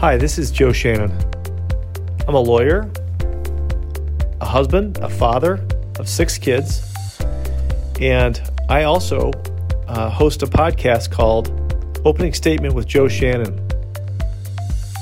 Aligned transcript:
Hi, 0.00 0.16
this 0.16 0.38
is 0.38 0.52
Joe 0.52 0.70
Shannon. 0.70 1.10
I'm 2.28 2.36
a 2.36 2.40
lawyer, 2.40 2.88
a 4.40 4.46
husband, 4.46 4.98
a 4.98 5.08
father 5.08 5.66
of 5.98 6.08
six 6.08 6.38
kids, 6.38 7.18
and 8.00 8.40
I 8.68 8.84
also 8.84 9.32
uh, 9.88 10.08
host 10.08 10.44
a 10.44 10.46
podcast 10.46 11.10
called 11.10 11.50
Opening 12.04 12.32
Statement 12.32 12.74
with 12.74 12.86
Joe 12.86 13.08
Shannon. 13.08 13.60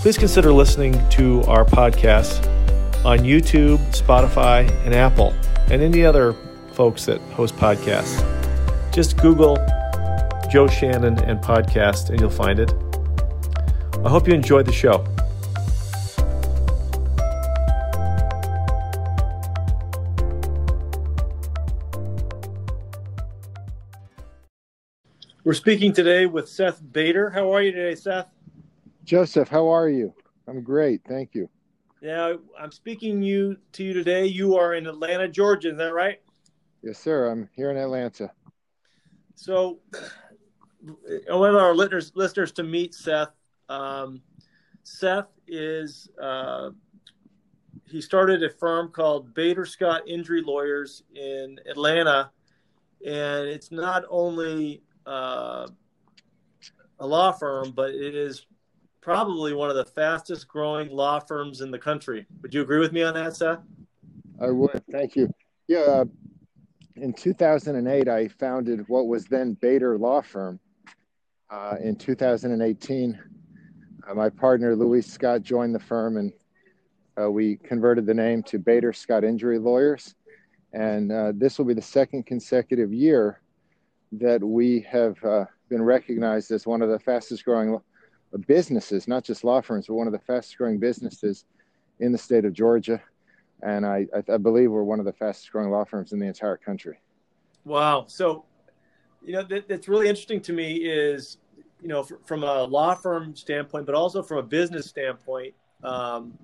Please 0.00 0.16
consider 0.16 0.50
listening 0.50 1.06
to 1.10 1.42
our 1.42 1.66
podcast 1.66 2.38
on 3.04 3.18
YouTube, 3.18 3.76
Spotify, 3.94 4.66
and 4.86 4.94
Apple, 4.94 5.34
and 5.70 5.82
any 5.82 6.06
other 6.06 6.34
folks 6.72 7.04
that 7.04 7.20
host 7.32 7.54
podcasts. 7.56 8.24
Just 8.94 9.18
Google 9.18 9.56
Joe 10.50 10.68
Shannon 10.68 11.18
and 11.24 11.38
podcast, 11.40 12.08
and 12.08 12.18
you'll 12.18 12.30
find 12.30 12.58
it. 12.58 12.72
I 14.04 14.08
hope 14.08 14.28
you 14.28 14.34
enjoyed 14.34 14.66
the 14.66 14.72
show. 14.72 15.04
We're 25.44 25.54
speaking 25.54 25.92
today 25.92 26.26
with 26.26 26.48
Seth 26.48 26.82
Bader. 26.92 27.30
How 27.30 27.54
are 27.54 27.62
you 27.62 27.70
today, 27.70 27.94
Seth? 27.94 28.26
Joseph, 29.04 29.48
how 29.48 29.68
are 29.68 29.88
you? 29.88 30.12
I'm 30.48 30.62
great, 30.62 31.02
thank 31.06 31.34
you. 31.34 31.48
Yeah, 32.00 32.34
I'm 32.58 32.72
speaking 32.72 33.22
you 33.22 33.56
to 33.72 33.84
you 33.84 33.92
today. 33.92 34.26
You 34.26 34.56
are 34.56 34.74
in 34.74 34.86
Atlanta, 34.86 35.28
Georgia. 35.28 35.70
Is 35.70 35.78
that 35.78 35.94
right? 35.94 36.20
Yes, 36.82 36.98
sir. 36.98 37.30
I'm 37.30 37.48
here 37.54 37.70
in 37.70 37.76
Atlanta. 37.76 38.30
So, 39.36 39.78
I 41.30 41.34
want 41.34 41.56
our 41.56 41.74
listeners 41.74 42.12
listeners 42.14 42.52
to 42.52 42.62
meet 42.62 42.94
Seth. 42.94 43.30
Um, 43.68 44.20
Seth 44.82 45.28
is 45.46 46.08
uh, 46.20 46.70
he 47.84 48.00
started 48.00 48.42
a 48.42 48.50
firm 48.50 48.90
called 48.90 49.34
Bader 49.34 49.64
Scott 49.64 50.02
Injury 50.06 50.42
Lawyers 50.42 51.02
in 51.14 51.58
Atlanta, 51.68 52.30
and 53.04 53.48
it's 53.48 53.70
not 53.70 54.04
only 54.08 54.82
uh, 55.06 55.66
a 56.98 57.06
law 57.06 57.32
firm, 57.32 57.72
but 57.72 57.90
it 57.90 58.14
is 58.14 58.46
probably 59.00 59.54
one 59.54 59.70
of 59.70 59.76
the 59.76 59.84
fastest 59.84 60.48
growing 60.48 60.90
law 60.90 61.20
firms 61.20 61.60
in 61.60 61.70
the 61.70 61.78
country. 61.78 62.26
Would 62.42 62.52
you 62.52 62.62
agree 62.62 62.80
with 62.80 62.92
me 62.92 63.02
on 63.02 63.14
that, 63.14 63.36
Seth? 63.36 63.60
I 64.40 64.50
would. 64.50 64.82
Thank 64.90 65.16
you. 65.16 65.32
Yeah. 65.68 65.78
Uh, 65.78 66.04
in 66.96 67.12
2008, 67.12 68.08
I 68.08 68.28
founded 68.28 68.84
what 68.88 69.06
was 69.06 69.26
then 69.26 69.54
Bader 69.54 69.98
Law 69.98 70.22
Firm. 70.22 70.58
Uh, 71.48 71.76
in 71.80 71.94
2018, 71.94 73.14
uh, 73.14 73.18
my 74.14 74.30
partner 74.30 74.76
Louis 74.76 75.02
Scott 75.02 75.42
joined 75.42 75.74
the 75.74 75.80
firm, 75.80 76.16
and 76.16 76.32
uh, 77.20 77.30
we 77.30 77.56
converted 77.56 78.06
the 78.06 78.14
name 78.14 78.42
to 78.44 78.58
Bader 78.58 78.92
Scott 78.92 79.24
Injury 79.24 79.58
Lawyers. 79.58 80.14
And 80.72 81.10
uh, 81.10 81.32
this 81.34 81.58
will 81.58 81.64
be 81.64 81.74
the 81.74 81.82
second 81.82 82.26
consecutive 82.26 82.92
year 82.92 83.40
that 84.12 84.42
we 84.42 84.80
have 84.90 85.22
uh, 85.24 85.46
been 85.68 85.82
recognized 85.82 86.50
as 86.50 86.66
one 86.66 86.82
of 86.82 86.90
the 86.90 86.98
fastest 86.98 87.44
growing 87.44 87.80
businesses, 88.46 89.08
not 89.08 89.24
just 89.24 89.44
law 89.44 89.60
firms, 89.60 89.86
but 89.86 89.94
one 89.94 90.06
of 90.06 90.12
the 90.12 90.18
fastest 90.18 90.58
growing 90.58 90.78
businesses 90.78 91.44
in 92.00 92.12
the 92.12 92.18
state 92.18 92.44
of 92.44 92.52
Georgia. 92.52 93.00
And 93.62 93.86
I, 93.86 94.06
I, 94.28 94.36
believe 94.36 94.70
we're 94.70 94.82
one 94.82 94.98
of 94.98 95.06
the 95.06 95.14
fastest 95.14 95.50
growing 95.50 95.70
law 95.70 95.84
firms 95.84 96.12
in 96.12 96.18
the 96.18 96.26
entire 96.26 96.58
country. 96.58 97.00
Wow. 97.64 98.04
So, 98.06 98.44
you 99.24 99.32
know, 99.32 99.42
that, 99.44 99.66
that's 99.66 99.88
really 99.88 100.08
interesting 100.08 100.42
to 100.42 100.52
me 100.52 100.76
is, 100.76 101.38
you 101.80 101.88
know, 101.88 102.02
from 102.02 102.42
a 102.42 102.64
law 102.64 102.94
firm 102.94 103.34
standpoint, 103.36 103.86
but 103.86 103.94
also 103.94 104.22
from 104.22 104.38
a 104.38 104.42
business 104.42 104.86
standpoint. 104.86 105.54
Um, 105.82 106.38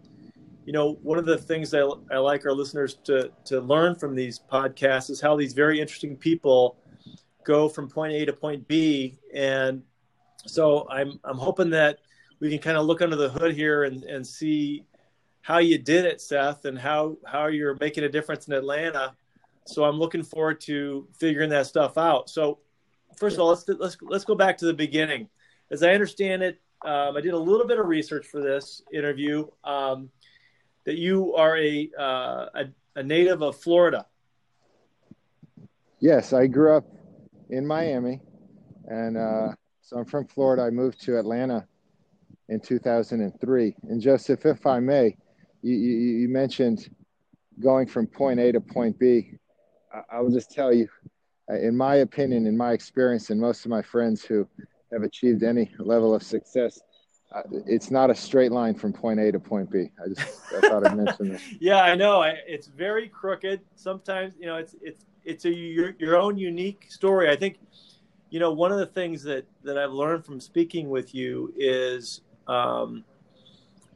you 0.65 0.73
know, 0.73 0.93
one 1.03 1.19
of 1.19 1.25
the 1.25 1.39
things 1.39 1.75
I, 1.75 1.81
I 2.11 2.19
like 2.19 2.47
our 2.47 2.53
listeners 2.53 2.99
to, 3.05 3.33
to 3.47 3.61
learn 3.61 3.97
from 3.97 4.15
these 4.15 4.39
podcasts 4.39 5.11
is 5.11 5.21
how 5.21 5.37
these 5.37 5.55
very 5.55 5.81
interesting 5.81 6.17
people 6.17 6.77
go 7.45 7.69
from 7.69 7.89
point 7.89 8.13
A 8.13 8.25
to 8.27 8.33
point 8.33 8.69
B 8.69 9.19
and 9.35 9.83
so 10.47 10.89
I'm 10.91 11.21
I'm 11.25 11.39
hoping 11.39 11.71
that 11.71 11.99
we 12.41 12.51
can 12.51 12.59
kind 12.59 12.77
of 12.77 12.87
look 12.87 13.03
under 13.03 13.17
the 13.17 13.29
hood 13.29 13.55
here 13.55 13.85
and, 13.85 14.03
and 14.05 14.27
see 14.27 14.85
how 15.41 15.59
you 15.59 15.79
did 15.79 16.05
it, 16.05 16.21
Seth, 16.21 16.65
and 16.65 16.79
how 16.79 17.17
how 17.27 17.47
you're 17.47 17.77
making 17.81 18.05
a 18.05 18.09
difference 18.09 18.49
in 18.49 18.55
Atlanta. 18.55 19.15
So 19.67 19.85
I'm 19.85 19.99
looking 19.99 20.23
forward 20.23 20.61
to 20.63 21.07
figuring 21.19 21.51
that 21.51 21.67
stuff 21.67 21.97
out. 21.97 22.29
So 22.29 22.59
first 23.17 23.37
of 23.37 23.41
all, 23.41 23.49
let's 23.49 23.69
let's 23.69 23.97
let's 24.03 24.25
go 24.25 24.35
back 24.35 24.59
to 24.59 24.67
the 24.67 24.75
beginning. 24.75 25.29
As 25.71 25.83
I 25.83 25.93
understand 25.93 26.43
it, 26.43 26.61
um, 26.85 27.17
I 27.17 27.21
did 27.21 27.33
a 27.33 27.39
little 27.39 27.67
bit 27.67 27.79
of 27.79 27.87
research 27.87 28.27
for 28.27 28.41
this 28.41 28.83
interview. 28.93 29.47
Um, 29.65 30.11
that 30.85 30.99
you 30.99 31.35
are 31.35 31.57
a, 31.59 31.89
uh, 31.97 32.47
a 32.55 32.65
a 32.97 33.03
native 33.03 33.43
of 33.43 33.57
Florida. 33.57 34.07
Yes, 36.01 36.33
I 36.33 36.47
grew 36.47 36.77
up 36.77 36.85
in 37.51 37.67
Miami, 37.67 38.21
and 38.87 39.17
uh, 39.17 39.49
so 39.81 39.99
I'm 39.99 40.05
from 40.05 40.27
Florida. 40.27 40.63
I 40.63 40.71
moved 40.71 41.01
to 41.03 41.19
Atlanta 41.19 41.67
in 42.49 42.61
2003. 42.61 43.77
And 43.89 44.01
Joseph, 44.01 44.45
if 44.45 44.67
I 44.67 44.81
may, 44.81 45.17
you, 45.63 45.75
you, 45.75 45.97
you 46.19 46.29
mentioned 46.29 46.89
going 47.61 47.87
from 47.87 48.07
point 48.07 48.41
A 48.41 48.53
to 48.53 48.61
point 48.61 48.99
B. 48.99 49.33
I, 49.95 50.17
I 50.17 50.21
will 50.21 50.33
just 50.33 50.51
tell 50.51 50.73
you, 50.73 50.89
in 51.49 51.77
my 51.77 51.97
opinion, 51.97 52.47
in 52.47 52.57
my 52.57 52.73
experience, 52.73 53.31
and 53.31 53.41
most 53.41 53.65
of 53.65 53.71
my 53.71 53.83
friends 53.83 54.25
who 54.25 54.47
have 54.93 55.03
achieved 55.03 55.43
any 55.43 55.71
level 55.79 56.15
of 56.15 56.23
success, 56.23 56.81
uh, 57.35 57.43
it's 57.67 57.91
not 57.91 58.11
a 58.11 58.15
straight 58.15 58.53
line 58.53 58.75
from 58.75 58.93
point 58.93 59.19
A 59.19 59.33
to 59.33 59.41
point 59.41 59.71
B. 59.71 59.91
I 60.03 60.09
just 60.09 60.41
I 60.55 60.69
thought 60.69 60.87
I'd 60.87 60.97
mention 60.97 61.33
that. 61.33 61.41
yeah, 61.61 61.83
I 61.83 61.95
know. 61.95 62.23
I, 62.23 62.37
it's 62.47 62.67
very 62.67 63.09
crooked. 63.09 63.61
Sometimes, 63.75 64.35
you 64.39 64.47
know, 64.47 64.57
it's 64.57 64.75
it's 64.83 65.05
it's 65.25 65.45
a 65.45 65.51
your, 65.51 65.95
your 65.99 66.17
own 66.17 66.37
unique 66.37 66.87
story. 66.89 67.31
I 67.31 67.37
think 67.37 67.59
you 68.31 68.41
know, 68.41 68.51
one 68.51 68.73
of 68.73 68.79
the 68.79 68.87
things 68.87 69.23
that 69.25 69.45
that 69.63 69.79
I've 69.79 69.93
learned 69.93 70.25
from 70.25 70.41
speaking 70.41 70.89
with 70.89 71.15
you 71.15 71.53
is 71.57 72.23
um, 72.49 73.05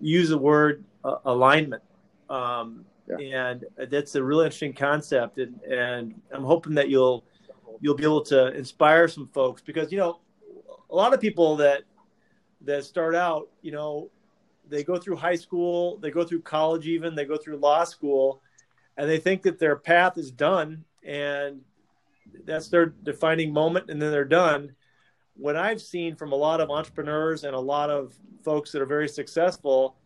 use 0.01 0.29
the 0.29 0.39
word 0.39 0.85
uh, 1.05 1.17
alignment, 1.25 1.83
um, 2.29 2.85
yeah. 3.09 3.49
and 3.49 3.65
that's 3.91 4.15
a 4.15 4.23
really 4.23 4.45
interesting 4.45 4.75
concept. 4.75 5.39
And, 5.39 5.61
and 5.63 6.15
I'm 6.33 6.45
hoping 6.45 6.75
that 6.75 6.91
you'll 6.91 7.25
you'll 7.81 7.95
be 7.95 8.05
able 8.05 8.23
to 8.23 8.49
inspire 8.57 9.09
some 9.09 9.29
folks 9.29 9.63
because 9.63 9.93
you 9.93 9.99
know 9.99 10.21
a 10.91 10.95
lot 10.95 11.13
of 11.13 11.21
people 11.21 11.57
that 11.57 11.83
that 12.63 12.85
start 12.85 13.15
out, 13.15 13.49
you 13.63 13.73
know, 13.73 14.11
they 14.69 14.83
go 14.83 14.97
through 14.97 15.17
high 15.17 15.37
school, 15.37 15.99
they 15.99 16.11
go 16.11 16.25
through 16.25 16.43
college, 16.43 16.87
even 16.87 17.15
they 17.15 17.25
go 17.25 17.37
through 17.37 17.57
law 17.59 17.85
school, 17.85 18.43
and 18.97 19.09
they 19.09 19.19
think 19.19 19.43
that 19.43 19.59
their 19.59 19.77
path 19.77 20.19
is 20.19 20.31
done 20.31 20.85
and 21.05 21.61
that's 22.45 22.69
their 22.69 22.87
defining 22.87 23.53
moment 23.53 23.91
and 23.91 24.01
then 24.01 24.11
they're 24.11 24.25
done. 24.25 24.75
What 25.37 25.55
i've 25.55 25.83
seen 25.83 26.17
from 26.17 26.33
a 26.33 26.37
lot 26.37 26.61
of 26.61 26.71
entrepreneurs 26.71 27.45
and 27.45 27.55
a 27.55 27.61
lot 27.61 27.91
of 27.91 28.15
folks 28.43 28.73
that 28.73 28.81
are 28.81 28.87
very 28.87 29.09
successful 29.09 29.97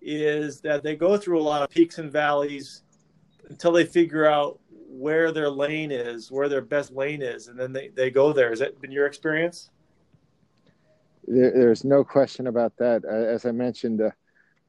is 0.00 0.60
that 0.60 0.82
they 0.82 0.94
go 0.94 1.16
through 1.16 1.40
a 1.40 1.42
lot 1.42 1.62
of 1.62 1.70
peaks 1.70 1.98
and 1.98 2.10
valleys 2.10 2.82
until 3.48 3.72
they 3.72 3.84
figure 3.84 4.26
out 4.26 4.60
where 4.98 5.32
their 5.32 5.50
lane 5.50 5.90
is 5.90 6.30
where 6.30 6.48
their 6.48 6.62
best 6.62 6.92
lane 6.92 7.22
is 7.22 7.48
and 7.48 7.58
then 7.58 7.72
they, 7.72 7.88
they 7.88 8.10
go 8.10 8.32
there 8.32 8.50
has 8.50 8.58
that 8.58 8.80
been 8.80 8.92
your 8.92 9.06
experience 9.06 9.70
there, 11.26 11.52
there's 11.52 11.84
no 11.84 12.04
question 12.04 12.46
about 12.46 12.72
that 12.78 13.04
as 13.04 13.46
i 13.46 13.50
mentioned 13.50 14.00
uh, 14.00 14.10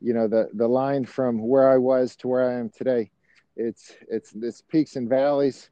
you 0.01 0.13
know 0.13 0.27
the 0.27 0.49
the 0.53 0.67
line 0.67 1.05
from 1.05 1.39
where 1.39 1.69
i 1.71 1.77
was 1.77 2.15
to 2.15 2.27
where 2.27 2.49
i 2.49 2.53
am 2.53 2.69
today 2.69 3.09
it's 3.55 3.93
it's 4.09 4.33
it's 4.41 4.61
peaks 4.61 4.95
and 4.95 5.09
valleys 5.09 5.69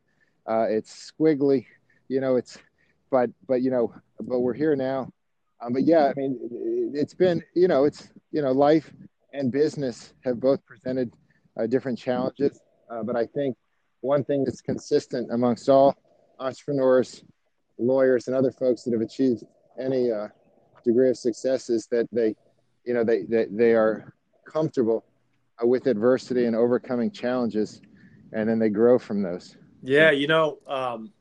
uh, 0.47 0.65
it's 0.69 1.11
squiggly, 1.11 1.65
you 2.07 2.21
know. 2.21 2.35
It's, 2.35 2.57
but 3.11 3.29
but 3.47 3.61
you 3.61 3.71
know, 3.71 3.93
but 4.21 4.39
we're 4.39 4.53
here 4.53 4.75
now. 4.75 5.11
Um, 5.61 5.73
but 5.73 5.83
yeah, 5.83 6.05
I 6.05 6.13
mean, 6.15 6.91
it's 6.93 7.13
been 7.13 7.43
you 7.55 7.67
know, 7.67 7.85
it's 7.85 8.09
you 8.31 8.41
know, 8.41 8.51
life 8.51 8.91
and 9.33 9.51
business 9.51 10.13
have 10.23 10.39
both 10.39 10.63
presented 10.65 11.13
uh, 11.59 11.65
different 11.67 11.97
challenges. 11.97 12.59
Uh, 12.89 13.03
but 13.03 13.15
I 13.15 13.25
think 13.25 13.57
one 14.05 14.23
thing 14.23 14.43
that's 14.43 14.61
consistent 14.61 15.29
amongst 15.31 15.67
all 15.69 15.95
entrepreneurs, 16.39 17.23
lawyers, 17.77 18.27
and 18.27 18.35
other 18.35 18.51
folks 18.51 18.83
that 18.83 18.93
have 18.93 19.01
achieved 19.01 19.43
any 19.79 20.11
uh, 20.11 20.27
degree 20.83 21.09
of 21.09 21.17
success 21.17 21.69
is 21.69 21.87
that 21.87 22.07
they, 22.11 22.35
you 22.85 22.93
know, 22.93 23.03
they 23.03 23.23
they, 23.23 23.45
they 23.49 23.73
are 23.73 24.13
comfortable 24.45 25.03
uh, 25.61 25.67
with 25.67 25.87
adversity 25.87 26.45
and 26.45 26.55
overcoming 26.55 27.11
challenges, 27.11 27.81
and 28.31 28.47
then 28.47 28.59
they 28.59 28.69
grow 28.69 28.97
from 28.97 29.21
those. 29.21 29.57
Yeah, 29.81 30.11
you 30.11 30.27
know, 30.27 30.59
um, 30.67 31.11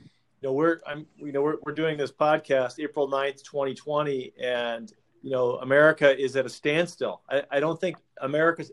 you 0.00 0.48
know, 0.48 0.52
we're 0.52 0.80
I'm 0.86 1.06
you 1.16 1.32
know 1.32 1.42
we're 1.42 1.56
we're 1.64 1.74
doing 1.74 1.96
this 1.96 2.10
podcast 2.10 2.80
April 2.80 3.08
9th, 3.08 3.44
2020, 3.44 4.32
and 4.42 4.92
you 5.22 5.30
know, 5.30 5.56
America 5.56 6.18
is 6.18 6.34
at 6.36 6.46
a 6.46 6.48
standstill. 6.48 7.22
I, 7.30 7.42
I 7.50 7.60
don't 7.60 7.80
think 7.80 7.96
America's 8.20 8.72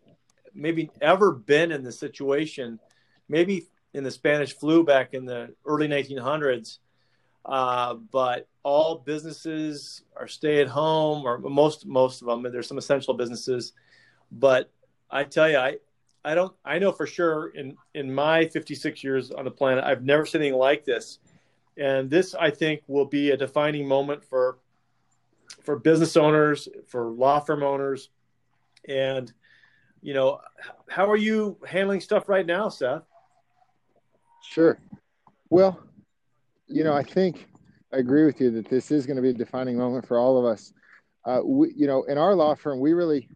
maybe 0.53 0.89
ever 1.01 1.31
been 1.31 1.71
in 1.71 1.83
this 1.83 1.99
situation. 1.99 2.79
Maybe 3.29 3.67
in 3.93 4.03
the 4.03 4.11
Spanish 4.11 4.53
flu 4.53 4.83
back 4.83 5.13
in 5.13 5.25
the 5.25 5.53
early 5.65 5.87
1900s, 5.87 6.79
uh, 7.45 7.95
but 7.95 8.47
all 8.63 8.99
businesses 8.99 10.03
are 10.15 10.27
stay 10.27 10.61
at 10.61 10.67
home, 10.67 11.25
or 11.25 11.37
most 11.37 11.85
most 11.85 12.21
of 12.21 12.27
them. 12.27 12.43
There's 12.51 12.67
some 12.67 12.77
essential 12.77 13.13
businesses, 13.13 13.73
but 14.31 14.71
I 15.09 15.23
tell 15.23 15.49
you, 15.49 15.57
I 15.57 15.77
I 16.23 16.35
don't 16.35 16.53
I 16.65 16.79
know 16.79 16.91
for 16.91 17.07
sure 17.07 17.47
in 17.49 17.75
in 17.93 18.13
my 18.13 18.45
56 18.47 19.03
years 19.03 19.31
on 19.31 19.45
the 19.45 19.51
planet, 19.51 19.83
I've 19.83 20.03
never 20.03 20.25
seen 20.25 20.41
anything 20.41 20.59
like 20.59 20.85
this, 20.85 21.19
and 21.77 22.09
this 22.09 22.35
I 22.35 22.51
think 22.51 22.81
will 22.87 23.05
be 23.05 23.31
a 23.31 23.37
defining 23.37 23.87
moment 23.87 24.23
for 24.23 24.59
for 25.63 25.77
business 25.77 26.17
owners, 26.17 26.67
for 26.87 27.05
law 27.05 27.39
firm 27.39 27.63
owners, 27.63 28.09
and 28.87 29.31
you 30.01 30.13
know, 30.13 30.39
how 30.87 31.09
are 31.09 31.17
you 31.17 31.57
handling 31.67 32.01
stuff 32.01 32.29
right 32.29 32.45
now, 32.45 32.69
Seth? 32.69 33.03
Sure. 34.41 34.79
Well, 35.49 35.79
you 36.67 36.83
know, 36.83 36.93
I 36.93 37.03
think 37.03 37.47
I 37.93 37.97
agree 37.97 38.25
with 38.25 38.39
you 38.39 38.51
that 38.51 38.69
this 38.69 38.91
is 38.91 39.05
going 39.05 39.15
to 39.15 39.21
be 39.21 39.29
a 39.29 39.33
defining 39.33 39.77
moment 39.77 40.07
for 40.07 40.19
all 40.19 40.37
of 40.37 40.45
us. 40.45 40.73
Uh, 41.25 41.41
we, 41.43 41.73
you 41.75 41.87
know, 41.87 42.03
in 42.03 42.17
our 42.17 42.35
law 42.35 42.55
firm, 42.55 42.79
we 42.79 42.93
really 42.93 43.29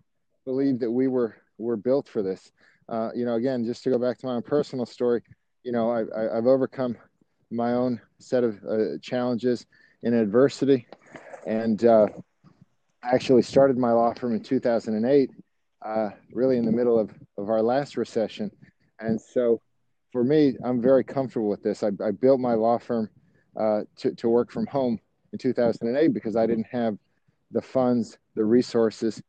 believe 0.46 0.80
that 0.80 0.92
we 0.92 1.08
were 1.08 1.36
were 1.58 1.78
built 1.78 2.08
for 2.08 2.22
this. 2.22 2.52
Uh, 2.90 3.10
you 3.16 3.26
know, 3.26 3.36
again, 3.36 3.66
just 3.66 3.84
to 3.84 3.90
go 3.90 3.98
back 3.98 4.18
to 4.20 4.26
my 4.26 4.34
own 4.34 4.42
personal 4.42 4.86
story, 4.86 5.22
you 5.64 5.72
know, 5.72 5.90
I, 5.90 6.02
I, 6.16 6.36
have 6.36 6.48
overcome 6.48 6.98
my 7.50 7.74
own 7.74 8.02
set 8.20 8.44
of 8.44 8.60
uh, 8.66 8.98
challenges 9.02 9.66
in 10.02 10.14
adversity, 10.14 10.86
and 11.46 11.84
uh, 11.86 12.08
actually 13.04 13.42
started 13.42 13.78
my 13.78 13.92
law 13.92 14.14
firm 14.14 14.34
in 14.34 14.44
2008, 14.44 15.30
uh, 15.86 16.10
really 16.32 16.58
in 16.58 16.66
the 16.66 16.72
middle 16.72 17.00
of, 17.00 17.12
of 17.38 17.50
our 17.50 17.62
last 17.62 17.96
recession. 17.96 18.52
And 19.00 19.20
so 19.20 19.62
for 20.14 20.24
me, 20.24 20.56
I'm 20.64 20.80
very 20.80 21.04
comfortable 21.04 21.50
with 21.50 21.64
this. 21.64 21.82
I, 21.82 21.88
I 22.06 22.12
built 22.12 22.40
my 22.40 22.54
law 22.54 22.78
firm 22.78 23.10
uh, 23.60 23.82
to, 23.98 24.14
to 24.14 24.30
work 24.30 24.52
from 24.52 24.68
home 24.68 25.00
in 25.34 25.40
2008 25.40 26.14
because 26.14 26.36
I 26.36 26.46
didn't 26.46 26.68
have 26.72 26.98
the 27.52 27.62
funds, 27.62 28.20
the 28.36 28.46
resources, 28.46 29.22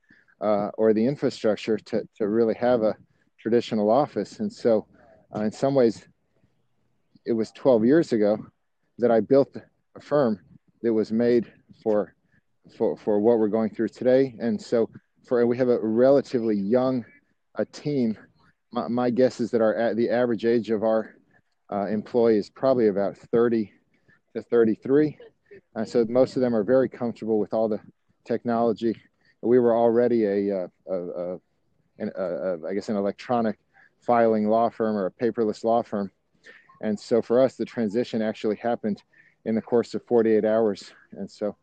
uh, 0.43 0.69
or 0.77 0.93
the 0.93 1.05
infrastructure 1.05 1.79
to, 1.79 2.07
to 2.17 2.29
really 2.29 2.55
have 2.57 2.83
a 2.83 2.95
traditional 3.39 3.91
office. 3.91 4.41
And 4.41 4.53
so, 4.53 4.87
uh, 5.35 5.41
in 5.41 5.53
some 5.53 5.75
ways, 5.75 6.07
it 7.25 7.33
was 7.33 7.51
12 7.53 7.87
years 7.87 8.13
ago 8.13 8.47
that 8.99 9.11
I 9.11 9.21
built 9.21 9.57
a 9.97 10.01
firm 10.01 10.39
that 10.83 10.93
was 10.93 11.11
made 11.11 11.51
for 11.83 12.15
for 12.77 12.97
for 12.97 13.19
what 13.21 13.39
we're 13.39 13.49
going 13.49 13.71
through 13.71 13.89
today. 13.89 14.35
And 14.39 14.61
so, 14.61 14.91
for 15.27 15.47
we 15.47 15.57
have 15.57 15.69
a 15.69 15.79
relatively 15.81 16.57
young 16.57 17.07
a 17.55 17.65
team. 17.65 18.19
My, 18.75 18.89
my 18.89 19.11
guess 19.11 19.39
is 19.39 19.53
that 19.53 19.61
our 19.61 19.95
the 19.95 20.11
average 20.11 20.45
age 20.45 20.71
of 20.71 20.83
our 20.83 21.15
uh, 21.71 21.87
employee 21.87 22.39
is 22.39 22.51
probably 22.51 22.89
about 22.89 23.17
30 23.17 23.73
to 24.35 24.43
33. 24.43 25.17
Uh, 25.77 25.85
so 25.85 26.05
most 26.09 26.35
of 26.35 26.43
them 26.43 26.57
are 26.57 26.65
very 26.65 26.89
comfortable 26.89 27.39
with 27.39 27.55
all 27.55 27.69
the 27.69 27.79
technology. 28.27 28.97
We 29.43 29.61
were 29.61 29.77
already 29.77 30.25
a, 30.25 30.65
uh, 30.65 30.67
a, 30.89 30.95
a, 30.95 31.39
a, 32.01 32.09
a 32.17 32.69
I 32.69 32.75
guess, 32.75 32.89
an 32.89 32.97
electronic 32.97 33.59
filing 34.01 34.49
law 34.49 34.71
firm 34.71 34.97
or 34.97 35.07
a 35.07 35.13
paperless 35.13 35.63
law 35.63 35.83
firm. 35.83 36.11
And 36.81 36.99
so 36.99 37.23
for 37.23 37.41
us, 37.41 37.55
the 37.55 37.65
transition 37.65 38.23
actually 38.23 38.57
happened 38.57 39.05
in 39.45 39.55
the 39.55 39.63
course 39.63 39.95
of 39.95 40.05
48 40.05 40.45
hours. 40.45 40.93
And 41.13 41.31
so, 41.31 41.57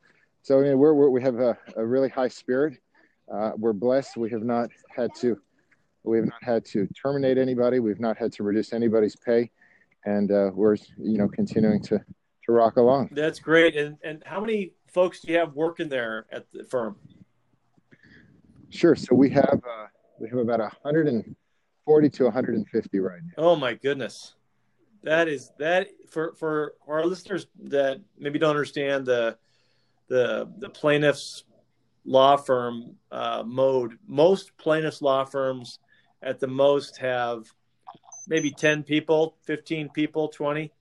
so 0.44 0.60
I 0.60 0.63
mean, 0.63 0.78
we're, 0.78 0.94
we're 0.94 1.10
we 1.10 1.22
have 1.24 1.40
a, 1.40 1.58
a, 1.75 1.86
really 1.86 2.08
high 2.08 2.30
spirit. 2.30 2.80
Uh, 3.30 3.52
we're 3.58 3.74
blessed. 3.74 4.16
We 4.16 4.30
have 4.30 4.44
not 4.44 4.69
had 4.96 5.13
to, 5.16 5.38
we 6.03 6.18
have 6.18 6.25
not 6.25 6.44
had 6.44 6.65
to 6.65 6.88
terminate 6.88 7.38
anybody. 7.38 7.80
We've 7.80 8.00
not 8.00 8.18
had 8.18 8.31
to 8.33 8.44
reduce 8.44 8.74
anybody's 8.74 9.15
pay, 9.15 9.51
and 10.06 10.31
uh, 10.31 10.51
we're 10.53 10.75
you 10.98 11.18
know 11.18 11.27
continuing 11.27 11.81
to 11.83 12.00
to 12.45 12.51
rock 12.51 12.77
along. 12.77 13.09
That's 13.12 13.39
great. 13.39 13.75
And 13.75 13.98
and 14.03 14.24
how 14.25 14.39
many 14.39 14.74
folks 14.88 15.21
do 15.21 15.31
you 15.31 15.39
have 15.39 15.53
working 15.53 15.89
there 15.89 16.25
at 16.31 16.45
the 16.51 16.63
firm? 16.63 16.95
Sure. 18.69 18.95
So 18.95 19.15
we 19.15 19.30
have 19.31 19.62
uh, 19.68 19.88
we 20.19 20.30
have 20.30 20.39
about 20.39 20.59
140 20.59 22.09
to 22.09 22.24
150 22.24 23.00
right 23.00 23.19
now. 23.24 23.44
Oh 23.44 23.56
my 23.56 23.74
goodness, 23.74 24.36
that 25.03 25.27
is 25.27 25.51
that 25.59 25.88
for 26.09 26.33
for 26.36 26.74
our 26.88 27.06
listeners 27.06 27.48
that 27.63 28.01
maybe 28.18 28.39
don't 28.39 28.51
understand 28.51 29.06
the 29.06 29.38
the 30.07 30.51
the 30.57 30.69
plaintiffs 30.69 31.44
law 32.06 32.36
firm 32.38 32.95
uh, 33.12 33.44
mode. 33.45 33.98
Most 34.07 34.57
plaintiffs 34.57 35.01
law 35.01 35.24
firms 35.24 35.80
at 36.22 36.40
the 36.40 36.48
most 36.48 36.98
have 36.98 37.52
maybe 38.28 38.52
10 38.52 38.84
people, 38.84 39.36
15 39.46 39.90
people, 39.90 40.28
20 40.28 40.72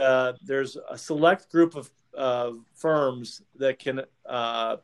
uh, 0.00 0.32
there's 0.42 0.76
a 0.90 0.98
select 0.98 1.50
group 1.50 1.74
of 1.74 1.90
uh, 2.16 2.52
firms 2.74 3.42
that 3.56 3.78
can 3.78 4.02
uh, 4.26 4.76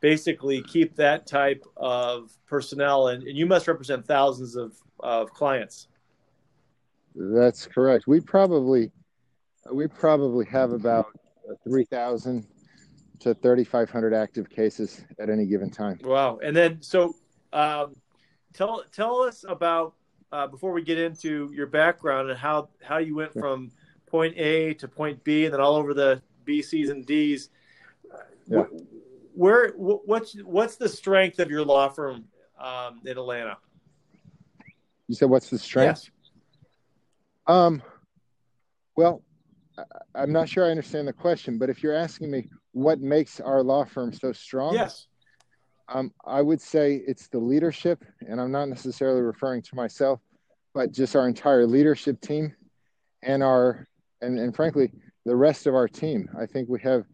basically 0.00 0.62
keep 0.62 0.96
that 0.96 1.26
type 1.26 1.64
of 1.76 2.32
personnel, 2.46 3.08
and, 3.08 3.22
and 3.24 3.36
you 3.36 3.46
must 3.46 3.68
represent 3.68 4.06
thousands 4.06 4.56
of, 4.56 4.74
of 5.00 5.30
clients. 5.32 5.88
That's 7.14 7.66
correct. 7.66 8.06
We 8.06 8.20
probably 8.20 8.92
we 9.72 9.88
probably 9.88 10.46
have 10.46 10.72
about 10.72 11.06
three 11.64 11.84
thousand 11.84 12.46
to 13.20 13.34
thirty 13.34 13.64
five 13.64 13.90
hundred 13.90 14.14
active 14.14 14.48
cases 14.48 15.04
at 15.18 15.28
any 15.28 15.46
given 15.46 15.70
time. 15.70 15.98
Wow! 16.04 16.38
And 16.42 16.54
then 16.54 16.80
so 16.80 17.16
um, 17.52 17.96
tell 18.58 18.82
tell 18.92 19.22
us 19.22 19.44
about 19.48 19.94
uh, 20.32 20.46
before 20.46 20.72
we 20.72 20.82
get 20.82 20.98
into 20.98 21.50
your 21.54 21.66
background 21.66 22.28
and 22.28 22.38
how 22.38 22.68
how 22.82 22.98
you 22.98 23.14
went 23.14 23.32
from 23.32 23.70
point 24.06 24.36
A 24.36 24.74
to 24.74 24.88
point 24.88 25.22
B, 25.22 25.44
and 25.44 25.54
then 25.54 25.60
all 25.60 25.76
over 25.76 25.94
the 25.94 26.20
B, 26.44 26.60
C's, 26.60 26.90
and 26.90 27.06
D's. 27.06 27.50
Yeah. 28.46 28.64
Where 29.34 29.72
what's 29.76 30.34
what's 30.42 30.76
the 30.76 30.88
strength 30.88 31.38
of 31.38 31.50
your 31.50 31.64
law 31.64 31.88
firm 31.88 32.24
um, 32.60 33.00
in 33.04 33.16
Atlanta? 33.16 33.56
You 35.06 35.14
said 35.14 35.30
what's 35.30 35.48
the 35.48 35.58
strength? 35.58 36.10
Yes. 36.10 36.10
Um, 37.46 37.82
well, 38.96 39.22
I'm 40.14 40.32
not 40.32 40.48
sure 40.48 40.66
I 40.66 40.70
understand 40.70 41.06
the 41.06 41.12
question, 41.12 41.56
but 41.56 41.70
if 41.70 41.82
you're 41.82 41.94
asking 41.94 42.30
me 42.30 42.48
what 42.72 43.00
makes 43.00 43.38
our 43.38 43.62
law 43.62 43.84
firm 43.84 44.12
so 44.12 44.32
strong, 44.32 44.74
yes, 44.74 45.06
um, 45.88 46.12
I 46.26 46.42
would 46.42 46.60
say 46.60 47.02
it's 47.06 47.28
the 47.28 47.38
leadership, 47.38 48.04
and 48.20 48.40
I'm 48.40 48.52
not 48.52 48.68
necessarily 48.68 49.22
referring 49.22 49.62
to 49.62 49.74
myself, 49.74 50.20
but 50.74 50.92
just 50.92 51.16
our 51.16 51.26
entire 51.26 51.66
leadership 51.66 52.20
team 52.20 52.54
and 53.22 53.42
our 53.42 53.86
and, 54.20 54.38
and 54.38 54.54
frankly, 54.54 54.90
the 55.24 55.36
rest 55.36 55.66
of 55.66 55.74
our 55.74 55.88
team. 55.88 56.28
I 56.38 56.46
think 56.46 56.68
we 56.68 56.80
have 56.80 57.04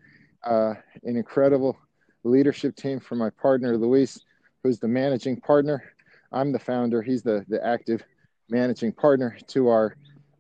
uh, 0.44 0.74
an 1.02 1.16
incredible 1.16 1.76
leadership 2.22 2.76
team 2.76 2.98
from 2.98 3.18
my 3.18 3.30
partner, 3.30 3.76
Luis, 3.76 4.18
who's 4.62 4.78
the 4.78 4.88
managing 4.88 5.40
partner. 5.40 5.92
I'm 6.32 6.50
the 6.50 6.58
founder. 6.58 7.02
He's 7.02 7.22
the, 7.22 7.44
the 7.48 7.64
active 7.64 8.02
managing 8.48 8.92
partner 8.92 9.36
to 9.48 9.68
our 9.68 9.96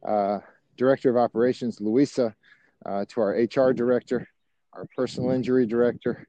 uh, 0.06 0.38
director 0.76 1.10
of 1.10 1.16
operations, 1.16 1.80
Luisa, 1.80 2.34
uh, 2.86 3.04
to 3.08 3.20
our 3.20 3.30
HR 3.32 3.72
director, 3.72 4.28
our 4.72 4.86
personal 4.96 5.30
injury 5.30 5.66
director, 5.66 6.26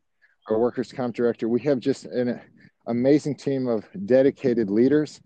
our 0.50 0.60
workers' 0.60 0.92
comp 0.92 1.16
director. 1.16 1.48
We 1.48 1.62
have 1.62 1.80
just 1.80 2.06
an 2.06 2.40
amazing 2.88 3.36
team 3.36 3.68
of 3.68 3.86
dedicated 4.06 4.70
leaders 4.70 5.22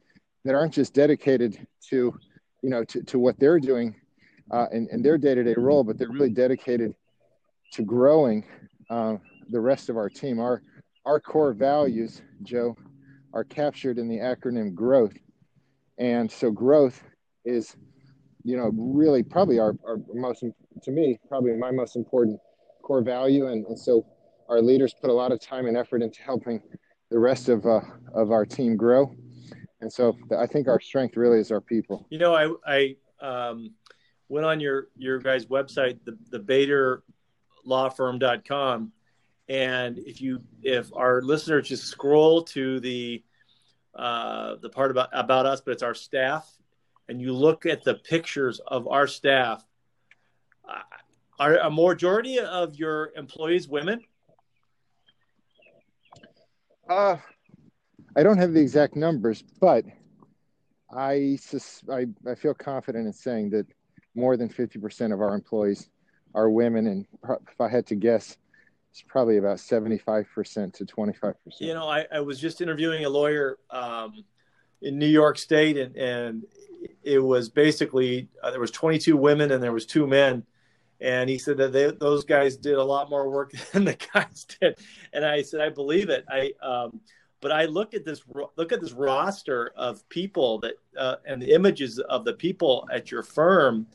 that 0.46 0.56
aren't 0.56 0.74
just 0.74 0.94
dedicated 0.94 1.68
to, 1.90 2.18
you 2.62 2.70
know, 2.70 2.84
to, 2.86 3.04
to 3.04 3.20
what 3.20 3.40
they're 3.40 3.60
doing 3.60 3.96
uh, 4.52 4.68
in, 4.72 4.88
in, 4.92 5.02
their 5.02 5.18
day-to-day 5.18 5.56
role, 5.58 5.84
but 5.84 5.98
they're 5.98 6.10
really 6.10 6.30
dedicated 6.30 6.94
to 7.74 7.84
growing 7.84 8.46
uh, 8.90 9.16
the 9.50 9.60
rest 9.60 9.90
of 9.90 9.98
our 9.98 10.10
team. 10.10 10.40
Our 10.40 10.64
our 11.06 11.20
core 11.20 11.54
values, 11.54 12.22
Joe, 12.44 12.76
are 13.34 13.44
captured 13.44 13.98
in 13.98 14.08
the 14.08 14.18
acronym 14.18 14.74
growth, 14.74 15.14
and 15.98 16.32
so 16.32 16.52
growth 16.52 17.04
is, 17.46 17.76
you 18.44 18.58
know, 18.58 18.72
really 18.76 19.24
probably 19.24 19.60
our, 19.60 19.76
our 19.88 19.98
most 20.14 20.44
to 20.84 20.92
me 20.92 21.20
probably 21.28 21.54
my 21.54 21.72
most 21.72 21.96
important 21.96 22.40
core 22.82 23.02
value, 23.02 23.48
and, 23.48 23.66
and 23.68 23.78
so 23.78 24.06
our 24.50 24.62
leaders 24.62 24.94
put 25.00 25.10
a 25.10 25.13
lot 25.13 25.32
of 25.32 25.39
time 25.39 25.68
and 25.68 25.77
effort 25.77 26.01
into 26.01 26.22
helping 26.22 26.62
the 27.10 27.18
rest 27.18 27.48
of 27.50 27.65
uh, 27.65 27.79
of 28.13 28.32
our 28.32 28.46
team 28.46 28.75
grow, 28.75 29.15
and 29.82 29.91
so 29.91 30.18
I 30.38 30.46
think 30.48 30.68
our 30.68 30.79
strength 30.82 31.15
really 31.15 31.39
is 31.39 31.51
our 31.51 31.62
people. 31.62 32.06
You 32.10 32.18
know, 32.18 32.36
I 32.36 32.51
I 32.68 32.96
um, 33.22 33.72
went 34.27 34.46
on 34.46 34.60
your 34.60 34.89
your 34.98 35.20
guys' 35.20 35.46
website, 35.46 36.00
the 36.03 36.18
the 36.32 36.39
BaderLawFirm.com, 37.65 38.91
and 39.48 39.98
if 40.00 40.22
you 40.22 40.41
if 40.62 40.89
our 40.94 41.22
listeners 41.22 41.70
just 41.70 41.86
scroll 41.86 42.44
to 42.44 42.79
the 42.79 43.24
uh, 43.96 44.56
the 44.62 44.70
part 44.70 44.91
about 44.91 45.10
about 45.13 45.46
us, 45.46 45.62
but 45.62 45.72
it's 45.72 45.84
our 45.84 45.96
staff, 45.96 46.51
and 47.08 47.22
you 47.22 47.34
look 47.34 47.65
at 47.65 47.84
the 47.84 47.96
pictures 47.96 48.60
of 48.68 48.88
our 48.88 49.08
staff, 49.08 49.65
uh, 50.68 50.82
are 51.39 51.58
a 51.58 51.72
majority 51.72 52.39
of 52.39 52.75
your 52.75 53.12
employees 53.15 53.68
women? 53.68 54.01
Uh, 56.89 57.17
I 58.17 58.24
don't 58.24 58.39
have 58.39 58.53
the 58.53 58.60
exact 58.60 58.96
numbers, 58.96 59.43
but 59.62 59.86
I, 60.91 61.38
sus- 61.39 61.84
I 61.91 62.08
I 62.27 62.34
feel 62.34 62.55
confident 62.55 63.05
in 63.05 63.13
saying 63.13 63.51
that 63.51 63.67
more 64.15 64.36
than 64.36 64.50
50% 64.50 65.13
of 65.13 65.22
our 65.22 65.36
employees 65.36 65.88
are 66.34 66.50
women, 66.50 66.88
and 66.88 67.05
if 67.48 67.62
I 67.62 67.69
had 67.69 67.86
to 67.88 67.96
guess, 67.96 68.38
it's 68.91 69.03
probably 69.08 69.38
about 69.38 69.58
75% 69.58 70.74
to 70.74 70.86
25%. 70.86 71.36
You 71.60 71.75
know, 71.75 71.88
I, 71.88 72.05
I 72.12 72.22
was 72.22 72.39
just 72.39 72.60
interviewing 72.60 73.05
a 73.05 73.10
lawyer 73.10 73.58
um, 73.69 74.24
in 74.81 74.98
New 74.98 75.08
York 75.08 75.38
State, 75.38 75.77
and, 75.77 75.96
and 75.96 76.43
it 77.03 77.19
was 77.19 77.50
basically 77.50 78.29
uh, 78.41 78.50
there 78.50 78.60
was 78.60 78.72
22 78.72 79.15
women 79.15 79.51
and 79.51 79.62
there 79.62 79.74
was 79.74 79.86
two 79.86 80.08
men, 80.08 80.43
and 81.01 81.29
he 81.29 81.38
said 81.38 81.58
that 81.58 81.72
they, 81.72 81.91
those 81.91 82.25
guys 82.25 82.58
did 82.58 82.75
a 82.75 82.84
lot 82.84 83.10
more 83.10 83.29
work 83.29 83.51
than 83.72 83.86
the 83.86 83.98
guys 84.13 84.46
did, 84.60 84.77
and 85.13 85.25
I 85.25 85.41
said 85.41 85.62
I 85.62 85.70
believe 85.70 86.10
it. 86.10 86.25
I 86.29 86.53
um, 86.62 87.00
but 87.41 87.51
I 87.51 87.65
look 87.65 87.94
at 87.94 88.03
this 88.03 88.22
look 88.58 88.72
at 88.72 88.82
this 88.82 88.91
roster 88.91 89.72
of 89.75 90.08
people 90.10 90.60
that 90.60 90.74
uh, 90.98 91.15
and 91.25 91.41
the 91.41 91.53
images 91.53 92.00
of 92.00 92.25
the 92.25 92.34
people 92.34 92.88
at 92.91 93.12
your 93.12 93.24
firm. 93.24 93.88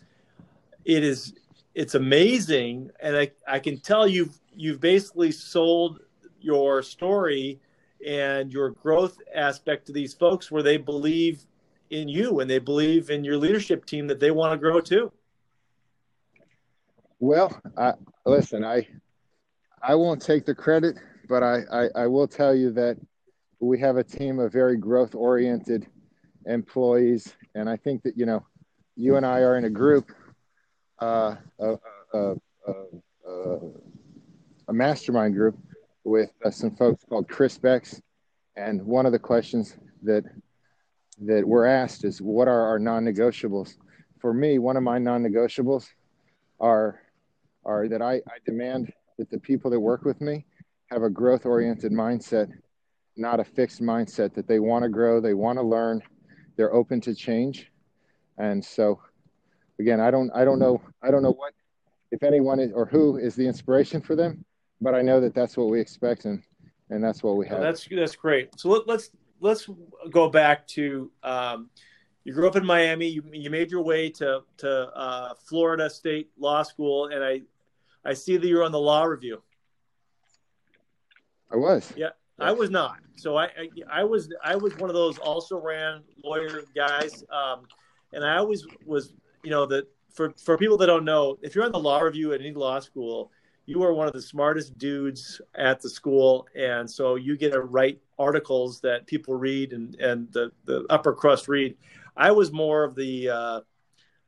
It 0.85 1.03
is 1.03 1.35
it's 1.75 1.95
amazing, 1.95 2.91
and 3.01 3.17
I 3.17 3.31
I 3.47 3.59
can 3.59 3.79
tell 3.79 4.07
you've 4.07 4.39
you've 4.55 4.81
basically 4.81 5.33
sold 5.33 6.01
your 6.41 6.83
story 6.83 7.61
and 8.07 8.53
your 8.53 8.71
growth 8.71 9.19
aspect 9.35 9.87
to 9.87 9.93
these 9.93 10.13
folks 10.13 10.51
where 10.51 10.63
they 10.63 10.77
believe 10.77 11.47
in 11.91 12.09
you 12.09 12.41
and 12.41 12.51
they 12.51 12.59
believe 12.59 13.11
in 13.11 13.25
your 13.25 13.37
leadership 13.37 13.87
team 13.87 14.07
that 14.07 14.21
they 14.21 14.31
want 14.31 14.53
to 14.53 14.59
grow 14.59 14.81
too. 14.81 15.11
Well, 17.25 17.59
I, 17.79 17.95
listen, 18.27 18.67
I 18.67 18.87
I 19.83 19.95
won't 19.95 20.21
take 20.21 20.45
the 20.45 20.55
credit, 20.55 20.97
but 21.27 21.43
I, 21.43 21.61
I, 21.73 21.89
I 22.03 22.07
will 22.07 22.29
tell 22.29 22.55
you 22.55 22.71
that 22.73 22.99
we 23.61 23.79
have 23.81 23.97
a 23.97 24.05
team 24.05 24.39
of 24.39 24.53
very 24.53 24.77
growth 24.77 25.15
oriented 25.15 25.87
employees, 26.45 27.35
and 27.55 27.67
I 27.67 27.79
think 27.79 28.03
that 28.03 28.19
you 28.19 28.27
know 28.27 28.45
you 28.95 29.17
and 29.17 29.25
I 29.25 29.39
are 29.41 29.57
in 29.57 29.65
a 29.65 29.71
group, 29.71 30.13
uh, 31.01 31.37
a, 31.61 31.79
a, 32.13 32.35
a, 32.69 33.59
a 34.69 34.73
mastermind 34.75 35.33
group 35.35 35.57
with 36.05 36.31
uh, 36.45 36.51
some 36.51 36.77
folks 36.77 37.07
called 37.09 37.27
Crispx, 37.27 38.03
and 38.57 38.85
one 38.85 39.07
of 39.07 39.13
the 39.13 39.19
questions 39.19 39.79
that 40.03 40.25
that 41.23 41.49
we're 41.49 41.65
asked 41.65 42.05
is 42.05 42.21
what 42.21 42.49
are 42.49 42.67
our 42.67 42.79
non-negotiables? 42.79 43.79
For 44.21 44.35
me 44.35 44.59
one 44.59 44.77
of 44.77 44.83
my 44.83 44.99
non-negotiables 44.99 45.87
are 46.61 47.01
are 47.65 47.89
that 47.89 48.03
I, 48.03 48.15
I 48.15 48.39
demand 48.45 48.93
that 49.19 49.31
the 49.31 49.39
people 49.39 49.71
that 49.71 49.81
work 49.81 50.05
with 50.05 50.21
me 50.21 50.45
have 50.91 51.03
a 51.03 51.11
growth 51.11 51.47
oriented 51.47 51.93
mindset 51.93 52.51
not 53.17 53.39
a 53.39 53.45
fixed 53.45 53.81
mindset 53.81 54.35
that 54.35 54.49
they 54.49 54.59
want 54.59 54.83
to 54.83 54.89
grow 54.89 55.21
they 55.21 55.35
want 55.35 55.59
to 55.59 55.63
learn 55.63 56.03
they're 56.57 56.75
open 56.75 57.01
to 57.01 57.15
change 57.15 57.71
and 58.39 58.65
so 58.65 59.01
again 59.79 60.01
i 60.01 60.11
don't 60.11 60.31
i 60.35 60.45
don't 60.45 60.59
know 60.59 60.81
i 61.03 61.11
don't 61.11 61.23
know 61.23 61.33
what 61.33 61.53
if 62.11 62.23
anyone 62.23 62.59
is 62.59 62.73
or 62.73 62.87
who 62.87 63.17
is 63.17 63.35
the 63.37 63.47
inspiration 63.47 64.01
for 64.01 64.17
them 64.17 64.45
but 64.81 64.95
i 64.95 65.03
know 65.03 65.21
that 65.21 65.35
that's 65.35 65.57
what 65.57 65.69
we 65.69 65.81
expect 65.81 66.25
and 66.25 66.43
and 66.91 67.03
that's 67.03 67.23
what 67.23 67.37
we 67.37 67.47
have 67.47 67.61
that's 67.61 67.89
that's 67.89 68.17
great 68.17 68.49
so 68.59 68.69
let, 68.69 68.87
let's 68.87 69.11
let's 69.41 69.69
go 70.11 70.29
back 70.29 70.67
to 70.67 71.11
um, 71.23 71.69
you 72.25 72.33
grew 72.33 72.49
up 72.49 72.57
in 72.57 72.65
Miami. 72.65 73.07
You, 73.09 73.23
you 73.33 73.51
made 73.51 73.71
your 73.71 73.83
way 73.83 74.09
to 74.11 74.41
to 74.59 74.71
uh, 74.97 75.35
Florida 75.35 75.91
State 75.91 76.31
Law 76.39 76.63
School, 76.63 77.07
and 77.07 77.23
I 77.23 77.43
I 78.05 78.15
see 78.15 78.37
that 78.37 78.47
you're 78.47 78.65
on 78.65 78.73
the 78.73 78.81
law 78.81 79.05
review. 79.05 79.43
I 81.51 81.57
was. 81.57 81.93
Yeah, 81.97 82.11
I 82.39 82.53
was 82.53 82.71
not. 82.71 82.99
So 83.17 83.37
I, 83.37 83.45
I, 83.45 83.69
I 83.91 84.05
was 84.05 84.33
I 84.43 84.57
was 84.57 84.77
one 84.79 84.91
of 84.91 84.95
those 84.95 85.19
also 85.19 85.61
ran 85.61 86.03
lawyer 86.23 86.63
guys, 86.75 87.25
um, 87.31 87.67
and 88.13 88.25
I 88.25 88.37
always 88.37 88.67
was 88.85 89.15
you 89.43 89.51
know 89.51 89.67
that 89.67 89.87
for 90.13 90.35
for 90.43 90.59
people 90.59 90.77
that 90.79 90.87
don't 90.87 91.05
know, 91.05 91.39
if 91.43 91.55
you're 91.55 91.65
on 91.65 91.73
the 91.73 91.79
law 91.79 92.01
review 92.01 92.33
at 92.33 92.41
any 92.41 92.53
law 92.53 92.81
school, 92.81 93.31
you 93.67 93.83
are 93.83 93.95
one 93.95 94.07
of 94.07 94.13
the 94.13 94.23
smartest 94.23 94.77
dudes 94.79 95.41
at 95.55 95.81
the 95.81 95.89
school 95.89 96.47
and 96.55 96.91
so 96.91 97.15
you 97.15 97.37
get 97.37 97.53
to 97.53 97.61
write 97.61 98.01
articles 98.19 98.81
that 98.81 99.07
people 99.07 99.35
read 99.35 99.73
and, 99.73 99.95
and 99.97 100.31
the, 100.33 100.51
the 100.67 100.85
upper 100.91 101.13
crust 101.13 101.49
read 101.49 101.75
i 102.17 102.31
was 102.31 102.53
more 102.53 102.85
of 102.85 102.95
the 102.95 103.29
uh, 103.29 103.61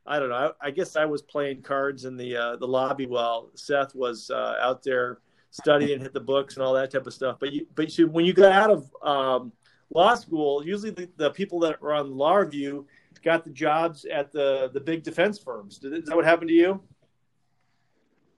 i 0.07 0.19
don't 0.19 0.29
know 0.29 0.53
I, 0.61 0.67
I, 0.67 0.71
guess 0.71 0.95
i 0.95 1.05
was 1.05 1.21
playing 1.21 1.61
cards 1.61 2.05
in 2.05 2.17
the 2.17 2.35
uh, 2.35 2.55
the 2.57 2.67
lobby 2.67 3.05
while 3.05 3.49
seth 3.55 3.95
was 3.95 4.29
uh, 4.29 4.55
out 4.61 4.83
there 4.83 5.19
studying 5.51 5.99
hit 5.99 6.13
the 6.13 6.19
books 6.19 6.55
and 6.55 6.63
all 6.63 6.73
that 6.73 6.91
type 6.91 7.07
of 7.07 7.13
stuff 7.13 7.37
but 7.39 7.51
you 7.51 7.65
but 7.75 7.97
you, 7.97 8.07
when 8.07 8.25
you 8.25 8.33
got 8.33 8.51
out 8.51 8.71
of 8.71 8.91
um, 9.03 9.51
law 9.93 10.15
school 10.15 10.65
usually 10.65 10.91
the, 10.91 11.09
the, 11.17 11.31
people 11.31 11.59
that 11.59 11.81
were 11.81 11.93
on 11.93 12.15
law 12.15 12.35
review 12.35 12.85
got 13.23 13.43
the 13.43 13.49
jobs 13.49 14.05
at 14.05 14.31
the 14.31 14.69
the 14.73 14.79
big 14.79 15.03
defense 15.03 15.39
firms 15.39 15.79
Did, 15.79 15.93
is 15.93 16.05
that 16.05 16.15
what 16.15 16.25
happened 16.25 16.49
to 16.49 16.55
you 16.55 16.81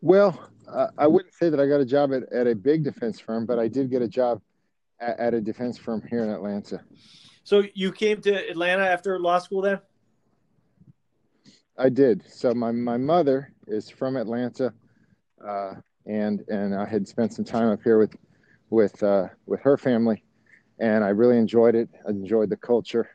well, 0.01 0.49
uh, 0.67 0.87
I 0.97 1.07
wouldn't 1.07 1.33
say 1.33 1.49
that 1.49 1.59
I 1.59 1.67
got 1.67 1.81
a 1.81 1.85
job 1.85 2.13
at, 2.13 2.31
at 2.31 2.47
a 2.47 2.55
big 2.55 2.83
defense 2.83 3.19
firm, 3.19 3.45
but 3.45 3.59
I 3.59 3.67
did 3.67 3.89
get 3.89 4.01
a 4.01 4.07
job 4.07 4.41
at, 4.99 5.19
at, 5.19 5.33
a 5.33 5.41
defense 5.41 5.77
firm 5.77 6.01
here 6.09 6.23
in 6.23 6.29
Atlanta. 6.29 6.81
So 7.43 7.63
you 7.73 7.91
came 7.91 8.21
to 8.21 8.49
Atlanta 8.49 8.83
after 8.83 9.19
law 9.19 9.39
school 9.39 9.61
then? 9.61 9.79
I 11.79 11.87
did. 11.87 12.29
So 12.29 12.53
my, 12.53 12.71
my 12.71 12.97
mother 12.97 13.53
is 13.65 13.89
from 13.89 14.17
Atlanta, 14.17 14.73
uh, 15.45 15.75
and 16.05 16.43
and 16.49 16.75
I 16.75 16.85
had 16.85 17.07
spent 17.07 17.33
some 17.33 17.45
time 17.45 17.69
up 17.69 17.79
here 17.81 17.97
with 17.97 18.13
with 18.69 19.01
uh, 19.01 19.27
with 19.45 19.61
her 19.61 19.77
family, 19.77 20.23
and 20.79 21.05
I 21.05 21.09
really 21.09 21.37
enjoyed 21.37 21.75
it. 21.75 21.89
I 22.05 22.09
enjoyed 22.09 22.49
the 22.49 22.57
culture, 22.57 23.09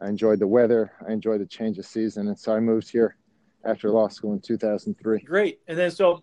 I 0.00 0.08
enjoyed 0.08 0.38
the 0.38 0.46
weather, 0.46 0.92
I 1.06 1.12
enjoyed 1.12 1.40
the 1.40 1.46
change 1.46 1.76
of 1.78 1.86
season, 1.86 2.28
and 2.28 2.38
so 2.38 2.54
I 2.54 2.60
moved 2.60 2.88
here 2.88 3.16
after 3.64 3.90
law 3.90 4.06
school 4.06 4.32
in 4.32 4.40
2003. 4.40 5.20
Great. 5.20 5.60
And 5.66 5.76
then 5.76 5.90
so 5.90 6.22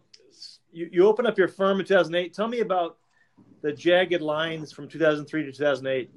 you, 0.72 0.89
you 0.91 1.08
open 1.08 1.25
up 1.25 1.38
your 1.38 1.50
firm 1.50 1.82
in 1.82 1.86
2008. 1.86 2.34
Tell 2.34 2.48
me 2.48 2.62
about 2.62 2.98
the 3.62 3.74
jagged 3.74 4.22
lines 4.22 4.72
from 4.72 4.88
2003 4.88 5.44
to 5.44 5.51
2008. 5.51 6.10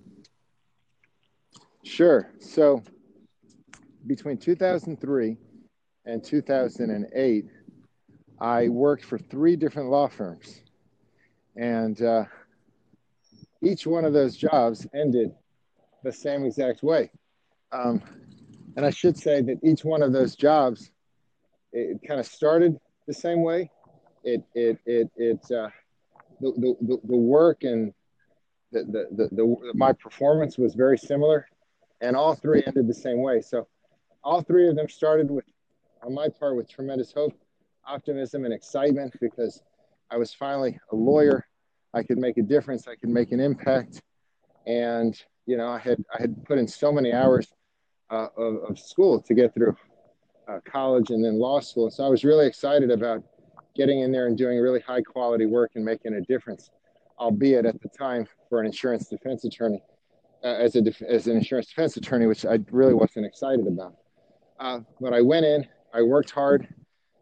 Sure. 1.83 2.31
So 2.39 2.83
between 4.07 4.37
2003 4.37 5.37
and 6.05 6.23
2008, 6.23 7.45
I 8.41 8.69
worked 8.69 9.05
for 9.05 9.19
three 9.19 9.57
different 9.57 9.91
law 9.91 10.09
firms. 10.09 10.63
And 11.57 12.01
uh, 12.01 12.25
each 13.63 13.87
one 13.87 14.05
of 14.05 14.13
those 14.13 14.37
jobs 14.37 14.87
ended 14.95 15.33
the 16.05 16.13
same 16.13 16.45
exact 16.45 16.83
way. 16.83 17.11
Um, 17.73 18.03
and 18.77 18.87
I 18.87 18.91
should 18.91 19.17
say 19.17 19.43
that 19.43 19.59
each 19.63 19.85
one 19.85 20.03
of 20.03 20.13
those 20.13 20.37
jobs 20.37 20.91
it, 21.73 22.01
kind 22.07 22.21
of 22.21 22.27
started 22.27 22.79
the 23.07 23.15
same 23.15 23.43
way. 23.43 23.71
It 24.25 24.43
it 24.55 24.79
it 24.87 25.11
it 25.17 25.45
uh, 25.51 25.69
the, 26.41 26.77
the 26.81 26.99
the 27.05 27.17
work 27.17 27.65
and 27.65 27.93
the, 28.73 28.85
the 28.85 29.07
the 29.11 29.29
the 29.35 29.73
my 29.75 29.93
performance 29.93 30.59
was 30.59 30.75
very 30.75 30.99
similar, 30.99 31.49
and 32.01 32.17
all 32.17 32.35
three 32.35 32.63
ended 32.67 32.87
the 32.87 32.95
same 32.95 33.21
way. 33.21 33.41
So, 33.41 33.67
all 34.23 34.43
three 34.43 34.69
of 34.69 34.77
them 34.77 34.89
started 34.89 35.31
with, 35.31 35.45
on 36.03 36.15
my 36.15 36.29
part, 36.29 36.57
with 36.57 36.69
tremendous 36.69 37.13
hope, 37.13 37.33
optimism, 37.87 38.45
and 38.45 38.55
excitement 38.55 39.15
because 39.21 39.63
I 40.11 40.17
was 40.17 40.33
finally 40.33 40.79
a 40.93 40.97
lawyer. 40.97 41.47
I 41.95 42.03
could 42.03 42.19
make 42.19 42.37
a 42.39 42.43
difference. 42.43 42.87
I 42.87 42.97
could 42.97 43.09
make 43.09 43.33
an 43.33 43.41
impact, 43.41 44.01
and 44.67 45.21
you 45.47 45.57
know, 45.57 45.69
I 45.69 45.79
had 45.79 46.05
I 46.17 46.21
had 46.21 46.45
put 46.45 46.59
in 46.59 46.69
so 46.69 46.93
many 46.93 47.13
hours 47.13 47.49
uh, 48.11 48.29
of, 48.37 48.71
of 48.71 48.79
school 48.79 49.21
to 49.23 49.35
get 49.35 49.55
through 49.55 49.77
uh, 50.49 50.61
college 50.65 51.11
and 51.11 51.25
then 51.25 51.39
law 51.39 51.61
school. 51.61 51.91
So 51.91 52.05
I 52.05 52.09
was 52.09 52.25
really 52.25 52.47
excited 52.47 52.91
about 52.91 53.23
getting 53.75 54.01
in 54.01 54.11
there 54.13 54.27
and 54.27 54.37
doing 54.37 54.59
really 54.59 54.81
high 54.81 55.03
quality 55.03 55.47
work 55.47 55.73
and 55.75 55.85
making 55.85 56.15
a 56.15 56.21
difference, 56.23 56.71
albeit 57.19 57.67
at 57.67 57.81
the 57.81 57.89
time 57.89 58.27
for 58.49 58.61
an 58.61 58.67
insurance 58.67 59.09
defense 59.09 59.45
attorney, 59.45 59.83
uh, 60.43 60.49
as, 60.49 60.75
a 60.77 60.81
def- 60.81 61.03
as 61.03 61.27
an 61.27 61.37
insurance 61.37 61.69
defense 61.69 61.97
attorney, 61.97 62.27
which 62.27 62.45
I 62.45 62.59
really 62.71 62.95
wasn't 62.95 63.27
excited 63.27 63.67
about. 63.67 63.95
Uh, 64.59 64.81
but 65.01 65.13
I 65.13 65.21
went 65.21 65.47
in, 65.47 65.67
I 65.95 66.03
worked 66.03 66.31
hard. 66.31 66.69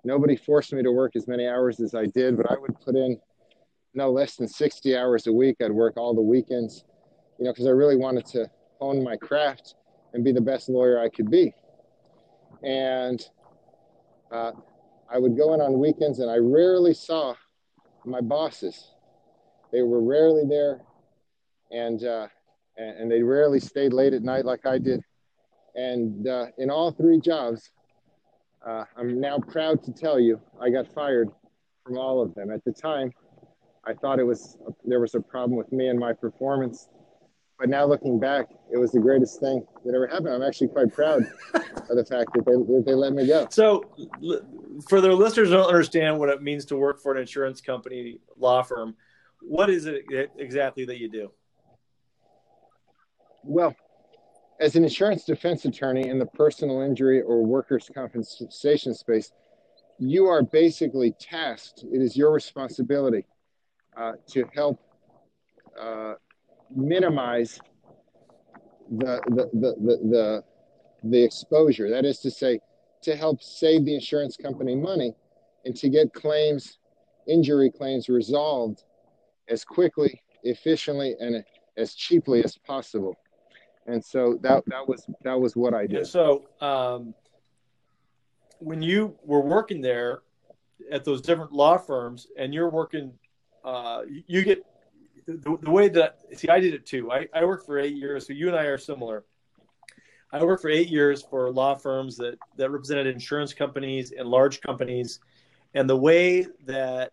Nobody 0.04 0.36
forced 0.36 0.72
me 0.72 0.82
to 0.82 0.92
work 0.92 1.16
as 1.16 1.26
many 1.26 1.46
hours 1.46 1.80
as 1.80 1.94
I 1.94 2.06
did, 2.06 2.36
but 2.36 2.50
I 2.50 2.56
would 2.58 2.78
put 2.80 2.94
in 2.94 3.18
no 3.94 4.10
less 4.10 4.36
than 4.36 4.48
60 4.48 4.96
hours 4.96 5.26
a 5.26 5.32
week. 5.32 5.56
I'd 5.62 5.72
work 5.72 5.96
all 5.96 6.14
the 6.14 6.22
weekends, 6.22 6.84
you 7.38 7.44
know, 7.44 7.52
because 7.52 7.66
I 7.66 7.70
really 7.70 7.96
wanted 7.96 8.26
to 8.26 8.50
hone 8.78 9.02
my 9.02 9.16
craft 9.16 9.74
and 10.12 10.24
be 10.24 10.32
the 10.32 10.40
best 10.40 10.68
lawyer 10.68 11.00
I 11.00 11.08
could 11.08 11.30
be 11.30 11.54
and 12.62 13.24
uh, 14.32 14.52
I 15.10 15.18
would 15.18 15.36
go 15.36 15.54
in 15.54 15.60
on 15.60 15.78
weekends, 15.78 16.18
and 16.18 16.30
I 16.30 16.36
rarely 16.36 16.94
saw 16.94 17.34
my 18.04 18.20
bosses. 18.20 18.92
They 19.72 19.82
were 19.82 20.02
rarely 20.02 20.44
there, 20.48 20.80
and 21.70 22.02
uh, 22.04 22.28
and 22.76 23.10
they 23.10 23.22
rarely 23.22 23.60
stayed 23.60 23.92
late 23.92 24.12
at 24.12 24.22
night 24.22 24.44
like 24.44 24.66
I 24.66 24.78
did. 24.78 25.02
And 25.74 26.26
uh, 26.26 26.46
in 26.58 26.70
all 26.70 26.90
three 26.90 27.20
jobs, 27.20 27.70
uh, 28.66 28.84
I'm 28.96 29.20
now 29.20 29.38
proud 29.38 29.82
to 29.84 29.92
tell 29.92 30.18
you 30.18 30.40
I 30.60 30.70
got 30.70 30.86
fired 30.88 31.30
from 31.84 31.98
all 31.98 32.20
of 32.20 32.34
them. 32.34 32.50
At 32.50 32.64
the 32.64 32.72
time, 32.72 33.12
I 33.84 33.94
thought 33.94 34.18
it 34.18 34.24
was 34.24 34.58
there 34.84 35.00
was 35.00 35.14
a 35.14 35.20
problem 35.20 35.56
with 35.56 35.70
me 35.72 35.88
and 35.88 35.98
my 35.98 36.12
performance 36.12 36.88
but 37.58 37.70
now 37.70 37.86
looking 37.86 38.20
back, 38.20 38.48
it 38.70 38.76
was 38.76 38.92
the 38.92 39.00
greatest 39.00 39.40
thing 39.40 39.66
that 39.84 39.94
ever 39.94 40.06
happened. 40.06 40.28
I'm 40.28 40.42
actually 40.42 40.68
quite 40.68 40.92
proud 40.92 41.22
of 41.54 41.96
the 41.96 42.04
fact 42.04 42.30
that 42.34 42.44
they, 42.44 42.52
that 42.52 42.82
they 42.84 42.94
let 42.94 43.12
me 43.14 43.26
go. 43.26 43.46
So 43.50 43.84
for 44.88 45.00
their 45.00 45.14
listeners 45.14 45.48
who 45.48 45.54
don't 45.54 45.68
understand 45.68 46.18
what 46.18 46.28
it 46.28 46.42
means 46.42 46.66
to 46.66 46.76
work 46.76 47.00
for 47.00 47.14
an 47.14 47.20
insurance 47.20 47.62
company 47.62 48.18
law 48.36 48.62
firm, 48.62 48.94
what 49.40 49.70
is 49.70 49.86
it 49.86 50.04
exactly 50.36 50.84
that 50.84 50.98
you 50.98 51.08
do? 51.08 51.30
Well, 53.42 53.74
as 54.60 54.76
an 54.76 54.84
insurance 54.84 55.24
defense 55.24 55.64
attorney 55.64 56.08
in 56.08 56.18
the 56.18 56.26
personal 56.26 56.80
injury 56.80 57.20
or 57.22 57.44
workers' 57.44 57.90
compensation 57.92 58.94
space, 58.94 59.32
you 59.98 60.26
are 60.26 60.42
basically 60.42 61.12
tasked, 61.20 61.84
it 61.84 62.00
is 62.00 62.16
your 62.16 62.32
responsibility 62.32 63.24
uh, 63.96 64.12
to 64.28 64.44
help 64.54 64.80
uh, 65.80 66.14
minimize 66.74 67.58
the, 68.98 69.20
the, 69.28 69.50
the, 69.52 69.74
the, 69.80 69.96
the, 70.08 70.44
the 71.04 71.22
exposure. 71.22 71.90
That 71.90 72.04
is 72.04 72.18
to 72.20 72.30
say, 72.30 72.60
to 73.02 73.16
help 73.16 73.42
save 73.42 73.84
the 73.84 73.94
insurance 73.94 74.36
company 74.36 74.74
money 74.74 75.14
and 75.64 75.76
to 75.76 75.88
get 75.88 76.12
claims, 76.12 76.78
injury 77.26 77.70
claims 77.70 78.08
resolved 78.08 78.84
as 79.48 79.64
quickly, 79.64 80.22
efficiently, 80.44 81.14
and 81.20 81.44
as 81.76 81.94
cheaply 81.94 82.42
as 82.42 82.56
possible 82.56 83.16
and 83.86 84.04
so 84.04 84.38
that 84.42 84.64
that 84.66 84.86
was 84.86 85.06
that 85.22 85.38
was 85.38 85.56
what 85.56 85.74
I 85.74 85.86
did. 85.86 85.98
And 85.98 86.06
so 86.06 86.44
um, 86.60 87.14
when 88.58 88.82
you 88.82 89.16
were 89.22 89.40
working 89.40 89.80
there 89.80 90.20
at 90.90 91.04
those 91.04 91.20
different 91.20 91.52
law 91.52 91.76
firms, 91.78 92.26
and 92.36 92.52
you're 92.52 92.70
working, 92.70 93.12
uh, 93.64 94.02
you 94.06 94.42
get 94.42 94.64
the, 95.26 95.58
the, 95.60 95.70
way 95.70 95.88
that 95.88 96.18
see 96.34 96.48
I 96.48 96.60
did 96.60 96.74
it 96.74 96.86
too. 96.86 97.10
I, 97.10 97.26
I 97.34 97.44
worked 97.44 97.66
for 97.66 97.78
eight 97.78 97.96
years, 97.96 98.26
so 98.26 98.32
you 98.32 98.48
and 98.48 98.56
I 98.56 98.64
are 98.64 98.78
similar. 98.78 99.24
I 100.32 100.42
worked 100.44 100.62
for 100.62 100.70
eight 100.70 100.88
years 100.88 101.22
for 101.22 101.50
law 101.50 101.74
firms 101.74 102.16
that 102.16 102.38
that 102.56 102.70
represented 102.70 103.06
insurance 103.06 103.54
companies 103.54 104.12
and 104.12 104.28
large 104.28 104.60
companies, 104.60 105.20
and 105.74 105.88
the 105.88 105.96
way 105.96 106.46
that 106.64 107.12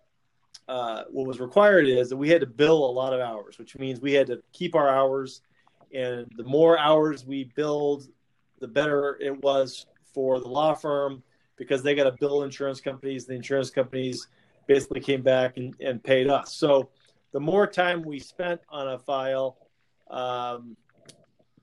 uh, 0.67 1.03
what 1.09 1.27
was 1.27 1.39
required 1.39 1.87
is 1.87 2.09
that 2.09 2.17
we 2.17 2.29
had 2.29 2.41
to 2.41 2.47
bill 2.47 2.85
a 2.85 2.91
lot 2.91 3.13
of 3.13 3.19
hours, 3.19 3.57
which 3.59 3.77
means 3.77 3.99
we 3.99 4.13
had 4.13 4.27
to 4.27 4.41
keep 4.51 4.75
our 4.75 4.89
hours 4.89 5.41
and 5.93 6.31
the 6.35 6.43
more 6.43 6.77
hours 6.77 7.25
we 7.25 7.51
build, 7.55 8.07
the 8.59 8.67
better 8.67 9.17
it 9.21 9.41
was 9.43 9.85
for 10.13 10.39
the 10.39 10.47
law 10.47 10.73
firm 10.73 11.23
because 11.55 11.83
they 11.83 11.95
got 11.95 12.05
to 12.05 12.15
bill 12.19 12.43
insurance 12.43 12.81
companies. 12.81 13.25
The 13.25 13.33
insurance 13.33 13.69
companies 13.69 14.27
basically 14.67 15.01
came 15.01 15.21
back 15.21 15.57
and, 15.57 15.75
and 15.79 16.03
paid 16.03 16.27
us. 16.29 16.53
So 16.53 16.89
the 17.31 17.39
more 17.39 17.67
time 17.67 18.01
we 18.03 18.19
spent 18.19 18.61
on 18.69 18.89
a 18.89 18.99
file, 18.99 19.57
um, 20.09 20.75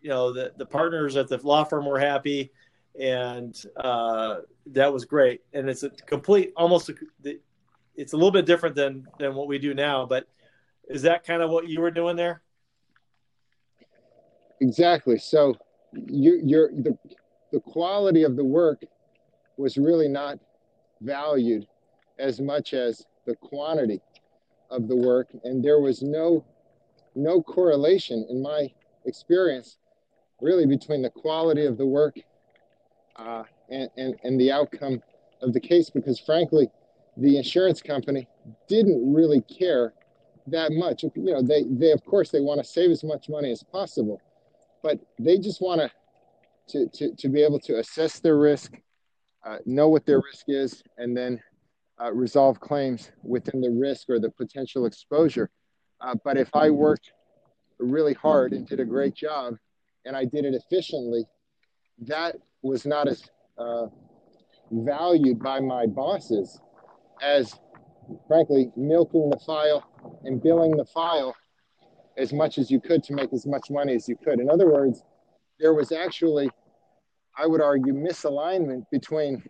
you 0.01 0.11
know, 0.11 0.33
the, 0.33 0.53
the 0.57 0.67
partners 0.67 1.17
at 1.17 1.29
the 1.29 1.39
law 1.39 1.65
firm 1.65 1.87
were 1.87 1.99
happy 1.99 2.53
and 2.99 3.57
uh, 3.77 4.37
that 4.67 4.93
was 4.93 5.05
great. 5.05 5.43
And 5.53 5.69
it's 5.69 5.83
a 5.83 5.91
complete, 5.91 6.53
almost, 6.57 6.89
a, 6.89 6.95
it's 7.97 8.13
a 8.13 8.17
little 8.17 8.31
bit 8.31 8.47
different 8.47 8.75
than, 8.75 9.07
than 9.19 9.35
what 9.35 9.47
we 9.47 9.59
do 9.59 9.75
now, 9.75 10.07
but 10.07 10.29
is 10.89 11.03
that 11.03 11.25
kind 11.25 11.43
of 11.43 11.51
what 11.51 11.69
you 11.69 11.81
were 11.81 11.91
doing 11.91 12.17
there? 12.17 12.43
Exactly. 14.61 15.19
So 15.19 15.57
you, 15.93 16.41
you're 16.45 16.71
the 16.71 16.97
the 17.53 17.61
quality 17.61 18.23
of 18.23 18.37
the 18.37 18.45
work 18.45 18.83
was 19.57 19.77
really 19.77 20.09
not 20.09 20.39
valued 21.01 21.67
as 22.19 22.41
much 22.41 22.75
as 22.75 23.05
the 23.27 23.35
quantity 23.37 24.01
of 24.71 24.87
the 24.87 24.97
work, 24.97 25.29
and 25.45 25.65
there 25.65 25.81
was 25.81 26.03
no 26.03 26.45
no 27.17 27.43
correlation 27.43 28.27
in 28.31 28.43
my 28.43 28.69
experience 29.05 29.79
really 30.41 30.67
between 30.67 31.03
the 31.03 31.11
quality 31.11 31.67
of 31.67 31.77
the 31.77 31.87
work 31.87 32.17
uh, 33.17 33.43
and, 33.69 33.91
and, 33.97 34.15
and 34.25 34.41
the 34.41 34.51
outcome 34.51 35.03
of 35.43 35.53
the 35.53 35.61
case 35.61 35.91
because 35.91 36.19
frankly 36.21 36.69
the 37.17 37.37
insurance 37.37 37.83
company 37.83 38.29
didn't 38.69 39.13
really 39.13 39.41
care 39.43 39.93
that 40.47 40.73
much 40.73 41.03
you 41.03 41.11
know 41.17 41.43
they, 41.43 41.65
they 41.65 41.91
of 41.91 42.05
course 42.05 42.31
they 42.31 42.41
want 42.41 42.63
to 42.63 42.65
save 42.65 42.91
as 42.91 43.03
much 43.03 43.29
money 43.29 43.51
as 43.51 43.63
possible 43.63 44.21
but 44.83 44.99
they 45.19 45.39
just 45.39 45.61
want 45.61 45.91
to, 46.69 46.89
to, 46.89 47.15
to 47.17 47.29
be 47.29 47.43
able 47.43 47.61
to 47.61 47.79
assess 47.79 48.21
their 48.21 48.39
risk, 48.39 48.73
uh, 49.45 49.59
know 49.67 49.89
what 49.89 50.07
their 50.07 50.21
risk 50.21 50.45
is, 50.49 50.83
and 50.99 51.17
then 51.17 51.41
uh, 52.03 52.13
resolve 52.13 52.61
claims 52.61 53.11
within 53.23 53.61
the 53.61 53.71
risk 53.71 54.09
or 54.09 54.19
the 54.19 54.31
potential 54.31 54.87
exposure. 54.87 55.51
Uh, 56.01 56.15
but 56.25 56.37
if 56.37 56.49
I 56.55 56.71
worked 56.71 57.13
really 57.79 58.15
hard 58.15 58.53
and 58.53 58.67
did 58.67 58.81
a 58.81 58.85
great 58.85 59.15
job 59.15 59.55
and 60.05 60.17
I 60.17 60.25
did 60.25 60.45
it 60.45 60.55
efficiently, 60.55 61.25
that 62.07 62.37
was 62.63 62.87
not 62.87 63.09
as 63.09 63.23
uh, 63.59 63.87
valued 64.71 65.43
by 65.43 65.61
my 65.61 65.87
bosses 65.87 66.59
as, 67.23 67.55
frankly, 68.27 68.71
milking 68.77 69.29
the 69.29 69.39
file 69.39 69.85
and 70.25 70.43
billing 70.43 70.77
the 70.77 70.87
file 70.87 71.35
as 72.21 72.33
much 72.33 72.59
as 72.59 72.71
you 72.71 72.81
could 72.81 73.03
to 73.05 73.15
make 73.15 73.33
as 73.33 73.47
much 73.47 73.71
money 73.71 73.95
as 73.95 74.09
you 74.09 74.17
could. 74.17 74.41
In 74.41 74.51
other 74.51 74.71
words, 74.71 75.03
there 75.59 75.75
was 75.75 75.91
actually, 75.91 76.51
I 77.37 77.47
would 77.47 77.61
argue, 77.61 77.95
misalignment 77.95 78.85
between 78.91 79.43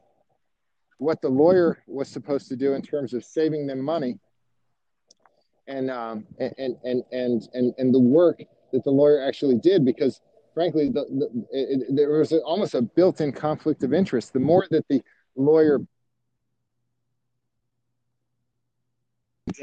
what 0.98 1.20
the 1.20 1.28
lawyer 1.28 1.82
was 1.86 2.08
supposed 2.08 2.48
to 2.48 2.56
do 2.56 2.74
in 2.74 2.82
terms 2.82 3.14
of 3.14 3.24
saving 3.24 3.66
them 3.66 3.80
money 3.80 4.18
and 5.66 5.90
um, 5.90 6.26
and, 6.38 6.76
and 6.84 7.02
and 7.12 7.48
and 7.54 7.74
and 7.78 7.94
the 7.94 7.98
work 7.98 8.42
that 8.72 8.84
the 8.84 8.90
lawyer 8.90 9.22
actually 9.26 9.56
did 9.56 9.84
because 9.84 10.20
frankly 10.52 10.88
the, 10.88 11.04
the 11.04 11.46
it, 11.52 11.96
there 11.96 12.10
was 12.10 12.32
almost 12.32 12.74
a 12.74 12.82
built-in 12.82 13.32
conflict 13.32 13.82
of 13.82 13.94
interest 13.94 14.32
the 14.32 14.40
more 14.40 14.66
that 14.70 14.84
the 14.88 15.02
lawyer 15.36 15.80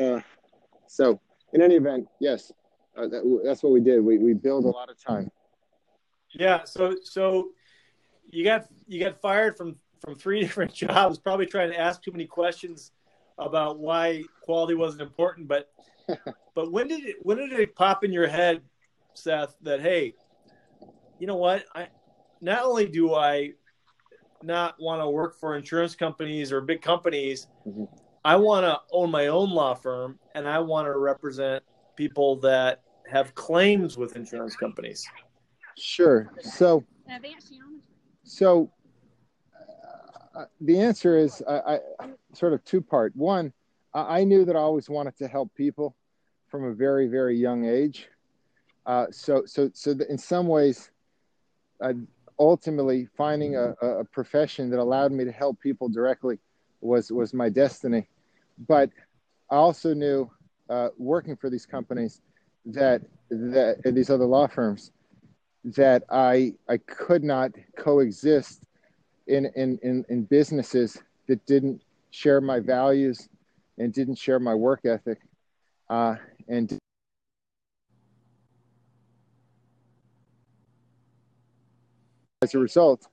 uh, 0.02 0.20
so 0.88 1.20
in 1.54 1.62
any 1.62 1.76
event 1.76 2.08
yes 2.20 2.52
uh, 2.98 3.08
that, 3.08 3.42
that's 3.44 3.64
what 3.64 3.72
we 3.72 3.80
did. 3.80 4.04
We 4.04 4.18
we 4.18 4.34
build 4.34 4.66
a 4.66 4.70
lot 4.70 4.90
of 4.90 5.02
time. 5.02 5.32
Yeah. 6.34 6.64
So 6.64 6.96
so 7.04 7.50
you 8.26 8.44
got 8.44 8.68
you 8.88 9.00
got 9.00 9.22
fired 9.22 9.58
from 9.58 9.76
from 10.00 10.16
three 10.16 10.40
different 10.42 10.74
jobs, 10.74 11.18
probably 11.18 11.46
trying 11.46 11.72
to 11.72 11.80
ask 11.80 12.02
too 12.02 12.12
many 12.12 12.26
questions 12.26 12.92
about 13.38 13.80
why 13.80 14.24
quality 14.42 14.74
wasn't 14.74 15.02
important. 15.02 15.48
But 15.48 15.70
but 16.56 16.72
when 16.72 16.88
did 16.88 17.06
it 17.06 17.18
when 17.22 17.38
did 17.38 17.54
it 17.54 17.76
pop 17.76 18.04
in 18.04 18.12
your 18.12 18.28
head, 18.28 18.62
Seth, 19.14 19.56
that 19.62 19.82
hey, 19.82 20.14
you 21.20 21.28
know 21.28 21.36
what? 21.36 21.66
I 21.76 21.88
not 22.42 22.64
only 22.64 22.88
do 22.88 23.14
I 23.14 23.54
not 24.44 24.76
want 24.80 25.02
to 25.02 25.10
work 25.10 25.40
for 25.40 25.58
insurance 25.58 25.96
companies 25.96 26.52
or 26.52 26.62
big 26.62 26.82
companies, 26.82 27.48
mm-hmm. 27.68 27.86
I 28.24 28.36
want 28.36 28.66
to 28.66 28.80
own 28.92 29.10
my 29.10 29.28
own 29.28 29.50
law 29.50 29.74
firm 29.74 30.20
and 30.36 30.48
I 30.48 30.60
want 30.60 30.86
to 30.86 30.98
represent 30.98 31.64
people 31.96 32.40
that 32.42 32.84
have 33.10 33.34
claims 33.36 33.98
with 33.98 34.16
insurance 34.16 34.56
companies? 34.56 35.08
Sure. 35.78 36.32
So, 36.42 36.84
so 38.24 38.72
uh, 40.36 40.46
the 40.62 40.80
answer 40.80 41.18
is 41.18 41.42
I, 41.48 41.80
I 42.00 42.10
sort 42.34 42.54
of 42.54 42.64
two 42.64 42.82
part. 42.82 43.16
One, 43.16 43.54
I, 43.94 44.20
I, 44.20 44.24
knew 44.24 44.46
that 44.46 44.56
I 44.56 44.60
always 44.60 44.90
wanted 44.90 45.18
to 45.18 45.28
help 45.28 45.54
people 45.56 45.96
from 46.48 46.66
a 46.66 46.74
very 46.74 47.08
very 47.08 47.38
young 47.38 47.66
age. 47.66 48.08
Uh, 48.86 49.08
so 49.12 49.44
so 49.46 49.70
so 49.74 49.96
in 50.10 50.18
some 50.18 50.48
ways, 50.48 50.92
uh, 51.82 51.94
ultimately 52.40 53.08
finding 53.18 53.56
a, 53.56 53.72
a 53.82 54.06
profession 54.06 54.70
that 54.70 54.80
allowed 54.80 55.12
me 55.12 55.26
to 55.26 55.32
help 55.32 55.60
people 55.60 55.90
directly 55.90 56.40
was 56.82 57.12
was 57.12 57.34
my 57.34 57.50
destiny. 57.50 58.08
But 58.68 58.90
I 59.50 59.56
also 59.56 59.94
knew 59.94 60.30
uh, 60.70 60.90
working 60.98 61.36
for 61.36 61.50
these 61.50 61.66
companies 61.66 62.22
that 62.68 63.02
that 63.30 63.82
these 63.86 64.10
other 64.10 64.26
law 64.26 64.48
firms 64.48 64.92
that 65.64 66.04
I 66.10 66.54
I 66.70 66.78
could 66.78 67.24
not 67.24 67.52
coexist 67.78 68.66
in 69.28 69.46
in 69.56 69.80
in, 69.82 70.06
in 70.10 70.24
businesses 70.24 71.02
that 71.28 71.46
didn't 71.46 71.82
share 72.12 72.42
my 72.42 72.60
values 72.60 73.30
and 73.78 73.94
didn't 73.94 74.16
share 74.16 74.40
my 74.40 74.54
work 74.54 74.86
ethic 74.86 75.20
uh, 75.90 76.16
and 76.48 76.78
as 82.42 82.54
a 82.54 82.60
result 82.60 83.08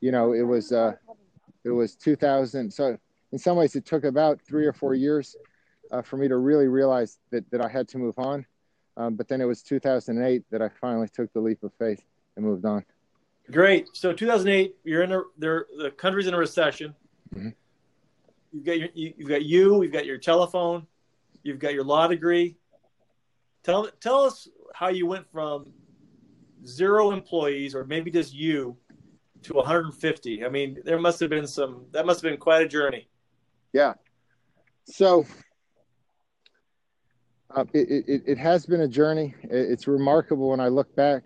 you 0.00 0.12
know 0.12 0.32
it 0.32 0.42
was 0.42 0.72
uh, 0.72 0.92
it 1.64 1.70
was 1.70 1.96
2000 1.96 2.72
so 2.72 2.96
in 3.32 3.38
some 3.38 3.56
ways 3.56 3.74
it 3.76 3.84
took 3.84 4.04
about 4.04 4.40
three 4.40 4.66
or 4.66 4.72
four 4.72 4.94
years 4.94 5.36
uh, 5.90 6.02
for 6.02 6.16
me 6.16 6.28
to 6.28 6.36
really 6.36 6.68
realize 6.68 7.18
that, 7.30 7.48
that 7.50 7.60
I 7.60 7.68
had 7.68 7.88
to 7.88 7.98
move 7.98 8.18
on 8.18 8.46
um, 8.96 9.14
but 9.14 9.28
then 9.28 9.40
it 9.40 9.46
was 9.46 9.62
2008 9.62 10.42
that 10.50 10.62
I 10.62 10.68
finally 10.80 11.08
took 11.08 11.32
the 11.32 11.40
leap 11.40 11.62
of 11.62 11.72
faith 11.78 12.04
and 12.36 12.44
moved 12.44 12.64
on. 12.64 12.84
Great. 13.50 13.88
So 13.92 14.12
2008, 14.12 14.76
you're 14.84 15.02
in 15.02 15.12
a 15.12 15.22
there. 15.38 15.66
The 15.76 15.90
country's 15.90 16.26
in 16.26 16.34
a 16.34 16.38
recession. 16.38 16.94
Mm-hmm. 17.34 17.48
You've 18.52 18.64
got 18.64 18.78
your, 18.78 18.88
you, 18.94 19.14
have 19.20 19.28
got 19.28 19.42
you. 19.42 19.82
You've 19.82 19.92
got 19.92 20.06
your 20.06 20.18
telephone. 20.18 20.86
You've 21.42 21.58
got 21.58 21.74
your 21.74 21.84
law 21.84 22.06
degree. 22.06 22.56
Tell 23.62 23.88
tell 24.00 24.24
us 24.24 24.48
how 24.74 24.88
you 24.88 25.06
went 25.06 25.30
from 25.32 25.72
zero 26.66 27.10
employees, 27.10 27.74
or 27.74 27.84
maybe 27.84 28.10
just 28.10 28.34
you, 28.34 28.76
to 29.42 29.54
150. 29.54 30.44
I 30.44 30.48
mean, 30.48 30.78
there 30.84 30.98
must 30.98 31.20
have 31.20 31.30
been 31.30 31.46
some. 31.46 31.86
That 31.92 32.06
must 32.06 32.22
have 32.22 32.30
been 32.30 32.40
quite 32.40 32.62
a 32.62 32.68
journey. 32.68 33.08
Yeah. 33.72 33.94
So 34.84 35.24
uh, 37.54 37.64
it, 37.72 38.04
it, 38.06 38.22
it, 38.26 38.38
has 38.38 38.66
been 38.66 38.82
a 38.82 38.88
journey. 38.88 39.34
It's 39.42 39.86
remarkable 39.86 40.50
when 40.50 40.60
I 40.60 40.68
look 40.68 40.94
back. 40.94 41.24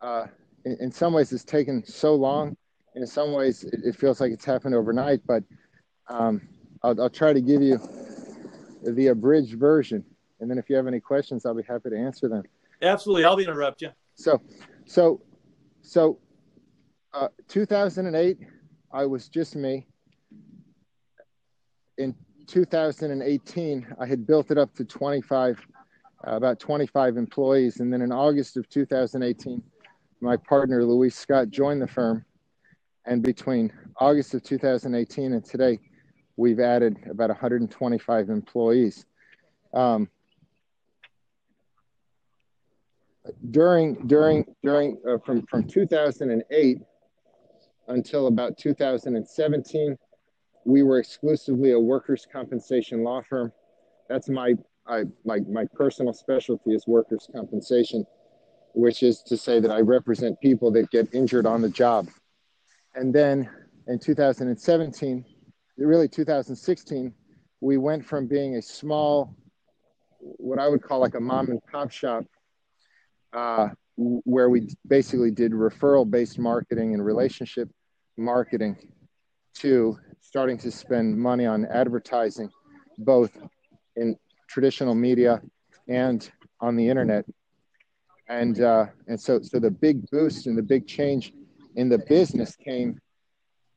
Uh, 0.00 0.26
in, 0.64 0.76
in, 0.80 0.92
some 0.92 1.12
ways, 1.14 1.32
it's 1.32 1.44
taken 1.44 1.84
so 1.84 2.14
long. 2.14 2.56
In 2.94 3.06
some 3.06 3.32
ways, 3.32 3.64
it, 3.64 3.80
it 3.84 3.96
feels 3.96 4.20
like 4.20 4.32
it's 4.32 4.44
happened 4.44 4.74
overnight. 4.74 5.20
But 5.26 5.44
um, 6.08 6.42
I'll, 6.82 7.00
I'll, 7.00 7.10
try 7.10 7.32
to 7.32 7.40
give 7.40 7.62
you 7.62 7.80
the 8.82 9.08
abridged 9.08 9.58
version, 9.58 10.04
and 10.40 10.50
then 10.50 10.58
if 10.58 10.68
you 10.68 10.76
have 10.76 10.86
any 10.86 11.00
questions, 11.00 11.46
I'll 11.46 11.54
be 11.54 11.62
happy 11.62 11.90
to 11.90 11.96
answer 11.98 12.28
them. 12.28 12.42
Absolutely, 12.82 13.24
I'll 13.24 13.36
be 13.36 13.44
interrupt 13.44 13.82
you. 13.82 13.90
So, 14.14 14.40
so, 14.84 15.22
so, 15.80 16.18
uh, 17.14 17.28
2008, 17.48 18.38
I 18.92 19.06
was 19.06 19.28
just 19.28 19.56
me. 19.56 19.86
In 21.98 22.14
2018, 22.46 23.86
I 23.98 24.06
had 24.06 24.26
built 24.26 24.50
it 24.50 24.58
up 24.58 24.74
to 24.74 24.84
25, 24.84 25.66
uh, 26.26 26.30
about 26.30 26.58
25 26.60 27.16
employees. 27.16 27.80
And 27.80 27.92
then 27.92 28.02
in 28.02 28.12
August 28.12 28.56
of 28.56 28.68
2018, 28.68 29.62
my 30.20 30.36
partner, 30.36 30.84
Louise 30.84 31.14
Scott, 31.14 31.50
joined 31.50 31.82
the 31.82 31.86
firm. 31.86 32.24
And 33.04 33.22
between 33.22 33.72
August 33.98 34.34
of 34.34 34.42
2018 34.42 35.32
and 35.32 35.44
today, 35.44 35.78
we've 36.36 36.60
added 36.60 36.96
about 37.10 37.30
125 37.30 38.30
employees. 38.30 39.06
Um, 39.72 40.08
during 43.50 44.06
during 44.06 44.44
during 44.62 44.98
uh, 45.08 45.18
from 45.24 45.44
from 45.46 45.66
2008 45.66 46.78
until 47.88 48.26
about 48.28 48.56
2017 48.56 49.98
we 50.66 50.82
were 50.82 50.98
exclusively 50.98 51.72
a 51.72 51.78
workers' 51.78 52.26
compensation 52.30 53.04
law 53.04 53.22
firm. 53.22 53.52
That's 54.08 54.28
my 54.28 54.54
I, 54.86 55.04
my 55.24 55.40
my 55.48 55.64
personal 55.74 56.12
specialty 56.12 56.74
is 56.74 56.86
workers' 56.86 57.28
compensation, 57.32 58.04
which 58.74 59.02
is 59.02 59.22
to 59.22 59.36
say 59.36 59.60
that 59.60 59.70
I 59.70 59.80
represent 59.80 60.40
people 60.40 60.70
that 60.72 60.90
get 60.90 61.14
injured 61.14 61.46
on 61.46 61.62
the 61.62 61.68
job. 61.68 62.08
And 62.94 63.14
then 63.14 63.48
in 63.86 63.98
2017, 63.98 65.24
really 65.78 66.08
2016, 66.08 67.12
we 67.60 67.78
went 67.78 68.04
from 68.04 68.26
being 68.26 68.56
a 68.56 68.62
small, 68.62 69.36
what 70.18 70.58
I 70.58 70.68
would 70.68 70.82
call 70.82 71.00
like 71.00 71.14
a 71.14 71.20
mom 71.20 71.48
and 71.48 71.60
pop 71.70 71.90
shop, 71.90 72.24
uh, 73.32 73.68
where 73.96 74.50
we 74.50 74.68
basically 74.86 75.30
did 75.30 75.52
referral 75.52 76.08
based 76.08 76.38
marketing 76.38 76.94
and 76.94 77.04
relationship 77.04 77.68
marketing 78.16 78.76
to 79.54 79.98
starting 80.36 80.58
to 80.58 80.70
spend 80.70 81.16
money 81.16 81.46
on 81.46 81.64
advertising, 81.64 82.50
both 82.98 83.30
in 83.96 84.14
traditional 84.46 84.94
media 84.94 85.40
and 85.88 86.30
on 86.60 86.76
the 86.76 86.86
internet. 86.86 87.24
And 88.28 88.60
uh, 88.60 88.84
and 89.06 89.18
so 89.18 89.40
so 89.40 89.58
the 89.58 89.70
big 89.70 90.06
boost 90.10 90.46
and 90.46 90.58
the 90.58 90.62
big 90.62 90.86
change 90.86 91.32
in 91.76 91.88
the 91.88 91.96
business 91.96 92.54
came 92.54 93.00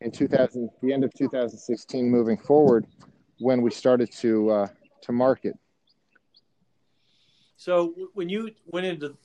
in 0.02 0.12
2000, 0.12 0.70
the 0.84 0.92
end 0.92 1.06
of 1.06 1.14
2016, 1.14 2.12
moving 2.12 2.38
forward, 2.38 2.86
when 3.40 3.62
we 3.62 3.72
started 3.72 4.12
to 4.18 4.50
uh, 4.50 4.68
to 5.04 5.14
market. 5.14 5.56
So 7.56 7.94
when 8.16 8.28
you 8.28 8.52
went 8.66 8.86
into 8.86 9.16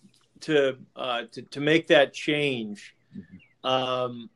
to 0.43 0.79
uh, 0.95 1.23
to, 1.33 1.43
to 1.43 1.61
make 1.61 1.89
that 1.89 2.13
change, 2.13 2.95
mm-hmm. 3.13 3.67
um, 3.69 4.31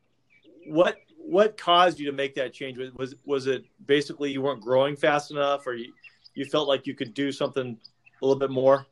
what 0.67 0.97
what 1.29 1.57
caused 1.57 1.99
you 1.99 2.07
to 2.07 2.11
make 2.11 2.33
that 2.35 2.53
change? 2.53 2.77
Was, 2.97 3.15
was 3.23 3.45
it 3.45 3.63
basically 3.85 4.31
you 4.31 4.41
weren't 4.41 4.61
growing 4.61 4.95
fast 4.95 5.29
enough, 5.29 5.67
or 5.67 5.75
you 5.75 5.93
you 6.33 6.45
felt 6.45 6.67
like 6.67 6.87
you 6.87 6.95
could 6.95 7.13
do 7.13 7.31
something 7.31 7.77
a 8.21 8.25
little 8.25 8.39
bit 8.39 8.49
more? 8.49 8.87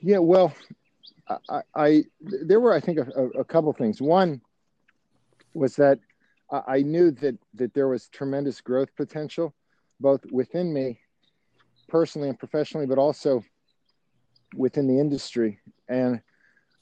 Yeah, 0.00 0.18
well, 0.18 0.54
I, 1.48 1.62
I 1.74 2.04
there 2.20 2.60
were 2.60 2.72
I 2.72 2.80
think 2.80 2.98
a, 2.98 3.26
a 3.40 3.44
couple 3.44 3.72
things. 3.72 4.00
One 4.00 4.40
was 5.52 5.74
that 5.76 5.98
I 6.50 6.82
knew 6.82 7.10
that 7.12 7.36
that 7.54 7.74
there 7.74 7.88
was 7.88 8.08
tremendous 8.08 8.60
growth 8.60 8.94
potential, 8.96 9.54
both 9.98 10.24
within 10.30 10.72
me, 10.72 11.00
personally 11.88 12.28
and 12.28 12.38
professionally, 12.38 12.86
but 12.86 12.98
also 12.98 13.42
within 14.54 14.86
the 14.86 14.98
industry, 14.98 15.58
and 15.88 16.20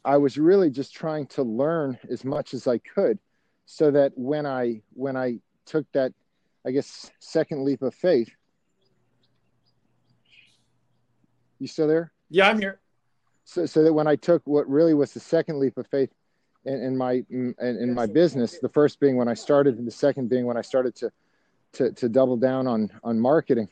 I 0.04 0.18
was 0.18 0.36
really 0.36 0.70
just 0.70 0.94
trying 0.94 1.26
to 1.28 1.42
learn 1.42 1.98
as 2.10 2.24
much 2.24 2.52
as 2.52 2.66
I 2.68 2.78
could 2.78 3.18
so 3.66 3.90
that 3.90 4.12
when 4.16 4.46
I 4.46 4.80
when 4.94 5.16
I 5.16 5.40
took 5.66 5.90
that, 5.92 6.12
I 6.64 6.70
guess, 6.70 7.10
second 7.18 7.64
leap 7.64 7.82
of 7.82 7.94
faith. 7.94 8.30
You 11.58 11.66
still 11.66 11.88
there? 11.88 12.12
Yeah, 12.30 12.48
I'm 12.48 12.58
here. 12.58 12.80
So, 13.44 13.66
so 13.66 13.82
that 13.82 13.92
when 13.92 14.06
I 14.06 14.16
took 14.16 14.46
what 14.46 14.68
really 14.68 14.94
was 14.94 15.12
the 15.12 15.20
second 15.20 15.58
leap 15.58 15.76
of 15.78 15.86
faith 15.88 16.10
in, 16.64 16.82
in 16.82 16.96
my 16.96 17.24
in, 17.30 17.54
in 17.58 17.92
my 17.94 18.06
business, 18.06 18.58
the 18.58 18.68
first 18.68 19.00
being 19.00 19.16
when 19.16 19.28
I 19.28 19.34
started, 19.34 19.78
and 19.78 19.86
the 19.86 19.92
second 19.92 20.28
being 20.28 20.46
when 20.46 20.56
I 20.56 20.62
started 20.62 20.94
to 20.96 21.10
to, 21.72 21.92
to 21.92 22.08
double 22.08 22.36
down 22.36 22.66
on 22.66 22.90
on 23.02 23.18
marketing 23.18 23.68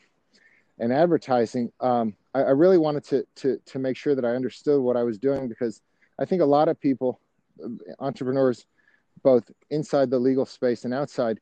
and 0.79 0.91
advertising. 0.91 1.71
Um, 1.79 2.15
I, 2.33 2.39
I 2.39 2.51
really 2.51 2.77
wanted 2.77 3.05
to 3.05 3.25
to 3.35 3.59
to 3.65 3.79
make 3.79 3.95
sure 3.95 4.13
that 4.13 4.25
I 4.25 4.35
understood 4.35 4.81
what 4.81 4.97
I 4.97 5.03
was 5.03 5.17
doing 5.17 5.47
because 5.47 5.81
I 6.19 6.25
think 6.25 6.41
a 6.41 6.45
lot 6.45 6.67
of 6.69 6.79
people, 6.79 7.19
entrepreneurs, 7.99 8.65
both 9.25 9.49
inside 9.71 10.11
the 10.11 10.19
legal 10.19 10.45
space 10.45 10.85
and 10.85 10.93
outside 10.93 11.39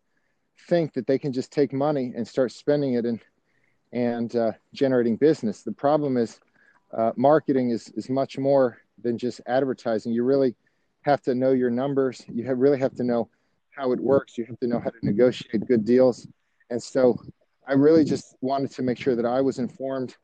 think 0.70 0.94
that 0.94 1.06
they 1.06 1.20
can 1.20 1.34
just 1.34 1.52
take 1.52 1.74
money 1.74 2.14
and 2.16 2.26
start 2.26 2.52
spending 2.52 2.94
it 2.94 3.06
and 3.06 3.20
and 3.92 4.36
uh, 4.36 4.54
generating 4.74 5.18
business. 5.18 5.62
The 5.62 5.74
problem 5.74 6.18
is 6.18 6.40
uh, 6.98 7.12
marketing 7.18 7.72
is 7.72 7.90
is 7.90 8.10
much 8.10 8.38
more 8.38 8.78
than 9.04 9.18
just 9.18 9.42
advertising. 9.46 10.14
You 10.14 10.24
really 10.24 10.56
have 11.02 11.22
to 11.24 11.36
know 11.36 11.52
your 11.52 11.70
numbers. 11.70 12.24
You 12.34 12.46
have, 12.46 12.58
really 12.58 12.80
have 12.80 12.96
to 12.96 13.04
know 13.04 13.30
how 13.78 13.92
it 13.92 14.00
works. 14.00 14.38
You 14.38 14.46
have 14.46 14.60
to 14.62 14.68
know 14.68 14.80
how 14.80 14.92
to 14.92 15.02
negotiate 15.02 15.68
good 15.68 15.84
deals. 15.84 16.26
And 16.70 16.82
so, 16.82 17.20
I 17.68 17.74
really 17.74 18.06
just 18.06 18.38
wanted 18.40 18.72
to 18.72 18.82
make 18.82 18.98
sure 18.98 19.16
that 19.16 19.26
I 19.26 19.42
was 19.42 19.60
informed 19.60 20.16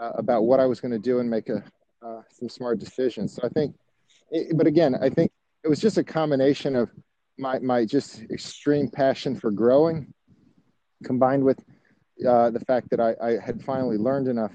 uh, 0.00 0.12
about 0.14 0.44
what 0.44 0.58
I 0.58 0.66
was 0.66 0.80
going 0.80 0.92
to 0.92 1.04
do 1.10 1.18
and 1.20 1.28
make 1.28 1.50
a 1.50 1.62
uh, 2.06 2.22
some 2.30 2.48
smart 2.48 2.78
decisions. 2.78 3.34
So 3.34 3.42
I 3.44 3.50
think, 3.50 3.74
it, 4.30 4.56
but 4.56 4.66
again, 4.66 4.94
I 5.06 5.10
think 5.10 5.30
it 5.64 5.68
was 5.68 5.80
just 5.80 5.98
a 5.98 6.04
combination 6.04 6.76
of 6.76 6.90
my 7.38 7.58
my 7.58 7.84
just 7.84 8.22
extreme 8.30 8.88
passion 8.88 9.34
for 9.34 9.50
growing, 9.50 10.12
combined 11.02 11.42
with 11.42 11.58
uh, 12.28 12.50
the 12.50 12.60
fact 12.60 12.90
that 12.90 13.00
I, 13.00 13.14
I 13.20 13.38
had 13.40 13.62
finally 13.62 13.96
learned 13.96 14.28
enough 14.28 14.52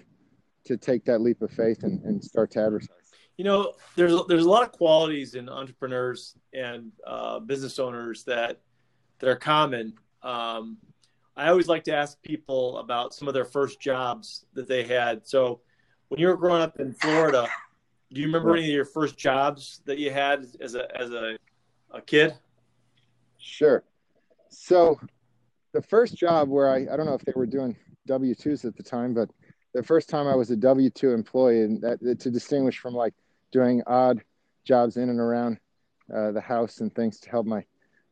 to 0.65 0.77
take 0.77 1.03
that 1.05 1.19
leap 1.19 1.41
of 1.41 1.51
faith 1.51 1.83
and, 1.83 2.01
and 2.03 2.23
start 2.23 2.51
to 2.51 2.63
advertise. 2.63 2.89
You 3.37 3.43
know, 3.43 3.73
there's 3.95 4.13
there's 4.27 4.45
a 4.45 4.49
lot 4.49 4.63
of 4.63 4.71
qualities 4.71 5.33
in 5.33 5.49
entrepreneurs 5.49 6.35
and 6.53 6.91
uh, 7.05 7.39
business 7.39 7.79
owners 7.79 8.23
that 8.25 8.61
that 9.19 9.29
are 9.29 9.35
common. 9.35 9.93
Um, 10.21 10.77
I 11.35 11.47
always 11.47 11.67
like 11.67 11.85
to 11.85 11.95
ask 11.95 12.21
people 12.21 12.77
about 12.79 13.13
some 13.13 13.27
of 13.27 13.33
their 13.33 13.45
first 13.45 13.79
jobs 13.79 14.45
that 14.53 14.67
they 14.67 14.83
had. 14.83 15.25
So, 15.25 15.61
when 16.09 16.19
you 16.19 16.27
were 16.27 16.37
growing 16.37 16.61
up 16.61 16.79
in 16.79 16.93
Florida, 16.93 17.47
do 18.11 18.21
you 18.21 18.27
remember 18.27 18.55
any 18.55 18.65
of 18.65 18.73
your 18.73 18.85
first 18.85 19.17
jobs 19.17 19.81
that 19.85 19.99
you 19.99 20.11
had 20.11 20.45
as 20.59 20.75
a 20.75 20.99
as 20.99 21.11
a, 21.11 21.37
a 21.91 22.01
kid? 22.01 22.33
Sure. 23.37 23.83
So 24.49 24.99
the 25.73 25.81
first 25.81 26.15
job 26.15 26.49
where 26.49 26.69
I 26.69 26.87
I 26.91 26.97
don't 26.97 27.05
know 27.05 27.13
if 27.13 27.21
they 27.21 27.33
were 27.35 27.45
doing 27.45 27.75
W 28.07 28.33
twos 28.33 28.65
at 28.65 28.75
the 28.75 28.83
time, 28.83 29.13
but 29.13 29.29
the 29.73 29.83
first 29.83 30.09
time 30.09 30.27
I 30.27 30.35
was 30.35 30.49
a 30.49 30.55
W 30.55 30.89
two 30.89 31.11
employee, 31.11 31.61
and 31.61 31.81
that 31.81 32.19
to 32.19 32.31
distinguish 32.31 32.79
from 32.79 32.95
like 32.95 33.13
doing 33.51 33.83
odd 33.85 34.23
jobs 34.63 34.97
in 34.97 35.09
and 35.09 35.19
around 35.19 35.59
uh, 36.13 36.31
the 36.31 36.41
house 36.41 36.79
and 36.79 36.93
things 36.93 37.19
to 37.19 37.29
help 37.29 37.45
my 37.45 37.63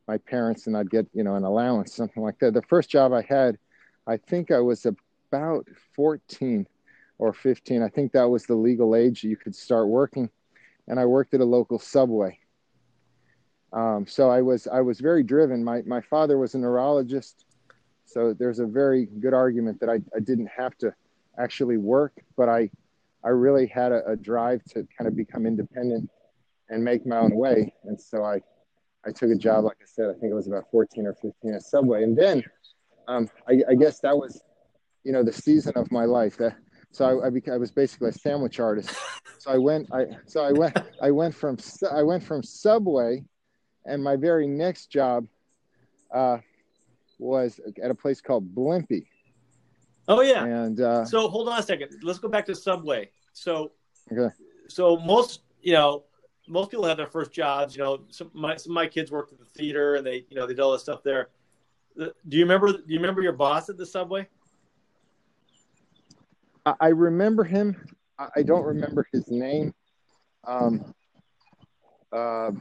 my 0.07 0.17
parents, 0.17 0.67
and 0.67 0.77
I'd 0.77 0.91
get 0.91 1.07
you 1.13 1.23
know 1.23 1.35
an 1.35 1.43
allowance, 1.43 1.95
something 1.95 2.21
like 2.21 2.37
that. 2.39 2.53
The 2.53 2.61
first 2.63 2.89
job 2.89 3.13
I 3.13 3.23
had, 3.23 3.57
I 4.05 4.17
think 4.17 4.51
I 4.51 4.59
was 4.59 4.85
about 4.85 5.67
14 5.95 6.67
or 7.19 7.33
15. 7.33 7.81
I 7.81 7.89
think 7.89 8.11
that 8.11 8.29
was 8.29 8.45
the 8.45 8.55
legal 8.55 8.95
age 8.95 9.23
you 9.23 9.37
could 9.37 9.55
start 9.55 9.87
working. 9.87 10.29
And 10.87 10.99
I 10.99 11.05
worked 11.05 11.33
at 11.33 11.41
a 11.41 11.45
local 11.45 11.79
subway. 11.79 12.39
Um, 13.73 14.05
so 14.07 14.29
I 14.29 14.41
was 14.41 14.67
I 14.67 14.79
was 14.79 15.01
very 15.01 15.23
driven. 15.23 15.63
My 15.63 15.81
my 15.85 15.99
father 15.99 16.37
was 16.37 16.55
a 16.55 16.57
neurologist, 16.57 17.43
so 18.05 18.33
there's 18.33 18.59
a 18.59 18.65
very 18.65 19.07
good 19.19 19.33
argument 19.33 19.81
that 19.81 19.89
I, 19.89 19.99
I 20.15 20.21
didn't 20.21 20.47
have 20.47 20.77
to 20.77 20.93
actually 21.37 21.75
work, 21.75 22.13
but 22.37 22.47
I 22.47 22.69
I 23.25 23.29
really 23.29 23.67
had 23.67 23.91
a, 23.91 24.05
a 24.07 24.15
drive 24.15 24.63
to 24.69 24.87
kind 24.97 25.07
of 25.07 25.17
become 25.17 25.45
independent 25.45 26.09
and 26.69 26.81
make 26.81 27.05
my 27.05 27.17
own 27.17 27.35
way. 27.35 27.73
And 27.83 27.99
so 27.99 28.23
I 28.23 28.41
I 29.05 29.11
took 29.11 29.29
a 29.31 29.35
job, 29.35 29.65
like 29.65 29.77
I 29.81 29.85
said, 29.85 30.09
I 30.09 30.13
think 30.13 30.31
it 30.31 30.35
was 30.35 30.47
about 30.47 30.65
14 30.71 31.05
or 31.05 31.13
15 31.13 31.53
at 31.53 31.61
Subway. 31.61 32.03
And 32.03 32.17
then 32.17 32.43
um, 33.07 33.29
I, 33.47 33.61
I 33.69 33.75
guess 33.75 33.99
that 33.99 34.17
was, 34.17 34.41
you 35.03 35.11
know, 35.11 35.23
the 35.23 35.31
season 35.31 35.73
of 35.75 35.91
my 35.91 36.05
life. 36.05 36.37
That 36.37 36.57
so 36.91 37.21
I, 37.21 37.27
I, 37.27 37.29
became, 37.29 37.53
I 37.53 37.57
was 37.57 37.71
basically 37.71 38.09
a 38.09 38.13
sandwich 38.13 38.59
artist. 38.59 38.91
So 39.39 39.51
I 39.51 39.57
went, 39.57 39.87
I, 39.93 40.07
so 40.25 40.43
I 40.43 40.51
went, 40.51 40.77
I 41.01 41.11
went 41.11 41.35
from, 41.35 41.57
I 41.91 42.01
went 42.01 42.23
from 42.23 42.41
Subway 42.41 43.23
and 43.85 44.03
my 44.03 44.15
very 44.15 44.47
next 44.47 44.87
job, 44.87 45.25
uh, 46.13 46.37
was 47.19 47.59
at 47.81 47.91
a 47.91 47.95
place 47.95 48.21
called 48.21 48.53
Blimpie. 48.53 49.07
Oh 50.07 50.21
yeah. 50.21 50.45
And 50.45 50.79
uh, 50.79 51.05
so 51.05 51.27
hold 51.27 51.49
on 51.49 51.59
a 51.59 51.63
second. 51.63 51.91
Let's 52.01 52.19
go 52.19 52.29
back 52.29 52.45
to 52.45 52.55
Subway. 52.55 53.09
So 53.33 53.71
okay. 54.11 54.33
so 54.67 54.97
most 54.97 55.41
you 55.61 55.73
know 55.73 56.03
most 56.47 56.71
people 56.71 56.85
have 56.85 56.97
their 56.97 57.07
first 57.07 57.31
jobs. 57.31 57.75
You 57.75 57.83
know, 57.83 57.99
some 58.09 58.31
my 58.33 58.55
some 58.55 58.71
of 58.71 58.75
my 58.75 58.87
kids 58.87 59.11
worked 59.11 59.33
at 59.33 59.39
the 59.39 59.45
theater 59.45 59.95
and 59.95 60.05
they 60.05 60.25
you 60.29 60.37
know 60.37 60.47
they 60.47 60.53
did 60.53 60.61
all 60.61 60.71
this 60.71 60.83
stuff 60.83 61.03
there. 61.03 61.29
Do 61.97 62.37
you 62.37 62.43
remember? 62.43 62.71
Do 62.71 62.83
you 62.87 62.99
remember 62.99 63.21
your 63.21 63.33
boss 63.33 63.69
at 63.69 63.77
the 63.77 63.85
Subway? 63.85 64.27
I 66.79 66.87
remember 66.89 67.43
him. 67.43 67.75
I 68.35 68.41
don't 68.43 68.63
remember 68.63 69.07
his 69.11 69.29
name. 69.29 69.73
Um, 70.45 70.93
uh, 72.11 72.51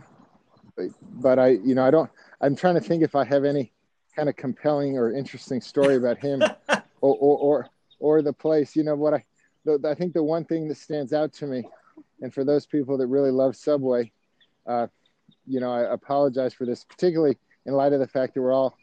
but 1.02 1.38
I, 1.38 1.48
you 1.48 1.74
know, 1.74 1.84
I 1.84 1.90
don't. 1.90 2.10
I'm 2.40 2.54
trying 2.54 2.74
to 2.74 2.80
think 2.80 3.02
if 3.02 3.14
I 3.14 3.24
have 3.24 3.44
any 3.44 3.72
kind 4.14 4.28
of 4.28 4.36
compelling 4.36 4.98
or 4.98 5.12
interesting 5.12 5.60
story 5.60 5.96
about 5.96 6.18
him 6.18 6.42
or, 6.68 6.80
or, 7.00 7.38
or 7.38 7.68
or 7.98 8.22
the 8.22 8.32
place. 8.32 8.76
You 8.76 8.84
know 8.84 8.94
what 8.96 9.14
I? 9.14 9.24
The, 9.64 9.80
I 9.88 9.94
think 9.94 10.12
the 10.12 10.22
one 10.22 10.44
thing 10.44 10.68
that 10.68 10.76
stands 10.76 11.12
out 11.12 11.32
to 11.34 11.46
me, 11.46 11.64
and 12.20 12.32
for 12.32 12.44
those 12.44 12.66
people 12.66 12.98
that 12.98 13.06
really 13.06 13.30
love 13.30 13.56
Subway, 13.56 14.12
uh, 14.66 14.88
you 15.46 15.60
know, 15.60 15.72
I 15.72 15.92
apologize 15.92 16.52
for 16.52 16.66
this, 16.66 16.84
particularly 16.84 17.38
in 17.64 17.72
light 17.74 17.92
of 17.92 18.00
the 18.00 18.06
fact 18.06 18.34
that 18.34 18.42
we're 18.42 18.52
all 18.52 18.76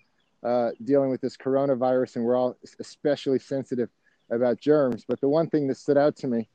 uh, 0.43 0.71
dealing 0.83 1.09
with 1.09 1.21
this 1.21 1.38
coronavirus 1.38 2.17
and 2.17 2.25
we're 2.25 2.36
all 2.36 2.57
especially 2.79 3.39
sensitive 3.39 3.89
about 4.31 4.59
germs. 4.59 5.05
But 5.07 5.21
the 5.21 5.29
one 5.29 5.49
thing 5.49 5.67
that 5.67 5.77
stood 5.77 5.97
out 5.97 6.15
to 6.17 6.27
me 6.27 6.49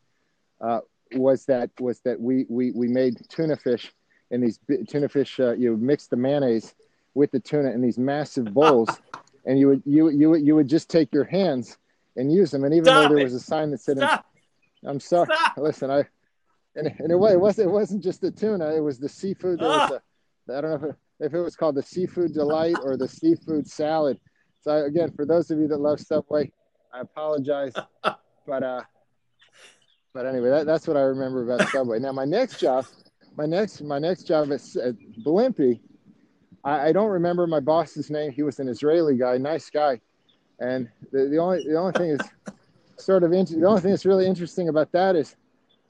uh, 0.60 0.80
was 1.12 1.44
that 1.46 1.70
was 1.80 2.00
that 2.00 2.20
we 2.20 2.44
we 2.48 2.72
we 2.72 2.88
made 2.88 3.16
tuna 3.28 3.56
fish 3.56 3.92
in 4.30 4.40
these 4.40 4.58
tuna 4.88 5.08
fish. 5.08 5.38
Uh, 5.40 5.52
you 5.54 5.76
mix 5.76 6.06
the 6.06 6.16
mayonnaise 6.16 6.74
with 7.14 7.30
the 7.30 7.40
tuna 7.40 7.70
in 7.70 7.80
these 7.80 7.98
massive 7.98 8.52
bowls, 8.52 8.88
and 9.46 9.58
you 9.58 9.68
would 9.68 9.82
you 9.86 10.08
you 10.10 10.34
you 10.36 10.54
would 10.54 10.68
just 10.68 10.90
take 10.90 11.12
your 11.12 11.24
hands 11.24 11.78
and 12.16 12.32
use 12.32 12.50
them. 12.50 12.64
And 12.64 12.74
even 12.74 12.86
Stop 12.86 13.02
though 13.08 13.14
there 13.14 13.18
it. 13.20 13.24
was 13.24 13.34
a 13.34 13.40
sign 13.40 13.70
that 13.70 13.80
said, 13.80 13.96
Stop. 13.98 14.26
"I'm 14.84 15.00
sorry," 15.00 15.28
Stop. 15.32 15.56
listen, 15.58 15.90
I 15.90 16.04
and, 16.76 16.86
and 16.98 17.10
it, 17.10 17.16
was, 17.16 17.32
it 17.32 17.40
wasn't 17.40 17.68
it 17.68 17.72
wasn't 17.72 18.02
just 18.02 18.20
the 18.20 18.30
tuna; 18.30 18.74
it 18.74 18.80
was 18.80 18.98
the 18.98 19.08
seafood. 19.08 19.60
There 19.60 19.68
was 19.68 19.90
Ah. 19.92 20.52
a, 20.52 20.58
I 20.58 20.60
don't 20.60 20.70
know 20.70 20.88
if 20.88 20.94
it, 20.94 20.96
if 21.20 21.34
it 21.34 21.40
was 21.40 21.56
called 21.56 21.74
the 21.74 21.82
seafood 21.82 22.32
delight 22.34 22.76
or 22.82 22.96
the 22.96 23.08
seafood 23.08 23.66
salad. 23.66 24.18
So 24.62 24.84
again, 24.84 25.10
for 25.12 25.24
those 25.24 25.50
of 25.50 25.58
you 25.58 25.68
that 25.68 25.80
love 25.80 26.00
Subway, 26.00 26.52
I 26.92 27.00
apologize, 27.00 27.72
but 28.02 28.62
uh, 28.62 28.82
but 30.14 30.26
anyway, 30.26 30.50
that, 30.50 30.66
that's 30.66 30.86
what 30.86 30.96
I 30.96 31.02
remember 31.02 31.50
about 31.50 31.68
Subway. 31.68 31.98
Now 31.98 32.12
my 32.12 32.24
next 32.24 32.58
job, 32.58 32.86
my 33.36 33.46
next 33.46 33.82
my 33.82 33.98
next 33.98 34.24
job 34.24 34.52
at, 34.52 34.60
at 34.76 34.94
Blimpie, 35.24 35.80
I, 36.64 36.88
I 36.88 36.92
don't 36.92 37.10
remember 37.10 37.46
my 37.46 37.60
boss's 37.60 38.10
name. 38.10 38.32
He 38.32 38.42
was 38.42 38.58
an 38.58 38.68
Israeli 38.68 39.16
guy, 39.16 39.38
nice 39.38 39.70
guy, 39.70 40.00
and 40.60 40.88
the, 41.12 41.28
the 41.28 41.38
only 41.38 41.64
the 41.64 41.76
only 41.76 41.92
thing 41.92 42.10
is 42.10 42.20
sort 42.96 43.22
of 43.22 43.32
int- 43.32 43.50
the 43.50 43.66
only 43.66 43.80
thing 43.80 43.90
that's 43.90 44.06
really 44.06 44.26
interesting 44.26 44.68
about 44.68 44.90
that 44.92 45.14
is 45.14 45.36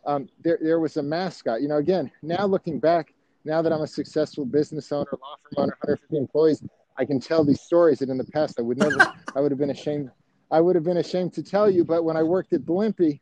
um, 0.07 0.29
there 0.43 0.59
there 0.61 0.81
was 0.81 0.97
a 0.97 1.03
mascot. 1.03 1.63
You 1.63 1.69
know, 1.69 1.79
again, 1.79 2.11
now 2.23 2.45
looking 2.47 2.79
back, 2.79 3.15
now 3.45 3.63
that 3.63 3.73
I'm 3.73 3.83
a 3.83 3.87
successful 3.87 4.45
business 4.45 4.91
owner, 4.93 5.09
law 5.13 5.37
firm 5.55 5.65
owner, 5.65 5.77
150 5.83 6.17
employees, 6.17 6.63
I 6.97 7.05
can 7.05 7.21
tell 7.21 7.45
these 7.45 7.61
stories 7.61 8.01
that 8.01 8.09
in 8.09 8.19
the 8.19 8.25
past 8.25 8.59
I 8.59 8.63
would 8.63 8.79
never, 8.79 8.97
I 9.35 9.41
would 9.41 9.53
have 9.53 9.59
been 9.59 9.71
ashamed, 9.71 10.11
I 10.51 10.61
would 10.61 10.75
have 10.75 10.85
been 10.85 10.97
ashamed 10.97 11.35
to 11.35 11.43
tell 11.43 11.71
you. 11.71 11.85
But 11.85 12.05
when 12.05 12.17
I 12.17 12.23
worked 12.23 12.53
at 12.53 12.63
Blimpie, 12.63 13.21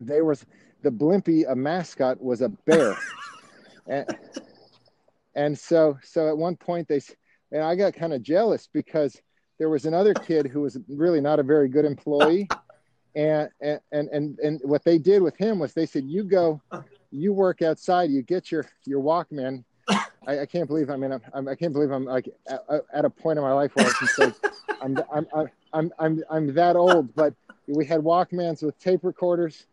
there 0.00 0.24
was 0.24 0.44
the 0.82 0.90
Blimpie, 0.90 1.44
a 1.44 1.52
uh, 1.52 1.54
mascot 1.54 2.20
was 2.20 2.40
a 2.40 2.48
bear, 2.48 2.96
and 3.86 4.06
and 5.34 5.58
so 5.58 5.98
so 6.02 6.28
at 6.28 6.36
one 6.36 6.56
point 6.56 6.88
they, 6.88 7.00
and 7.52 7.62
I 7.62 7.76
got 7.76 7.94
kind 7.94 8.12
of 8.12 8.22
jealous 8.22 8.68
because 8.72 9.20
there 9.58 9.68
was 9.68 9.86
another 9.86 10.14
kid 10.14 10.46
who 10.46 10.62
was 10.62 10.78
really 10.88 11.20
not 11.20 11.38
a 11.38 11.44
very 11.44 11.68
good 11.68 11.84
employee. 11.84 12.48
And, 13.14 13.50
and 13.60 13.78
and 13.92 14.08
and 14.08 14.38
and 14.38 14.60
what 14.64 14.84
they 14.84 14.96
did 14.96 15.20
with 15.20 15.36
him 15.36 15.58
was 15.58 15.74
they 15.74 15.84
said 15.84 16.04
you 16.04 16.24
go 16.24 16.62
you 17.10 17.34
work 17.34 17.60
outside 17.60 18.10
you 18.10 18.22
get 18.22 18.50
your 18.50 18.64
your 18.86 19.02
walkman 19.02 19.64
I, 20.26 20.40
I 20.40 20.46
can't 20.46 20.68
believe 20.68 20.90
I 20.90 20.96
mean 20.96 21.12
I'm, 21.12 21.22
I'm 21.34 21.48
I 21.48 21.54
can't 21.54 21.72
believe 21.72 21.90
I'm 21.90 22.04
like 22.04 22.28
at, 22.48 22.64
at 22.92 23.04
a 23.04 23.10
point 23.10 23.38
in 23.38 23.44
my 23.44 23.52
life 23.52 23.74
where 23.74 23.86
I 23.86 23.90
can 23.90 24.08
say 24.08 24.32
I'm, 24.82 24.98
I'm 25.12 25.26
I'm 25.34 25.50
I'm 25.72 25.92
I'm 25.98 26.24
I'm 26.30 26.54
that 26.54 26.76
old. 26.76 27.14
But 27.14 27.34
we 27.66 27.84
had 27.84 28.00
Walkmans 28.00 28.62
with 28.62 28.78
tape 28.78 29.00
recorders, 29.02 29.66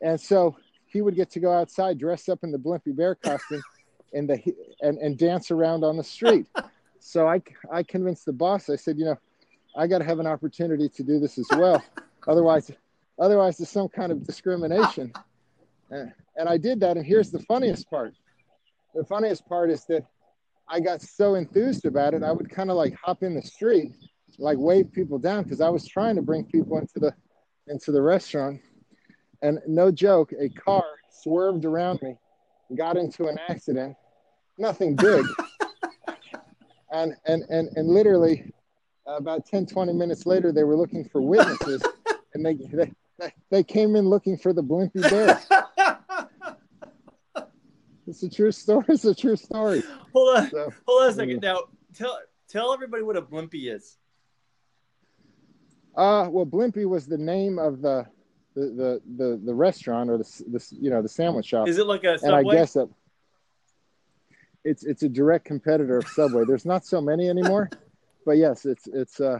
and 0.00 0.20
so 0.20 0.56
he 0.86 1.00
would 1.00 1.14
get 1.14 1.30
to 1.30 1.40
go 1.40 1.52
outside 1.52 1.98
dressed 1.98 2.28
up 2.28 2.42
in 2.42 2.52
the 2.52 2.58
Blimpie 2.58 2.96
Bear 2.96 3.14
costume, 3.14 3.62
and 4.12 4.28
the 4.28 4.42
and 4.80 4.98
and 4.98 5.18
dance 5.18 5.50
around 5.50 5.84
on 5.84 5.96
the 5.96 6.04
street. 6.04 6.46
So 6.98 7.28
I 7.28 7.40
I 7.70 7.84
convinced 7.84 8.26
the 8.26 8.32
boss. 8.32 8.68
I 8.68 8.74
said, 8.74 8.98
you 8.98 9.04
know, 9.04 9.16
I 9.76 9.86
got 9.86 9.98
to 9.98 10.04
have 10.04 10.18
an 10.18 10.26
opportunity 10.26 10.88
to 10.88 11.02
do 11.04 11.20
this 11.20 11.38
as 11.38 11.46
well. 11.52 11.80
Otherwise, 12.26 12.72
otherwise 13.16 13.58
there's 13.58 13.68
some 13.68 13.88
kind 13.88 14.10
of 14.10 14.26
discrimination. 14.26 15.12
And, 15.90 16.12
and 16.36 16.48
I 16.48 16.56
did 16.56 16.80
that. 16.80 16.96
And 16.96 17.06
here's 17.06 17.30
the 17.30 17.38
funniest 17.38 17.88
part 17.88 18.14
the 18.96 19.04
funniest 19.04 19.46
part 19.46 19.70
is 19.70 19.84
that 19.86 20.04
I 20.68 20.80
got 20.80 21.02
so 21.02 21.34
enthused 21.34 21.84
about 21.84 22.14
it, 22.14 22.22
I 22.22 22.32
would 22.32 22.50
kind 22.50 22.70
of 22.70 22.76
like 22.76 22.94
hop 22.94 23.22
in 23.22 23.34
the 23.34 23.42
street, 23.42 23.92
like 24.38 24.58
wave 24.58 24.90
people 24.92 25.18
down 25.18 25.44
because 25.44 25.60
I 25.60 25.68
was 25.68 25.86
trying 25.86 26.16
to 26.16 26.22
bring 26.22 26.44
people 26.44 26.78
into 26.78 26.98
the 26.98 27.14
into 27.68 27.92
the 27.92 28.02
restaurant. 28.02 28.60
And 29.42 29.60
no 29.66 29.90
joke, 29.90 30.32
a 30.40 30.48
car 30.48 30.84
swerved 31.10 31.64
around 31.64 32.00
me, 32.02 32.16
got 32.76 32.96
into 32.96 33.26
an 33.26 33.38
accident, 33.48 33.96
nothing 34.58 34.96
big. 34.96 35.24
and 36.92 37.14
and 37.26 37.44
and 37.48 37.68
and 37.76 37.88
literally 37.88 38.50
about 39.06 39.46
10 39.46 39.66
20 39.66 39.92
minutes 39.92 40.26
later 40.26 40.50
they 40.50 40.64
were 40.64 40.76
looking 40.76 41.04
for 41.04 41.20
witnesses 41.20 41.82
and 42.34 42.44
they 42.44 42.54
they, 42.54 43.32
they 43.50 43.62
came 43.62 43.94
in 43.94 44.08
looking 44.08 44.36
for 44.36 44.52
the 44.52 44.62
blimpie 44.62 45.08
bear 45.08 45.40
it's 48.06 48.22
a 48.22 48.30
true 48.30 48.52
story 48.52 48.84
it's 48.88 49.04
a 49.04 49.14
true 49.14 49.36
story 49.36 49.82
hold 50.12 50.36
on, 50.36 50.50
so 50.50 50.72
hold 50.86 51.02
on 51.02 51.08
a 51.10 51.12
second. 51.12 51.40
Now, 51.40 51.64
tell 51.94 52.18
tell 52.48 52.72
everybody 52.72 53.02
what 53.02 53.16
a 53.16 53.22
blimpie 53.22 53.74
is. 53.74 53.96
uh 55.96 56.28
well 56.30 56.46
blimpie 56.46 56.86
was 56.86 57.06
the 57.06 57.18
name 57.18 57.58
of 57.58 57.82
the 57.82 58.06
the 58.54 58.62
the 58.62 59.02
the, 59.16 59.40
the 59.44 59.54
restaurant 59.54 60.10
or 60.10 60.18
the, 60.18 60.44
the 60.48 60.66
you 60.80 60.90
know 60.90 61.02
the 61.02 61.08
sandwich 61.08 61.46
shop 61.46 61.68
Is 61.68 61.78
it 61.78 61.86
like 61.86 62.04
a 62.04 62.18
and 62.22 62.34
i 62.34 62.42
guess 62.42 62.74
that 62.74 62.88
it's 64.64 64.84
it's 64.84 65.02
a 65.02 65.08
direct 65.08 65.44
competitor 65.44 65.98
of 65.98 66.08
subway 66.08 66.44
there's 66.46 66.64
not 66.66 66.84
so 66.84 67.00
many 67.00 67.28
anymore 67.28 67.70
but 68.26 68.32
yes 68.32 68.64
it's 68.66 68.86
it's 68.88 69.20
uh 69.20 69.38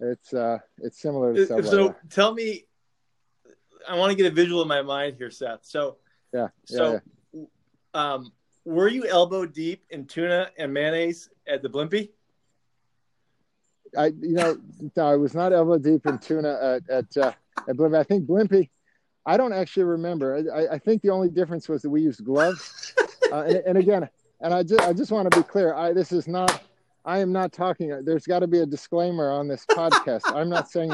it's 0.00 0.32
uh 0.32 0.58
it's 0.78 1.00
similar 1.00 1.34
to 1.34 1.46
subway 1.46 1.70
so 1.70 1.94
tell 2.08 2.32
me, 2.32 2.64
I 3.86 3.96
want 3.96 4.10
to 4.10 4.16
get 4.16 4.30
a 4.30 4.34
visual 4.34 4.62
in 4.62 4.68
my 4.68 4.82
mind 4.82 5.16
here, 5.18 5.30
Seth. 5.30 5.60
So, 5.62 5.96
yeah 6.32 6.48
yeah, 6.68 6.76
so, 6.76 6.92
yeah. 6.92 6.98
Um, 7.94 8.32
were 8.64 8.88
you 8.88 9.06
elbow 9.06 9.46
deep 9.46 9.84
in 9.90 10.06
tuna 10.06 10.50
and 10.58 10.72
mayonnaise 10.72 11.30
at 11.46 11.62
the 11.62 11.68
Blimpie? 11.68 12.10
I 13.96 14.06
you 14.06 14.34
know 14.34 14.56
no, 14.96 15.06
I 15.06 15.16
was 15.16 15.34
not 15.34 15.52
elbow 15.52 15.78
deep 15.78 16.06
in 16.06 16.18
tuna 16.18 16.78
at 16.88 16.90
at, 16.90 17.16
uh, 17.16 17.32
at 17.68 17.76
Blimpie. 17.76 17.98
I 17.98 18.04
think 18.04 18.26
Blimpie. 18.26 18.68
I 19.26 19.36
don't 19.36 19.52
actually 19.52 19.84
remember. 19.84 20.50
I, 20.54 20.74
I 20.74 20.78
think 20.78 21.02
the 21.02 21.10
only 21.10 21.28
difference 21.28 21.68
was 21.68 21.82
that 21.82 21.90
we 21.90 22.02
used 22.02 22.24
gloves. 22.24 22.94
Uh, 23.30 23.44
and, 23.44 23.56
and 23.64 23.78
again, 23.78 24.08
and 24.40 24.52
I 24.52 24.64
just 24.64 24.80
I 24.80 24.92
just 24.92 25.12
want 25.12 25.30
to 25.30 25.38
be 25.38 25.44
clear. 25.44 25.72
I 25.72 25.92
this 25.92 26.10
is 26.10 26.26
not. 26.26 26.64
I 27.04 27.18
am 27.18 27.30
not 27.30 27.52
talking. 27.52 27.96
There's 28.04 28.26
got 28.26 28.40
to 28.40 28.48
be 28.48 28.58
a 28.58 28.66
disclaimer 28.66 29.30
on 29.30 29.46
this 29.46 29.64
podcast. 29.66 30.22
I'm 30.34 30.48
not 30.48 30.68
saying. 30.68 30.92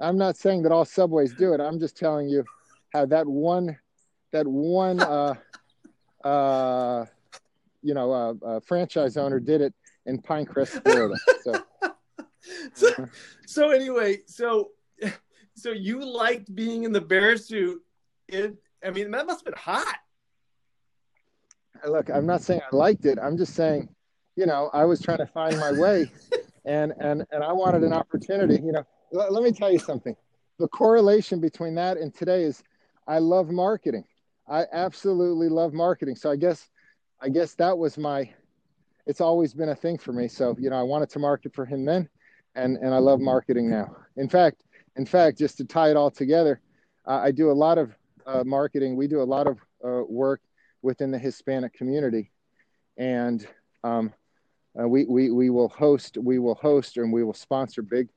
I'm 0.00 0.16
not 0.16 0.38
saying 0.38 0.62
that 0.62 0.72
all 0.72 0.86
subways 0.86 1.34
do 1.34 1.52
it. 1.52 1.60
I'm 1.60 1.78
just 1.78 1.94
telling 1.94 2.30
you 2.30 2.44
how 2.94 3.04
that 3.06 3.26
one, 3.26 3.78
that 4.32 4.46
one, 4.46 5.00
uh, 5.00 5.34
uh, 6.26 7.06
you 7.82 7.94
know, 7.94 8.12
a, 8.12 8.30
uh, 8.44 8.60
franchise 8.60 9.16
owner 9.16 9.38
did 9.38 9.60
it 9.60 9.72
in 10.06 10.20
Pinecrest, 10.20 10.82
Florida. 10.82 11.14
So. 11.42 11.52
so, 12.74 13.08
so 13.46 13.70
anyway, 13.70 14.22
so 14.26 14.70
so 15.54 15.70
you 15.70 16.04
liked 16.04 16.54
being 16.54 16.84
in 16.84 16.92
the 16.92 17.00
bear 17.00 17.36
suit. 17.36 17.80
It, 18.28 18.56
I 18.84 18.90
mean, 18.90 19.10
that 19.12 19.26
must 19.26 19.40
have 19.40 19.44
been 19.44 19.54
hot. 19.60 19.96
look 21.86 22.10
i'm 22.10 22.26
not 22.26 22.40
saying 22.42 22.60
i 22.72 22.74
liked 22.74 23.04
it 23.04 23.18
i'm 23.22 23.36
just 23.36 23.54
saying 23.54 23.88
you 24.34 24.46
know 24.46 24.70
i 24.72 24.84
was 24.84 25.00
trying 25.00 25.18
to 25.18 25.26
find 25.26 25.56
my 25.58 25.70
way 25.72 26.10
and 26.64 26.92
and 26.98 27.24
and 27.30 27.44
i 27.44 27.52
wanted 27.52 27.84
an 27.84 27.92
opportunity 27.92 28.54
you 28.54 28.72
know 28.72 28.82
let 29.12 29.42
me 29.42 29.52
tell 29.52 29.70
you 29.70 29.78
something 29.78 30.16
the 30.58 30.66
correlation 30.68 31.38
between 31.38 31.74
that 31.74 31.96
and 31.98 32.14
today 32.14 32.42
is 32.42 32.62
i 33.06 33.18
love 33.18 33.50
marketing 33.50 34.04
i 34.48 34.64
absolutely 34.72 35.48
love 35.48 35.72
marketing. 35.72 36.16
So 36.16 36.30
i 36.30 36.36
guess 36.36 36.68
i 37.20 37.28
guess 37.28 37.54
that 37.54 37.76
was 37.76 37.98
my 37.98 38.30
it's 39.06 39.20
always 39.20 39.54
been 39.54 39.68
a 39.68 39.74
thing 39.74 39.98
for 39.98 40.12
me. 40.12 40.28
So 40.28 40.56
you 40.58 40.70
know 40.70 40.76
i 40.76 40.82
wanted 40.82 41.10
to 41.10 41.18
market 41.18 41.54
for 41.54 41.64
him 41.64 41.84
then 41.84 42.08
and 42.54 42.76
and 42.78 42.94
i 42.94 42.98
love 42.98 43.20
marketing 43.20 43.70
now. 43.70 43.96
In 44.16 44.28
fact 44.28 44.62
in 44.96 45.06
fact 45.06 45.38
just 45.38 45.56
to 45.58 45.64
tie 45.64 45.90
it 45.90 45.96
all 45.96 46.10
together 46.10 46.60
uh, 47.06 47.20
i 47.22 47.30
do 47.30 47.50
a 47.50 47.52
lot 47.52 47.78
of 47.78 47.94
uh, 48.26 48.44
marketing. 48.44 48.96
We 48.96 49.06
do 49.06 49.22
a 49.22 49.24
lot 49.24 49.46
of 49.46 49.58
uh, 49.84 50.02
work 50.08 50.40
within 50.82 51.10
the 51.10 51.18
Hispanic 51.18 51.72
community. 51.72 52.30
And 52.96 53.46
um, 53.84 54.12
uh, 54.78 54.88
we, 54.88 55.04
we, 55.04 55.30
we 55.30 55.50
will 55.50 55.68
host, 55.68 56.18
we 56.20 56.38
will 56.38 56.54
host 56.56 56.96
and 56.96 57.12
we 57.12 57.24
will 57.24 57.34
sponsor 57.34 57.82
big 57.82 58.08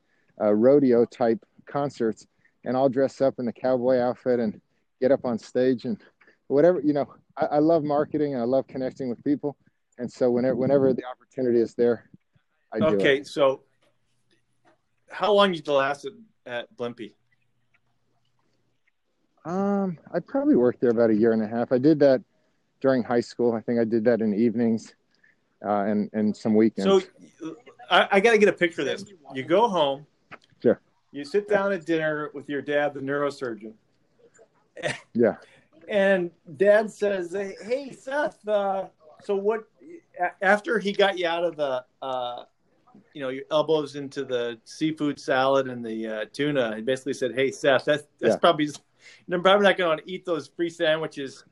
uh, 0.41 0.53
rodeo 0.53 1.05
type 1.05 1.39
concerts. 1.65 2.25
And 2.65 2.75
I'll 2.75 2.89
dress 2.89 3.21
up 3.21 3.35
in 3.39 3.45
the 3.45 3.53
cowboy 3.53 3.99
outfit 3.99 4.39
and 4.39 4.59
get 4.99 5.11
up 5.11 5.25
on 5.25 5.37
stage 5.37 5.85
and 5.85 5.97
whatever, 6.49 6.81
you 6.81 6.93
know, 6.93 7.07
I, 7.37 7.45
I 7.45 7.59
love 7.59 7.83
marketing 7.83 8.33
and 8.33 8.41
I 8.41 8.45
love 8.45 8.67
connecting 8.67 9.09
with 9.09 9.23
people. 9.23 9.55
And 9.97 10.11
so 10.11 10.29
whenever, 10.29 10.55
whenever 10.55 10.93
the 10.93 11.03
opportunity 11.05 11.59
is 11.59 11.73
there, 11.75 12.09
I 12.73 12.79
do 12.79 12.85
Okay. 12.85 13.23
So 13.23 13.61
how 15.09 15.31
long 15.33 15.51
did 15.51 15.65
you 15.65 15.73
last 15.73 16.05
at, 16.05 16.13
at 16.45 16.75
Blimpie? 16.75 17.13
Um, 19.45 19.97
I 20.13 20.19
probably 20.19 20.55
worked 20.55 20.81
there 20.81 20.91
about 20.91 21.09
a 21.09 21.15
year 21.15 21.31
and 21.31 21.41
a 21.41 21.47
half. 21.47 21.71
I 21.71 21.77
did 21.77 21.99
that 21.99 22.21
during 22.81 23.03
high 23.03 23.21
school. 23.21 23.53
I 23.53 23.61
think 23.61 23.79
I 23.79 23.83
did 23.83 24.03
that 24.05 24.21
in 24.21 24.33
evenings 24.33 24.93
uh, 25.65 25.83
and, 25.83 26.09
and 26.13 26.35
some 26.35 26.55
weekends. 26.55 27.07
So 27.39 27.55
I, 27.89 28.07
I 28.11 28.19
got 28.19 28.31
to 28.31 28.37
get 28.37 28.49
a 28.49 28.53
picture 28.53 28.81
of 28.81 28.87
this. 28.87 29.05
You 29.33 29.43
go 29.43 29.67
home. 29.67 30.05
Sure. 30.61 30.81
You 31.11 31.25
sit 31.25 31.47
down 31.49 31.71
at 31.71 31.85
dinner 31.85 32.31
with 32.33 32.49
your 32.49 32.61
dad, 32.61 32.93
the 32.93 32.99
neurosurgeon. 32.99 33.73
yeah. 35.13 35.35
And 35.89 36.29
dad 36.57 36.91
says, 36.91 37.33
Hey, 37.33 37.91
Seth, 37.91 38.47
uh, 38.47 38.85
so 39.23 39.35
what, 39.35 39.63
after 40.41 40.79
he 40.79 40.93
got 40.93 41.17
you 41.17 41.27
out 41.27 41.43
of 41.43 41.55
the, 41.57 41.83
uh, 42.01 42.43
you 43.13 43.21
know, 43.21 43.29
your 43.29 43.43
elbows 43.51 43.95
into 43.95 44.23
the 44.23 44.59
seafood 44.65 45.19
salad 45.19 45.67
and 45.67 45.83
the 45.83 46.07
uh, 46.07 46.25
tuna, 46.31 46.75
he 46.75 46.81
basically 46.81 47.13
said, 47.13 47.33
Hey, 47.33 47.51
Seth, 47.51 47.85
that's, 47.85 48.03
that's 48.19 48.35
Yeah. 48.35 48.37
probably, 48.37 48.69
you're 49.27 49.39
probably 49.39 49.63
not 49.65 49.77
going 49.77 49.97
to 49.97 50.09
eat 50.11 50.25
those 50.25 50.47
free 50.47 50.69
sandwiches 50.69 51.43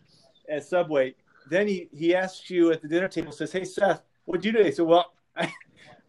at 0.50 0.63
Subway. 0.63 1.15
Then 1.50 1.67
he, 1.67 1.89
he 1.91 2.13
asks 2.13 2.50
you 2.50 2.71
at 2.71 2.82
the 2.82 2.88
dinner 2.88 3.08
table, 3.08 3.32
says, 3.32 3.52
Hey, 3.52 3.65
Seth, 3.65 4.04
what'd 4.26 4.45
you 4.45 4.52
do? 4.52 4.63
He 4.63 4.71
said, 4.71 4.86
Well, 4.86 5.13
I, 5.36 5.52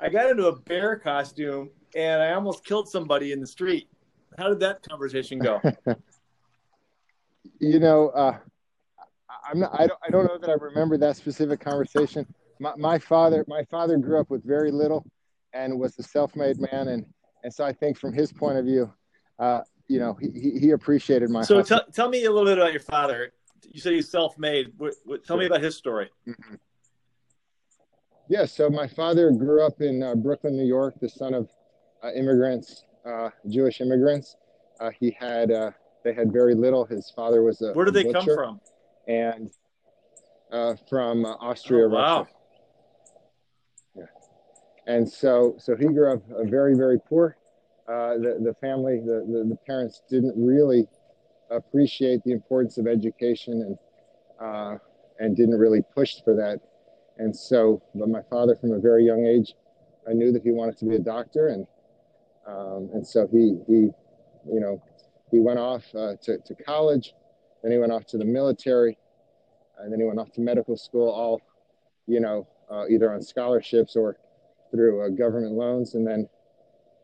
I 0.00 0.08
got 0.10 0.30
into 0.30 0.48
a 0.48 0.56
bear 0.56 0.96
costume 0.96 1.70
and 1.96 2.20
I 2.20 2.32
almost 2.34 2.64
killed 2.64 2.88
somebody 2.88 3.32
in 3.32 3.40
the 3.40 3.46
street. 3.46 3.88
How 4.36 4.48
did 4.48 4.60
that 4.60 4.86
conversation 4.86 5.38
go? 5.38 5.62
you 7.61 7.78
know, 7.80 8.08
uh, 8.11 8.38
I- 9.30 9.50
I'm 9.50 9.61
not, 9.61 9.70
I 9.78 9.87
don't, 9.87 9.98
I 10.06 10.11
don't 10.11 10.24
know 10.26 10.38
that 10.38 10.50
I 10.50 10.54
remember 10.54 10.96
that 10.98 11.16
specific 11.16 11.61
conversation. 11.61 12.26
My, 12.61 12.72
my 12.76 12.98
father, 12.98 13.44
my 13.48 13.64
father 13.70 13.96
grew 13.98 14.18
up 14.20 14.30
with 14.30 14.44
very 14.44 14.70
little 14.70 15.04
and 15.52 15.78
was 15.78 15.98
a 15.98 16.02
self-made 16.02 16.58
man. 16.61 16.88
And, 16.88 17.06
and 17.44 17.52
so 17.52 17.64
I 17.64 17.72
think 17.72 17.98
from 17.98 18.12
his 18.12 18.32
point 18.32 18.58
of 18.58 18.64
view, 18.64 18.92
uh, 19.38 19.61
you 19.87 19.98
know, 19.98 20.14
he, 20.20 20.28
he- 20.38 20.58
he 20.58 20.70
appreciated 20.72 21.30
my, 21.30 21.42
So 21.42 21.58
hustle. 21.58 21.78
tell, 21.78 21.87
tell 21.92 22.08
me 22.08 22.24
a 22.24 22.30
little 22.30 22.44
bit 22.46 22.58
about 22.58 22.72
your 22.72 22.80
father. 22.80 23.32
You 23.72 23.80
said 23.80 23.92
he's 23.92 24.11
self-made. 24.11 24.72
What, 24.76 24.94
what, 25.04 25.24
tell 25.24 25.37
me 25.37 25.46
about 25.46 25.62
his 25.62 25.76
story. 25.76 26.11
yeah. 28.28 28.44
So 28.44 28.68
my 28.70 28.87
father 28.87 29.30
grew 29.30 29.62
up 29.64 29.80
in 29.80 30.02
uh, 30.02 30.14
Brooklyn, 30.14 30.56
New 30.56 30.66
York, 30.66 30.94
the 31.00 31.08
son 31.08 31.34
of 31.34 31.48
uh, 32.04 32.12
immigrants, 32.12 32.84
uh, 33.06 33.30
Jewish 33.48 33.80
immigrants. 33.80 34.37
Uh, 34.80 34.90
he 34.98 35.11
had, 35.18 35.50
uh, 35.50 35.70
they 36.04 36.12
had 36.12 36.32
very 36.32 36.54
little. 36.54 36.84
His 36.84 37.11
father 37.14 37.42
was 37.42 37.61
a 37.62 37.72
Where 37.72 37.84
did 37.84 37.96
a 37.96 38.04
they 38.04 38.12
come 38.12 38.24
from? 38.24 38.61
And 39.06 39.50
uh, 40.52 40.74
from 40.88 41.24
uh, 41.24 41.30
Austria, 41.40 41.87
Oh, 41.87 41.88
wow. 41.88 42.18
Russia. 42.20 44.08
and 44.87 45.08
so 45.08 45.54
so 45.58 45.76
he 45.76 45.87
grew 45.87 46.14
up 46.14 46.22
uh, 46.30 46.44
very 46.44 46.74
very 46.74 46.98
poor 47.08 47.37
uh, 47.88 48.14
the, 48.14 48.38
the 48.42 48.54
family 48.61 49.00
the, 49.00 49.24
the, 49.30 49.44
the 49.48 49.56
parents 49.66 50.02
didn't 50.08 50.34
really 50.37 50.87
appreciate 51.50 52.22
the 52.24 52.32
importance 52.32 52.78
of 52.78 52.87
education 52.87 53.54
and 53.66 53.78
uh, 54.40 54.78
and 55.18 55.37
didn't 55.37 55.58
really 55.58 55.82
push 55.94 56.22
for 56.24 56.34
that 56.34 56.58
and 57.18 57.34
so 57.37 57.82
but 57.94 58.08
my 58.08 58.22
father 58.30 58.54
from 58.56 58.72
a 58.72 58.78
very 58.78 59.04
young 59.04 59.26
age 59.26 59.54
i 60.08 60.12
knew 60.12 60.32
that 60.32 60.42
he 60.42 60.50
wanted 60.52 60.76
to 60.78 60.87
be 60.87 60.94
a 60.96 60.98
doctor 60.98 61.48
and 61.48 61.66
um, 62.46 62.88
and 62.94 63.06
so 63.06 63.26
he 63.30 63.58
he 63.66 63.90
you 64.50 64.61
know 64.61 64.82
he 65.30 65.38
went 65.38 65.58
off 65.58 65.84
uh, 65.94 66.14
to, 66.22 66.38
to 66.38 66.54
college 66.66 67.14
then 67.62 67.72
he 67.72 67.78
went 67.78 67.92
off 67.92 68.06
to 68.06 68.18
the 68.18 68.24
military 68.24 68.96
and 69.80 69.92
then 69.92 70.00
he 70.00 70.06
went 70.06 70.18
off 70.18 70.30
to 70.32 70.40
medical 70.40 70.76
school 70.76 71.08
all 71.08 71.40
you 72.06 72.20
know 72.20 72.46
uh, 72.70 72.86
either 72.88 73.12
on 73.12 73.22
scholarships 73.22 73.96
or 73.96 74.16
through 74.70 75.04
uh, 75.04 75.08
government 75.08 75.52
loans, 75.52 75.94
and 75.94 76.06
then 76.06 76.28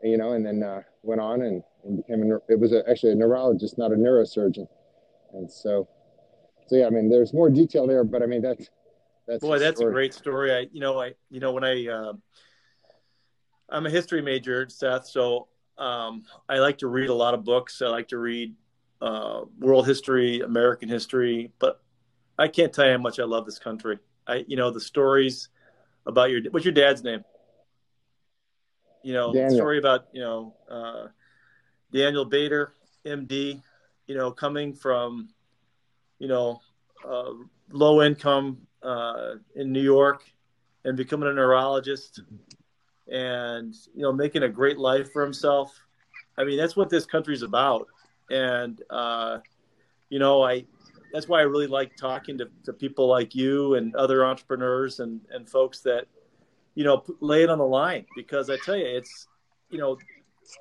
you 0.02 0.18
know, 0.18 0.32
and 0.32 0.44
then 0.44 0.62
uh, 0.62 0.82
went 1.02 1.20
on 1.20 1.42
and, 1.42 1.62
and 1.84 1.96
became 1.96 2.30
a. 2.30 2.36
It 2.52 2.58
was 2.58 2.72
a, 2.72 2.88
actually 2.88 3.12
a 3.12 3.16
neurologist, 3.16 3.78
not 3.78 3.92
a 3.92 3.96
neurosurgeon, 3.96 4.66
and 5.32 5.50
so, 5.50 5.88
so 6.66 6.76
yeah. 6.76 6.86
I 6.86 6.90
mean, 6.90 7.08
there's 7.08 7.32
more 7.32 7.50
detail 7.50 7.86
there, 7.86 8.04
but 8.04 8.22
I 8.22 8.26
mean 8.26 8.42
that's 8.42 8.68
that's 9.26 9.40
Boy, 9.40 9.58
that's 9.58 9.80
a 9.80 9.84
great 9.84 10.12
story. 10.12 10.52
I, 10.52 10.66
you 10.72 10.80
know, 10.80 11.00
I, 11.00 11.14
you 11.30 11.40
know, 11.40 11.52
when 11.52 11.64
I, 11.64 11.88
uh, 11.88 12.12
I'm 13.70 13.86
a 13.86 13.90
history 13.90 14.20
major, 14.20 14.68
Seth, 14.68 15.06
so 15.06 15.48
um, 15.78 16.24
I 16.48 16.58
like 16.58 16.78
to 16.78 16.86
read 16.86 17.08
a 17.08 17.14
lot 17.14 17.34
of 17.34 17.44
books. 17.44 17.82
I 17.82 17.86
like 17.86 18.08
to 18.08 18.18
read 18.18 18.54
uh, 19.00 19.42
world 19.58 19.86
history, 19.86 20.40
American 20.40 20.88
history, 20.88 21.52
but 21.58 21.82
I 22.38 22.48
can't 22.48 22.72
tell 22.72 22.86
you 22.86 22.92
how 22.92 22.98
much 22.98 23.18
I 23.18 23.24
love 23.24 23.46
this 23.46 23.58
country. 23.58 23.98
I, 24.26 24.44
you 24.46 24.56
know, 24.56 24.70
the 24.70 24.80
stories 24.80 25.48
about 26.06 26.30
your, 26.30 26.40
what's 26.50 26.64
your 26.64 26.74
dad's 26.74 27.02
name? 27.02 27.24
You 29.02 29.12
know, 29.12 29.32
the 29.32 29.40
Daniel. 29.40 29.56
story 29.56 29.78
about, 29.78 30.06
you 30.12 30.20
know, 30.20 30.54
uh, 30.70 31.08
Daniel 31.92 32.24
Bader, 32.24 32.72
MD, 33.04 33.60
you 34.06 34.16
know, 34.16 34.30
coming 34.30 34.72
from, 34.72 35.28
you 36.18 36.28
know, 36.28 36.60
uh, 37.06 37.32
low 37.70 38.02
income 38.02 38.66
uh, 38.82 39.34
in 39.54 39.72
New 39.72 39.82
York 39.82 40.24
and 40.84 40.96
becoming 40.96 41.28
a 41.28 41.32
neurologist 41.32 42.20
and, 43.10 43.74
you 43.94 44.02
know, 44.02 44.12
making 44.12 44.42
a 44.42 44.48
great 44.48 44.78
life 44.78 45.12
for 45.12 45.22
himself. 45.22 45.78
I 46.38 46.44
mean, 46.44 46.56
that's 46.56 46.76
what 46.76 46.90
this 46.90 47.06
country's 47.06 47.42
about. 47.42 47.86
And, 48.30 48.80
uh, 48.90 49.38
you 50.08 50.18
know, 50.18 50.42
I, 50.42 50.64
that's 51.12 51.28
why 51.28 51.40
I 51.40 51.42
really 51.42 51.66
like 51.66 51.96
talking 51.96 52.38
to, 52.38 52.48
to 52.64 52.72
people 52.72 53.08
like 53.08 53.34
you 53.34 53.74
and 53.74 53.94
other 53.94 54.24
entrepreneurs 54.24 55.00
and, 55.00 55.20
and 55.30 55.48
folks 55.48 55.80
that, 55.80 56.06
you 56.74 56.84
know, 56.84 57.04
lay 57.20 57.44
it 57.44 57.50
on 57.50 57.58
the 57.58 57.66
line 57.66 58.06
because 58.16 58.50
I 58.50 58.56
tell 58.64 58.76
you, 58.76 58.86
it's, 58.86 59.28
you 59.70 59.78
know, 59.78 59.96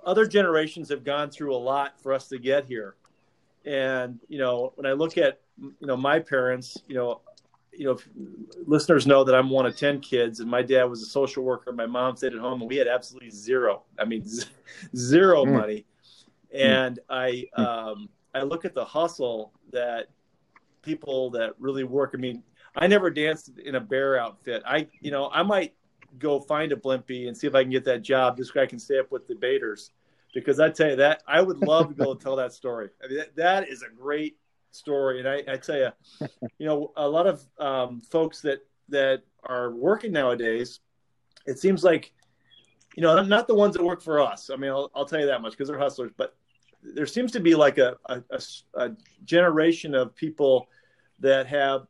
other 0.05 0.25
generations 0.25 0.89
have 0.89 1.03
gone 1.03 1.29
through 1.29 1.55
a 1.55 1.57
lot 1.57 1.99
for 2.01 2.13
us 2.13 2.27
to 2.29 2.37
get 2.37 2.65
here. 2.65 2.95
And, 3.65 4.19
you 4.27 4.37
know, 4.37 4.73
when 4.75 4.85
I 4.85 4.91
look 4.91 5.17
at, 5.17 5.39
you 5.59 5.87
know, 5.87 5.97
my 5.97 6.19
parents, 6.19 6.77
you 6.87 6.95
know, 6.95 7.21
you 7.75 7.85
know, 7.85 7.97
listeners 8.65 9.07
know 9.07 9.23
that 9.23 9.35
I'm 9.35 9.49
one 9.49 9.65
of 9.65 9.75
10 9.75 9.99
kids 9.99 10.39
and 10.39 10.49
my 10.49 10.61
dad 10.61 10.83
was 10.85 11.01
a 11.01 11.05
social 11.05 11.43
worker. 11.43 11.71
My 11.71 11.85
mom 11.85 12.15
stayed 12.15 12.33
at 12.33 12.39
home 12.39 12.61
and 12.61 12.69
we 12.69 12.77
had 12.77 12.87
absolutely 12.87 13.31
zero. 13.31 13.83
I 13.97 14.05
mean, 14.05 14.23
z- 14.25 14.45
zero 14.95 15.45
Mm. 15.45 15.53
money. 15.53 15.85
And 16.53 16.99
I, 17.09 17.45
um, 17.55 18.09
I 18.35 18.43
look 18.43 18.63
at 18.65 18.75
the 18.75 18.85
hustle 18.85 19.53
that 19.71 20.09
people 20.81 21.31
that 21.31 21.53
really 21.59 21.83
work. 21.83 22.11
I 22.13 22.17
mean, 22.17 22.43
I 22.75 22.87
never 22.87 23.09
danced 23.09 23.51
in 23.63 23.75
a 23.75 23.79
bear 23.79 24.19
outfit. 24.19 24.61
I, 24.65 24.87
you 25.01 25.11
know, 25.11 25.29
I 25.31 25.43
might 25.43 25.73
go 26.19 26.39
find 26.39 26.71
a 26.71 26.75
Blimpie 26.75 27.27
and 27.27 27.35
see 27.35 27.47
if 27.47 27.55
I 27.55 27.63
can 27.63 27.71
get 27.71 27.85
that 27.85 28.01
job 28.03 28.37
just 28.37 28.53
so 28.53 28.61
I 28.61 28.65
can 28.67 28.79
stay 28.79 28.99
up 28.99 29.11
with 29.11 29.27
the 29.27 29.35
Baders. 29.35 29.91
Because 30.33 30.59
I 30.59 30.69
tell 30.69 30.89
you 30.89 30.95
that 30.95 31.21
I 31.27 31.41
would 31.41 31.59
love 31.59 31.95
to 31.95 32.03
to 32.03 32.15
tell 32.15 32.35
that 32.37 32.53
story. 32.53 32.89
I 33.03 33.07
mean, 33.07 33.17
that, 33.17 33.35
that 33.35 33.69
is 33.69 33.83
a 33.83 33.89
great 33.89 34.37
story. 34.73 35.19
And 35.19 35.27
I, 35.27 35.43
I 35.53 35.57
tell 35.57 35.77
you, 35.77 35.89
you 36.57 36.65
know, 36.65 36.91
a 36.95 37.07
lot 37.07 37.27
of 37.27 37.43
um, 37.59 38.01
folks 38.01 38.41
that 38.41 38.65
that 38.89 39.23
are 39.43 39.71
working 39.71 40.11
nowadays, 40.11 40.79
it 41.45 41.59
seems 41.59 41.83
like, 41.83 42.13
you 42.95 43.01
know, 43.01 43.21
not 43.23 43.47
the 43.47 43.55
ones 43.55 43.75
that 43.75 43.83
work 43.83 44.01
for 44.01 44.19
us. 44.19 44.49
I 44.49 44.55
mean, 44.55 44.71
I'll, 44.71 44.91
I'll 44.93 45.05
tell 45.05 45.19
you 45.19 45.27
that 45.27 45.41
much 45.41 45.51
because 45.53 45.67
they're 45.69 45.79
hustlers. 45.79 46.11
But 46.17 46.35
there 46.81 47.05
seems 47.05 47.31
to 47.31 47.39
be 47.39 47.55
like 47.55 47.77
a 47.77 47.97
a 48.75 48.91
generation 49.23 49.95
of 49.95 50.15
people 50.15 50.67
that 51.19 51.47
have, 51.47 51.87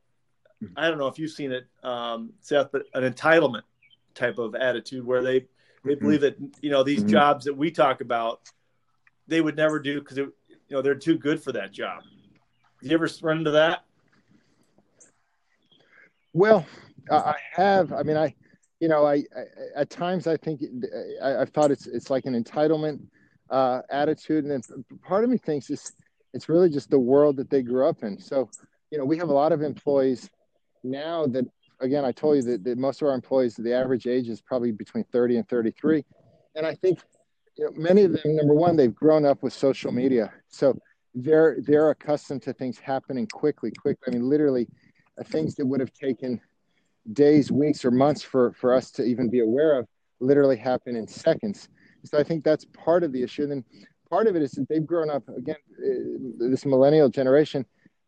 I 0.75 0.87
don't 0.87 0.97
know 0.99 1.07
if 1.07 1.17
you've 1.17 1.31
seen 1.31 1.51
it, 1.51 1.65
um, 1.83 2.33
Seth, 2.41 2.71
but 2.71 2.83
an 2.93 3.11
entitlement 3.11 3.63
type 4.13 4.37
of 4.37 4.53
attitude 4.55 5.03
where 5.05 5.23
they 5.23 5.47
they 5.83 5.95
Mhm. 5.95 5.99
believe 5.99 6.21
that 6.21 6.37
you 6.61 6.69
know 6.69 6.83
these 6.83 7.03
Mhm. 7.03 7.09
jobs 7.09 7.45
that 7.45 7.55
we 7.55 7.71
talk 7.71 8.01
about, 8.01 8.41
they 9.27 9.41
would 9.41 9.55
never 9.57 9.79
do 9.79 9.99
because 9.99 10.17
you 10.17 10.31
know 10.69 10.81
they're 10.81 10.95
too 10.95 11.17
good 11.17 11.41
for 11.43 11.51
that 11.53 11.71
job. 11.71 12.03
You 12.83 12.95
ever 12.95 13.07
run 13.21 13.37
into 13.37 13.51
that? 13.51 13.85
Well, 16.33 16.65
I 17.09 17.35
have. 17.53 17.93
I 17.93 18.03
mean, 18.03 18.17
I, 18.17 18.35
you 18.81 18.89
know, 18.89 19.05
I, 19.05 19.23
I 19.35 19.45
at 19.77 19.89
times 19.89 20.27
I 20.27 20.35
think 20.35 20.61
I, 21.21 21.37
I've 21.37 21.49
thought 21.49 21.71
it's 21.71 21.87
it's 21.87 22.09
like 22.09 22.25
an 22.25 22.41
entitlement 22.41 22.99
uh, 23.49 23.83
attitude, 23.89 24.43
and 24.43 24.61
part 25.01 25.23
of 25.23 25.29
me 25.29 25.37
thinks 25.37 25.69
it's 25.69 25.93
it's 26.33 26.49
really 26.49 26.69
just 26.69 26.89
the 26.89 26.99
world 26.99 27.37
that 27.37 27.49
they 27.49 27.61
grew 27.61 27.87
up 27.87 28.03
in. 28.03 28.19
So, 28.19 28.49
you 28.91 28.97
know, 28.97 29.05
we 29.05 29.17
have 29.17 29.29
a 29.29 29.33
lot 29.33 29.53
of 29.53 29.61
employees 29.61 30.29
now 30.83 31.25
that, 31.27 31.45
again, 31.79 32.03
I 32.03 32.11
told 32.11 32.37
you 32.37 32.41
that, 32.43 32.63
that 32.65 32.77
most 32.77 33.01
of 33.01 33.07
our 33.07 33.13
employees, 33.13 33.55
the 33.55 33.73
average 33.73 34.07
age 34.07 34.27
is 34.27 34.41
probably 34.41 34.71
between 34.71 35.05
30 35.05 35.37
and 35.37 35.47
33, 35.47 36.03
and 36.55 36.65
I 36.65 36.75
think, 36.75 36.99
you 37.57 37.65
know, 37.65 37.71
many 37.75 38.03
of 38.03 38.11
them, 38.11 38.35
number 38.35 38.55
one, 38.55 38.75
they've 38.75 38.93
grown 38.93 39.25
up 39.25 39.41
with 39.41 39.53
social 39.53 39.91
media, 39.91 40.33
so 40.49 40.77
they're 41.15 41.57
they're 41.61 41.91
accustomed 41.91 42.41
to 42.43 42.53
things 42.53 42.79
happening 42.79 43.27
quickly, 43.27 43.71
quickly. 43.71 44.03
I 44.07 44.11
mean, 44.11 44.29
literally, 44.29 44.67
uh, 45.19 45.23
things 45.23 45.55
that 45.55 45.65
would 45.65 45.79
have 45.79 45.93
taken 45.93 46.39
days, 47.13 47.51
weeks, 47.51 47.85
or 47.85 47.91
months 47.91 48.23
for 48.23 48.53
for 48.53 48.73
us 48.73 48.91
to 48.91 49.03
even 49.03 49.29
be 49.29 49.39
aware 49.39 49.79
of 49.79 49.87
literally 50.19 50.57
happen 50.57 50.95
in 50.95 51.07
seconds. 51.07 51.69
So 52.05 52.17
I 52.17 52.23
think 52.23 52.43
that's 52.43 52.65
part 52.65 53.03
of 53.03 53.11
the 53.11 53.21
issue. 53.23 53.43
And 53.43 53.51
then 53.51 53.63
part 54.09 54.27
of 54.27 54.35
it 54.35 54.41
is 54.41 54.51
that 54.51 54.67
they've 54.67 54.85
grown 54.85 55.09
up 55.09 55.27
again, 55.29 55.55
uh, 55.79 56.49
this 56.49 56.65
millennial 56.65 57.09
generation. 57.09 57.65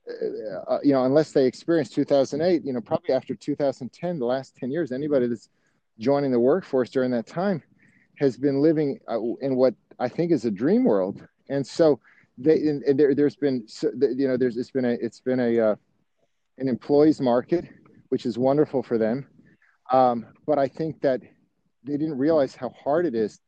Uh, 0.08 0.74
uh, 0.74 0.80
you 0.84 0.94
know, 0.94 1.04
unless 1.04 1.32
they 1.32 1.46
experienced 1.46 1.96
2008, 1.96 2.64
you 2.64 2.74
know, 2.74 2.82
probably 2.82 3.14
after 3.14 3.34
2010, 3.34 4.20
the 4.20 4.26
last 4.26 4.56
10 4.56 4.72
years, 4.72 4.92
anybody 4.92 5.28
that's 5.28 5.50
joining 5.98 6.32
the 6.32 6.40
workforce 6.40 6.92
during 6.92 7.10
that 7.10 7.26
time 7.26 7.64
has 8.20 8.38
been 8.38 8.62
living 8.62 9.00
uh, 9.10 9.20
in 9.42 9.56
what 9.56 9.74
I 10.00 10.08
think 10.08 10.32
is 10.32 10.46
a 10.46 10.52
dream 10.52 10.84
world. 10.84 11.28
And 11.50 11.66
so 11.66 12.00
they, 12.38 12.68
and, 12.68 12.84
and 12.84 13.00
there, 13.00 13.14
has 13.16 13.36
been, 13.36 13.66
you 14.18 14.28
know, 14.28 14.38
there's, 14.38 14.58
it's 14.58 14.72
been 14.72 14.86
a, 14.86 14.92
it's 15.02 15.20
been 15.20 15.40
a, 15.40 15.60
uh, 15.60 15.76
an 16.58 16.68
employees 16.68 17.22
market, 17.22 17.66
which 18.10 18.26
is 18.26 18.38
wonderful 18.38 18.84
for 18.84 18.98
them. 18.98 19.28
Um, 19.92 20.26
but 20.46 20.58
I 20.58 20.68
think 20.68 21.02
that 21.02 21.22
they 21.84 21.98
didn't 21.98 22.18
realize 22.18 22.56
how 22.56 22.70
hard 22.70 23.06
it 23.06 23.16
is 23.16 23.40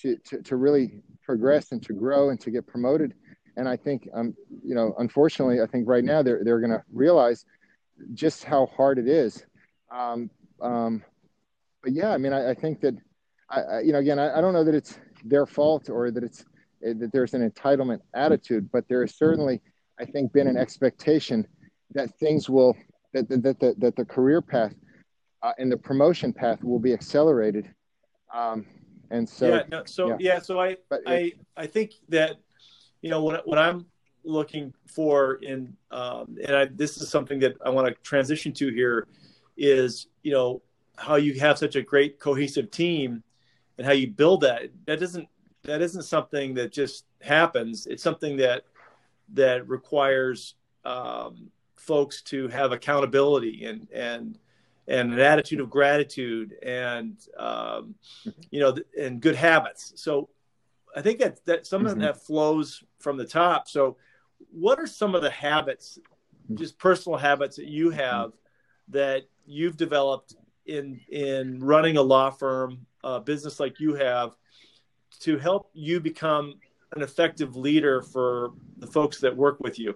to, 0.00 0.16
to, 0.28 0.42
to 0.42 0.56
really 0.56 1.02
progress 1.22 1.72
and 1.72 1.82
to 1.84 1.92
grow 1.92 2.30
and 2.30 2.40
to 2.40 2.50
get 2.50 2.66
promoted. 2.66 3.14
And 3.56 3.68
I 3.68 3.76
think, 3.76 4.08
um, 4.12 4.34
you 4.64 4.74
know, 4.74 4.94
unfortunately, 4.98 5.60
I 5.60 5.66
think 5.66 5.88
right 5.88 6.04
now 6.04 6.22
they're, 6.22 6.42
they're 6.44 6.60
going 6.60 6.72
to 6.72 6.82
realize 6.92 7.44
just 8.12 8.44
how 8.44 8.66
hard 8.66 8.98
it 8.98 9.06
is. 9.06 9.44
Um, 9.90 10.30
um, 10.60 11.04
but 11.82 11.92
yeah, 11.92 12.10
I 12.10 12.18
mean, 12.18 12.32
I, 12.32 12.50
I 12.50 12.54
think 12.54 12.80
that, 12.80 12.94
I, 13.48 13.60
I, 13.60 13.80
you 13.80 13.92
know, 13.92 13.98
again, 13.98 14.18
I, 14.18 14.38
I 14.38 14.40
don't 14.40 14.52
know 14.52 14.64
that 14.64 14.74
it's 14.74 14.98
their 15.24 15.46
fault 15.46 15.88
or 15.88 16.10
that 16.10 16.24
it's 16.24 16.44
that 16.92 17.10
there's 17.12 17.34
an 17.34 17.48
entitlement 17.48 18.00
attitude, 18.14 18.68
but 18.72 18.86
there 18.88 19.00
has 19.00 19.16
certainly, 19.16 19.60
I 19.98 20.04
think, 20.04 20.32
been 20.32 20.46
an 20.46 20.56
expectation 20.56 21.46
that 21.94 22.16
things 22.18 22.50
will 22.50 22.76
that 23.12 23.28
that 23.28 23.42
that, 23.42 23.60
that, 23.60 23.80
that 23.80 23.96
the 23.96 24.04
career 24.04 24.42
path 24.42 24.74
uh, 25.42 25.52
and 25.58 25.70
the 25.70 25.76
promotion 25.76 26.32
path 26.32 26.62
will 26.62 26.78
be 26.78 26.92
accelerated. 26.92 27.72
Um, 28.32 28.66
and 29.10 29.28
so 29.28 29.48
yeah, 29.48 29.62
no, 29.70 29.82
so 29.84 30.08
yeah. 30.08 30.16
yeah, 30.18 30.38
so 30.40 30.60
I 30.60 30.76
but 30.88 31.00
I 31.06 31.32
I 31.56 31.66
think 31.66 31.92
that 32.08 32.36
you 33.02 33.10
know 33.10 33.22
what 33.22 33.46
what 33.46 33.58
I'm 33.58 33.86
looking 34.24 34.72
for 34.86 35.34
in 35.36 35.76
um, 35.90 36.36
and 36.46 36.56
I, 36.56 36.64
this 36.64 36.96
is 36.96 37.10
something 37.10 37.38
that 37.40 37.56
I 37.64 37.70
want 37.70 37.88
to 37.88 37.94
transition 38.02 38.52
to 38.54 38.70
here 38.70 39.06
is 39.56 40.08
you 40.22 40.32
know 40.32 40.62
how 40.96 41.16
you 41.16 41.38
have 41.40 41.58
such 41.58 41.76
a 41.76 41.82
great 41.82 42.18
cohesive 42.18 42.70
team 42.70 43.22
and 43.78 43.86
how 43.86 43.92
you 43.92 44.08
build 44.08 44.40
that 44.42 44.70
that 44.86 45.00
doesn't 45.00 45.28
that 45.64 45.82
isn't 45.82 46.02
something 46.02 46.54
that 46.54 46.72
just 46.72 47.04
happens. 47.20 47.86
It's 47.86 48.02
something 48.02 48.36
that 48.38 48.64
that 49.32 49.68
requires 49.68 50.54
um, 50.84 51.50
folks 51.76 52.22
to 52.22 52.48
have 52.48 52.72
accountability 52.72 53.64
and 53.64 53.88
and 53.92 54.38
and 54.86 55.14
an 55.14 55.20
attitude 55.20 55.60
of 55.60 55.70
gratitude 55.70 56.54
and 56.62 57.16
um, 57.38 57.94
you 58.50 58.60
know 58.60 58.76
and 58.98 59.20
good 59.20 59.36
habits. 59.36 59.92
So 59.96 60.28
i 60.96 61.02
think 61.02 61.18
that 61.18 61.44
that 61.46 61.66
some 61.66 61.82
mm-hmm. 61.82 61.92
of 61.92 61.98
that 62.00 62.24
flows 62.24 62.82
from 62.98 63.16
the 63.16 63.26
top. 63.26 63.68
So 63.68 63.96
what 64.50 64.78
are 64.78 64.86
some 64.86 65.14
of 65.14 65.22
the 65.22 65.30
habits 65.30 65.98
just 66.54 66.78
personal 66.78 67.18
habits 67.18 67.56
that 67.56 67.66
you 67.66 67.90
have 67.90 68.32
that 68.88 69.22
you've 69.46 69.76
developed 69.76 70.36
in 70.66 71.00
in 71.08 71.60
running 71.60 71.96
a 71.96 72.02
law 72.02 72.30
firm, 72.30 72.86
a 73.02 73.20
business 73.20 73.58
like 73.60 73.80
you 73.80 73.94
have, 73.94 74.36
to 75.20 75.38
help 75.38 75.70
you 75.72 76.00
become 76.00 76.54
an 76.94 77.02
effective 77.02 77.56
leader 77.56 78.02
for 78.02 78.52
the 78.78 78.86
folks 78.86 79.20
that 79.20 79.36
work 79.36 79.58
with 79.60 79.78
you? 79.78 79.94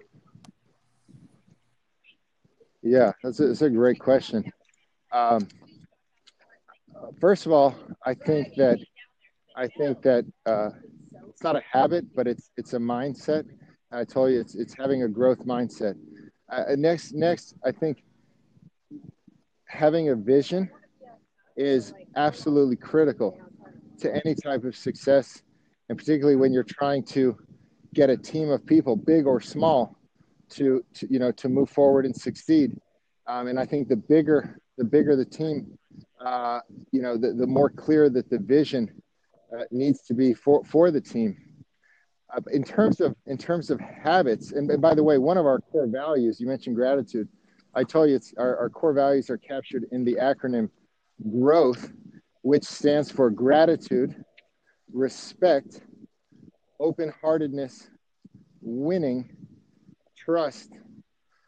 Yeah, 2.81 3.11
that's 3.23 3.39
a, 3.39 3.47
that's 3.47 3.61
a 3.61 3.69
great 3.69 3.99
question. 3.99 4.51
Um, 5.11 5.47
first 7.19 7.45
of 7.45 7.51
all, 7.51 7.75
I 8.05 8.13
think 8.13 8.55
that 8.55 8.79
I 9.55 9.67
think 9.67 10.01
that 10.03 10.25
uh, 10.45 10.69
it's 11.27 11.43
not 11.43 11.55
a 11.55 11.61
habit, 11.69 12.05
but 12.15 12.27
it's 12.27 12.51
it's 12.57 12.73
a 12.73 12.77
mindset. 12.77 13.45
I 13.91 14.03
told 14.05 14.31
you 14.31 14.39
it's 14.39 14.55
it's 14.55 14.73
having 14.77 15.03
a 15.03 15.07
growth 15.07 15.45
mindset. 15.45 15.95
Uh, 16.49 16.63
next, 16.77 17.13
next, 17.13 17.55
I 17.65 17.71
think 17.71 18.03
having 19.65 20.09
a 20.09 20.15
vision 20.15 20.69
is 21.57 21.93
absolutely 22.15 22.75
critical 22.75 23.37
to 23.99 24.15
any 24.15 24.35
type 24.35 24.63
of 24.63 24.75
success, 24.75 25.41
and 25.89 25.97
particularly 25.97 26.35
when 26.35 26.53
you're 26.53 26.63
trying 26.63 27.03
to 27.03 27.37
get 27.93 28.09
a 28.09 28.17
team 28.17 28.49
of 28.49 28.65
people, 28.65 28.95
big 28.95 29.25
or 29.25 29.39
small, 29.39 29.95
to, 30.49 30.83
to 30.95 31.07
you 31.11 31.19
know 31.19 31.31
to 31.31 31.49
move 31.49 31.69
forward 31.69 32.05
and 32.05 32.15
succeed. 32.15 32.75
Um, 33.27 33.47
and 33.47 33.59
I 33.59 33.65
think 33.65 33.87
the 33.87 33.95
bigger 33.95 34.59
the 34.79 34.85
bigger 34.85 35.15
the 35.15 35.25
team, 35.25 35.77
uh, 36.25 36.61
you 36.91 37.01
know, 37.01 37.17
the, 37.17 37.33
the 37.33 37.45
more 37.45 37.69
clear 37.69 38.09
that 38.09 38.29
the 38.29 38.39
vision 38.39 38.89
uh, 39.55 39.65
needs 39.71 40.01
to 40.03 40.13
be 40.13 40.33
for, 40.33 40.63
for 40.63 40.89
the 40.89 41.01
team. 41.01 41.37
Uh, 42.35 42.39
in 42.51 42.63
terms 42.63 43.01
of 43.01 43.15
in 43.25 43.37
terms 43.37 43.69
of 43.69 43.79
habits, 43.79 44.51
and, 44.53 44.69
and 44.71 44.81
by 44.81 44.93
the 44.93 45.03
way, 45.03 45.17
one 45.17 45.37
of 45.37 45.45
our 45.45 45.59
core 45.59 45.87
values, 45.87 46.39
you 46.39 46.47
mentioned 46.47 46.75
gratitude. 46.75 47.27
I 47.75 47.83
told 47.83 48.09
you 48.09 48.15
it's 48.15 48.33
our, 48.37 48.57
our 48.57 48.69
core 48.69 48.93
values 48.93 49.29
are 49.29 49.37
captured 49.37 49.85
in 49.91 50.03
the 50.03 50.15
acronym 50.15 50.69
growth, 51.39 51.91
which 52.41 52.63
stands 52.63 53.11
for 53.11 53.29
gratitude, 53.29 54.23
respect, 54.93 55.81
open 56.79 57.13
heartedness, 57.21 57.89
winning, 58.61 59.29
trust, 60.17 60.71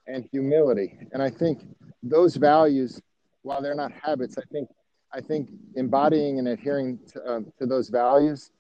and 0.08 0.28
humility. 0.32 0.98
And 1.14 1.22
I 1.22 1.30
think 1.30 1.64
those 2.04 2.36
values, 2.36 3.02
while 3.44 3.62
they're 3.62 3.76
not 3.76 3.92
habits, 3.92 4.38
I 4.38 4.44
think 4.52 4.70
I 5.14 5.20
think 5.20 5.50
embodying 5.76 6.40
and 6.40 6.48
adhering 6.48 6.98
to, 7.12 7.22
uh, 7.22 7.40
to 7.60 7.66
those 7.66 7.90
values, 7.90 8.52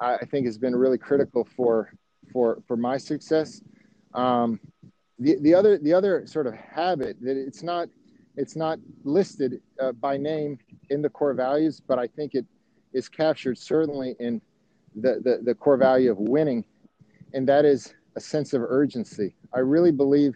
I 0.00 0.24
think 0.24 0.46
has 0.46 0.58
been 0.58 0.74
really 0.74 0.98
critical 0.98 1.46
for 1.56 1.92
for 2.32 2.62
for 2.66 2.76
my 2.76 2.96
success. 2.96 3.62
Um, 4.14 4.58
the, 5.18 5.36
the 5.40 5.54
other 5.54 5.78
the 5.78 5.92
other 5.92 6.26
sort 6.26 6.46
of 6.46 6.54
habit 6.54 7.16
that 7.20 7.36
it's 7.36 7.62
not 7.62 7.88
it's 8.36 8.56
not 8.56 8.78
listed 9.04 9.60
uh, 9.80 9.92
by 9.92 10.16
name 10.16 10.58
in 10.90 11.02
the 11.02 11.08
core 11.08 11.34
values, 11.34 11.80
but 11.86 11.98
I 11.98 12.06
think 12.06 12.34
it 12.34 12.46
is 12.92 13.08
captured 13.08 13.58
certainly 13.58 14.16
in 14.18 14.40
the, 14.94 15.20
the, 15.22 15.40
the 15.44 15.54
core 15.54 15.76
value 15.76 16.10
of 16.10 16.18
winning, 16.18 16.64
and 17.32 17.48
that 17.48 17.64
is 17.64 17.94
a 18.16 18.20
sense 18.20 18.52
of 18.52 18.62
urgency. 18.62 19.34
I 19.54 19.60
really 19.60 19.92
believe 19.92 20.34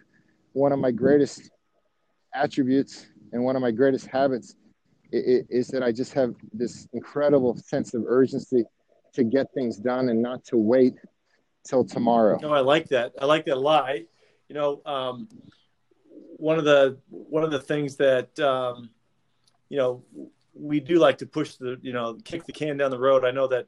one 0.53 0.71
of 0.71 0.79
my 0.79 0.91
greatest 0.91 1.49
attributes 2.33 3.07
and 3.33 3.43
one 3.43 3.55
of 3.55 3.61
my 3.61 3.71
greatest 3.71 4.07
habits 4.07 4.55
is, 5.11 5.67
that 5.67 5.83
I 5.83 5.91
just 5.91 6.13
have 6.13 6.35
this 6.53 6.87
incredible 6.93 7.55
sense 7.57 7.93
of 7.93 8.03
urgency 8.07 8.63
to 9.13 9.23
get 9.23 9.47
things 9.53 9.77
done 9.77 10.09
and 10.09 10.21
not 10.21 10.43
to 10.45 10.57
wait 10.57 10.95
till 11.67 11.83
tomorrow. 11.83 12.37
No, 12.41 12.53
I 12.53 12.59
like 12.59 12.89
that. 12.89 13.13
I 13.19 13.25
like 13.25 13.45
that 13.45 13.55
a 13.55 13.59
lot. 13.59 13.85
I, 13.85 14.05
you 14.49 14.55
know, 14.55 14.81
um, 14.85 15.27
one 16.37 16.57
of 16.57 16.65
the 16.65 16.97
one 17.09 17.43
of 17.43 17.51
the 17.51 17.59
things 17.59 17.95
that 17.97 18.37
um, 18.39 18.89
you 19.69 19.77
know 19.77 20.03
we 20.53 20.79
do 20.79 20.97
like 20.99 21.17
to 21.19 21.25
push 21.25 21.55
the 21.55 21.77
you 21.81 21.93
know 21.93 22.17
kick 22.23 22.45
the 22.45 22.51
can 22.51 22.77
down 22.77 22.91
the 22.91 22.99
road. 22.99 23.25
I 23.25 23.31
know 23.31 23.47
that 23.47 23.67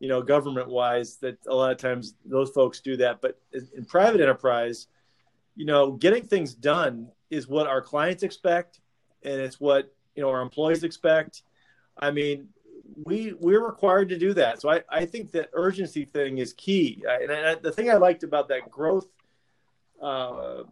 you 0.00 0.08
know 0.08 0.22
government 0.22 0.68
wise 0.68 1.16
that 1.16 1.38
a 1.46 1.54
lot 1.54 1.72
of 1.72 1.78
times 1.78 2.14
those 2.24 2.50
folks 2.50 2.80
do 2.80 2.96
that, 2.98 3.20
but 3.20 3.40
in 3.52 3.84
private 3.84 4.20
enterprise, 4.20 4.86
you 5.56 5.66
know, 5.66 5.92
getting 5.92 6.24
things 6.26 6.54
done 6.54 7.08
is 7.30 7.48
what 7.48 7.66
our 7.66 7.80
clients 7.80 8.22
expect, 8.22 8.80
and 9.22 9.40
it's 9.40 9.60
what 9.60 9.92
you 10.14 10.22
know 10.22 10.30
our 10.30 10.42
employees 10.42 10.84
expect. 10.84 11.42
I 11.98 12.10
mean, 12.10 12.48
we 13.04 13.32
we're 13.38 13.64
required 13.64 14.08
to 14.10 14.18
do 14.18 14.34
that. 14.34 14.60
So 14.60 14.70
I, 14.70 14.82
I 14.88 15.04
think 15.04 15.32
that 15.32 15.50
urgency 15.52 16.04
thing 16.04 16.38
is 16.38 16.52
key. 16.52 17.04
And 17.08 17.32
I, 17.32 17.54
the 17.56 17.72
thing 17.72 17.90
I 17.90 17.94
liked 17.94 18.22
about 18.22 18.48
that 18.48 18.70
growth 18.70 19.08
uh, 20.02 20.64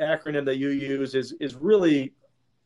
acronym 0.00 0.44
that 0.46 0.56
you 0.56 0.70
use 0.70 1.14
is 1.14 1.32
is 1.40 1.54
really 1.54 2.12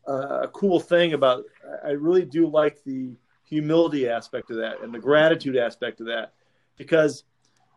uh, 0.08 0.40
a 0.42 0.48
cool 0.48 0.80
thing 0.80 1.12
about. 1.12 1.44
I 1.84 1.90
really 1.90 2.24
do 2.24 2.46
like 2.48 2.82
the 2.84 3.16
humility 3.44 4.08
aspect 4.08 4.50
of 4.50 4.56
that 4.56 4.82
and 4.82 4.92
the 4.92 4.98
gratitude 4.98 5.56
aspect 5.56 6.00
of 6.00 6.06
that, 6.06 6.32
because 6.76 7.24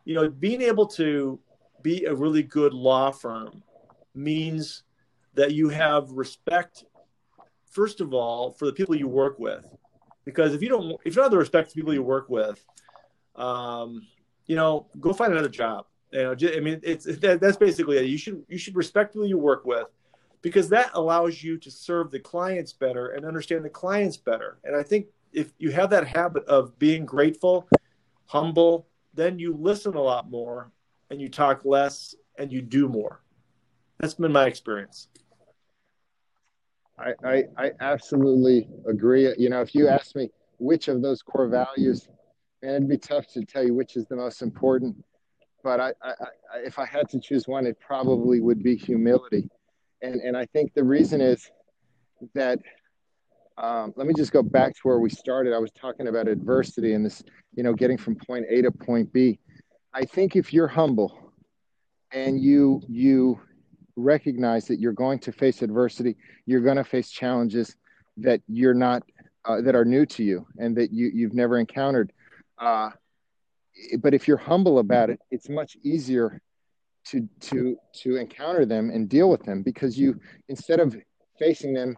you 0.06 0.16
know 0.16 0.30
being 0.30 0.62
able 0.62 0.88
to 0.88 1.40
be 1.82 2.06
a 2.06 2.14
really 2.14 2.44
good 2.44 2.74
law 2.74 3.12
firm 3.12 3.64
means 4.14 4.84
that 5.34 5.54
you 5.54 5.70
have 5.70 6.12
respect 6.12 6.84
first 7.66 8.02
of 8.02 8.14
all 8.14 8.52
for 8.52 8.66
the 8.66 8.74
people 8.74 8.96
you 8.96 9.08
work 9.08 9.40
with 9.40 9.66
because 10.26 10.54
if 10.54 10.62
you 10.62 10.70
don't 10.70 10.92
if 11.06 11.08
you 11.08 11.12
don't 11.14 11.24
have 11.24 11.32
the 11.32 11.38
respect 11.38 11.70
for 11.70 11.76
people 11.76 11.94
you 11.94 12.04
work 12.04 12.30
with 12.30 12.64
um, 13.36 14.06
you 14.46 14.56
know 14.56 14.88
go 15.00 15.14
find 15.14 15.32
another 15.32 15.50
job 15.50 15.86
you 16.12 16.24
know, 16.24 16.36
I 16.56 16.60
mean, 16.60 16.80
it's 16.84 17.06
that, 17.06 17.40
that's 17.40 17.58
basically 17.58 17.98
it. 17.98 18.06
You 18.06 18.18
should 18.18 18.44
you 18.50 18.58
should 18.58 18.76
respect 18.76 19.14
who 19.14 19.26
you 19.26 19.38
work 19.38 19.66
with, 19.66 19.88
because 20.42 20.70
that 20.70 20.92
allows 20.94 21.44
you 21.44 21.58
to 21.58 21.72
serve 21.72 22.12
the 22.12 22.20
clients 22.20 22.74
better 22.74 23.10
and 23.10 23.26
understand 23.26 23.64
the 23.64 23.70
clients 23.70 24.18
better. 24.18 24.60
And 24.64 24.76
I 24.76 24.84
think 24.84 25.08
if 25.32 25.54
you 25.58 25.72
have 25.72 25.90
that 25.92 26.08
habit 26.08 26.44
of 26.46 26.78
being 26.78 27.06
grateful, 27.06 27.70
humble, 28.26 28.88
then 29.14 29.40
you 29.40 29.56
listen 29.58 29.94
a 29.96 30.02
lot 30.02 30.30
more, 30.30 30.72
and 31.10 31.22
you 31.22 31.30
talk 31.30 31.66
less, 31.66 32.16
and 32.38 32.52
you 32.52 32.62
do 32.62 32.88
more. 32.88 33.22
That's 34.00 34.16
been 34.16 34.32
my 34.32 34.48
experience. 34.48 35.08
I, 36.98 37.14
I, 37.24 37.44
I 37.58 37.72
absolutely 37.80 38.68
agree. 38.88 39.34
You 39.38 39.50
know, 39.50 39.62
if 39.62 39.74
you 39.74 39.88
ask 39.88 40.16
me 40.16 40.30
which 40.60 40.88
of 40.88 41.02
those 41.02 41.22
core 41.22 41.48
values, 41.48 42.08
and 42.62 42.72
it'd 42.72 42.90
be 42.90 42.98
tough 42.98 43.28
to 43.34 43.44
tell 43.44 43.64
you 43.64 43.74
which 43.74 43.96
is 43.96 44.06
the 44.06 44.16
most 44.16 44.42
important. 44.42 44.96
But 45.64 45.80
I, 45.80 45.94
I, 46.02 46.10
I, 46.10 46.58
if 46.66 46.80
I 46.80 46.86
had 46.86 47.10
to 47.10 47.20
choose 47.20 47.48
one, 47.48 47.66
it 47.66 47.78
probably 47.80 48.40
would 48.40 48.64
be 48.64 48.76
humility. 48.76 49.50
And, 50.02 50.16
and 50.22 50.36
I 50.36 50.46
think 50.48 50.74
the 50.74 50.84
reason 50.84 51.22
is 51.22 51.52
that, 52.34 52.60
um, 53.58 53.94
let 53.96 54.08
me 54.08 54.14
just 54.16 54.32
go 54.32 54.42
back 54.42 54.74
to 54.74 54.80
where 54.84 55.00
we 55.00 55.10
started. 55.10 55.54
I 55.54 55.60
was 55.60 55.72
talking 55.72 56.08
about 56.08 56.28
adversity 56.28 56.94
and 56.94 57.06
this, 57.06 57.22
you 57.54 57.62
know, 57.62 57.74
getting 57.74 57.98
from 57.98 58.16
point 58.16 58.46
A 58.50 58.62
to 58.64 58.72
point 58.72 59.14
B. 59.14 59.40
I 59.94 60.06
think 60.06 60.36
if 60.36 60.52
you're 60.52 60.68
humble 60.68 61.34
and 62.12 62.42
you, 62.42 62.82
you 62.88 63.40
recognize 63.96 64.66
that 64.66 64.80
you're 64.80 64.94
going 64.94 65.20
to 65.20 65.32
face 65.32 65.62
adversity, 65.62 66.16
you're 66.46 66.62
going 66.62 66.78
to 66.78 66.84
face 66.84 67.12
challenges 67.12 67.76
that 68.18 68.42
you're 68.48 68.74
not, 68.74 69.04
uh, 69.46 69.62
that 69.62 69.76
are 69.76 69.86
new 69.86 70.06
to 70.06 70.24
you 70.24 70.48
and 70.58 70.76
that 70.78 70.92
you, 70.92 71.12
you've 71.14 71.34
never 71.34 71.60
encountered. 71.60 72.12
Uh, 72.58 72.90
but 74.00 74.14
if 74.14 74.28
you're 74.28 74.38
humble 74.38 74.80
about 74.80 75.10
it, 75.10 75.20
it's 75.32 75.50
much 75.50 75.78
easier 75.84 76.42
to 77.06 77.28
to 77.40 77.78
to 77.94 78.18
encounter 78.18 78.66
them 78.66 78.90
and 78.90 79.10
deal 79.10 79.30
with 79.30 79.44
them 79.44 79.64
because 79.64 79.98
you 79.98 80.20
instead 80.50 80.80
of 80.80 80.96
facing 81.40 81.74
them 81.74 81.96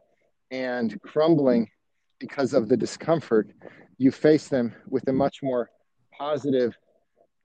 and 0.52 1.02
crumbling 1.02 1.70
because 2.20 2.54
of 2.54 2.70
the 2.70 2.78
discomfort, 2.78 3.50
you 3.98 4.12
face 4.12 4.48
them 4.48 4.74
with 4.88 5.08
a 5.10 5.14
much 5.14 5.44
more 5.44 5.70
positive 6.18 6.78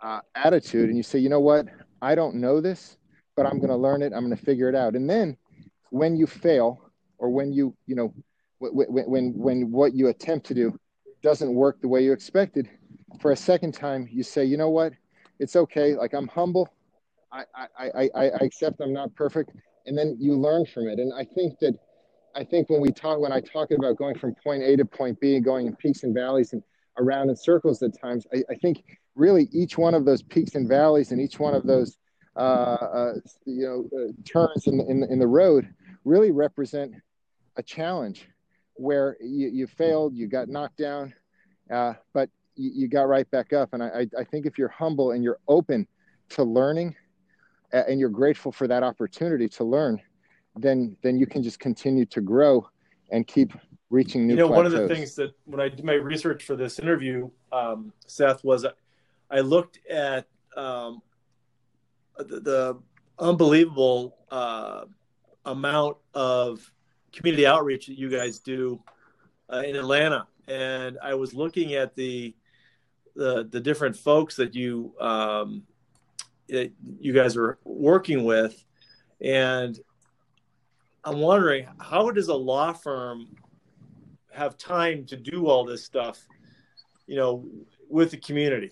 uh, 0.01 0.21
attitude, 0.35 0.89
and 0.89 0.97
you 0.97 1.03
say, 1.03 1.19
you 1.19 1.29
know 1.29 1.41
what, 1.41 1.67
I 2.01 2.15
don't 2.15 2.37
know 2.37 2.61
this, 2.61 2.97
but 3.37 3.47
I'm 3.47 3.59
going 3.59 3.71
to 3.71 3.77
learn 3.77 4.03
it. 4.03 4.13
I'm 4.15 4.25
going 4.25 4.37
to 4.37 4.45
figure 4.45 4.69
it 4.69 4.77
out. 4.77 4.95
And 4.95 5.11
then 5.11 5.37
when 5.91 6.17
you 6.17 6.27
fail, 6.27 6.93
or 7.19 7.31
when 7.31 7.53
you 7.53 7.75
you 7.87 7.97
know 7.97 8.15
when 8.59 8.87
when 8.89 9.33
when 9.37 9.73
what 9.73 9.95
you 9.95 10.09
attempt 10.09 10.47
to 10.47 10.55
do 10.55 10.79
doesn't 11.23 11.53
work 11.53 11.81
the 11.81 11.89
way 11.89 12.05
you 12.05 12.13
expected, 12.13 12.69
for 13.21 13.33
a 13.33 13.37
second 13.37 13.73
time, 13.73 14.09
you 14.11 14.23
say, 14.23 14.45
you 14.45 14.57
know 14.57 14.71
what? 14.71 14.93
It's 15.39 15.57
okay. 15.57 15.95
Like 15.95 16.15
I'm 16.15 16.29
humble. 16.29 16.69
I, 17.33 17.45
I, 17.55 17.91
I, 17.95 18.11
I 18.15 18.25
accept 18.41 18.81
I'm 18.81 18.93
not 18.93 19.15
perfect. 19.15 19.51
And 19.87 19.97
then 19.97 20.17
you 20.19 20.35
learn 20.35 20.67
from 20.67 20.89
it. 20.89 20.99
And 20.99 21.13
I 21.15 21.25
think 21.25 21.59
that, 21.61 21.75
I 22.35 22.45
think 22.45 22.71
when 22.71 22.81
we 22.81 22.91
talk, 22.91 23.19
when 23.19 23.33
I 23.33 23.41
talk 23.41 23.71
about 23.71 23.97
going 23.97 24.19
from 24.19 24.35
point 24.43 24.63
A 24.63 24.77
to 24.77 24.85
point 24.85 25.19
B 25.21 25.37
and 25.37 25.45
going 25.45 25.67
in 25.67 25.77
peaks 25.77 26.03
and 26.03 26.15
valleys 26.15 26.53
and 26.53 26.63
around 26.99 27.31
in 27.31 27.37
circles 27.37 27.83
at 27.83 27.99
times, 28.01 28.27
I, 28.35 28.43
I 28.51 28.55
think 28.55 28.85
really 29.15 29.49
each 29.53 29.79
one 29.79 29.95
of 29.95 30.05
those 30.05 30.23
peaks 30.23 30.55
and 30.55 30.69
valleys 30.69 31.11
and 31.11 31.21
each 31.21 31.39
one 31.39 31.55
of 31.55 31.67
those, 31.67 31.97
uh, 32.37 32.39
uh, 32.39 33.13
you 33.45 33.67
know, 33.67 33.99
uh, 33.99 34.13
turns 34.25 34.67
in, 34.67 34.81
in, 34.81 35.05
in 35.11 35.19
the 35.19 35.27
road 35.27 35.69
really 36.05 36.31
represent 36.31 36.93
a 37.57 37.63
challenge 37.63 38.29
where 38.75 39.17
you, 39.21 39.49
you 39.49 39.67
failed, 39.67 40.15
you 40.15 40.29
got 40.29 40.49
knocked 40.49 40.79
down, 40.79 41.13
uh, 41.73 41.95
but 42.13 42.31
you, 42.59 42.71
you 42.75 42.89
got 42.89 43.09
right 43.09 43.31
back 43.31 43.53
up. 43.53 43.73
And 43.73 43.83
I, 43.83 44.07
I 44.19 44.25
think 44.25 44.45
if 44.45 44.59
you're 44.59 44.69
humble 44.69 45.13
and 45.13 45.23
you're 45.23 45.39
open 45.49 45.87
to 46.31 46.43
learning 46.43 46.95
and 47.73 48.01
you're 48.01 48.09
grateful 48.09 48.53
for 48.53 48.67
that 48.67 48.83
opportunity 48.83 49.49
to 49.49 49.65
learn, 49.65 50.01
then 50.57 50.97
then 51.03 51.19
you 51.19 51.27
can 51.27 51.43
just 51.43 51.61
continue 51.61 52.05
to 52.07 52.21
grow 52.21 52.69
and 53.11 53.27
keep 53.27 53.53
reaching 53.91 54.27
new. 54.27 54.35
You 54.35 54.41
know, 54.41 54.49
plateaus. 54.49 54.73
one 54.73 54.83
of 54.83 54.89
the 54.89 54.95
things 54.95 55.15
that 55.17 55.33
when 55.45 55.61
I 55.61 55.69
did 55.69 55.85
my 55.85 55.95
research 55.95 56.45
for 56.45 56.57
this 56.57 56.79
interview, 56.79 57.31
um, 57.53 57.93
Seth, 58.07 58.43
was 58.45 58.67
I 59.31 59.41
looked 59.41 59.79
at 59.89 60.27
um, 60.57 61.03
the, 62.17 62.41
the, 62.41 62.79
unbelievable 63.21 64.17
uh, 64.31 64.85
amount 65.45 65.97
of 66.15 66.73
community 67.13 67.45
outreach 67.47 67.87
that 67.89 67.99
you 67.99 68.09
guys 68.09 68.39
do 68.39 68.81
uh, 69.53 69.63
in 69.67 69.75
Atlanta, 69.75 70.27
and 70.47 70.99
I 71.03 71.15
was 71.15 71.35
looking 71.35 71.75
at 71.75 71.95
the 71.95 72.35
the 73.19 73.49
the 73.51 73.61
different 73.61 73.97
folks 73.97 74.37
that 74.37 74.55
you 74.55 74.95
um, 75.01 75.65
that 76.49 76.73
you 77.01 77.13
guys 77.13 77.37
are 77.37 77.59
working 77.65 78.25
with, 78.25 78.65
and 79.21 79.79
I'm 81.05 81.19
wondering 81.19 81.67
how 81.81 82.11
does 82.11 82.29
a 82.29 82.35
law 82.35 82.73
firm 82.73 83.35
have 84.33 84.57
time 84.57 85.05
to 85.07 85.17
do 85.17 85.49
all 85.49 85.65
this 85.65 85.85
stuff, 85.85 86.25
you 87.07 87.17
know, 87.17 87.45
with 87.91 88.13
the 88.13 88.19
community? 88.19 88.71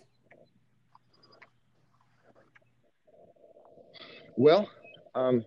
Well, 4.36 4.68
um, 5.16 5.44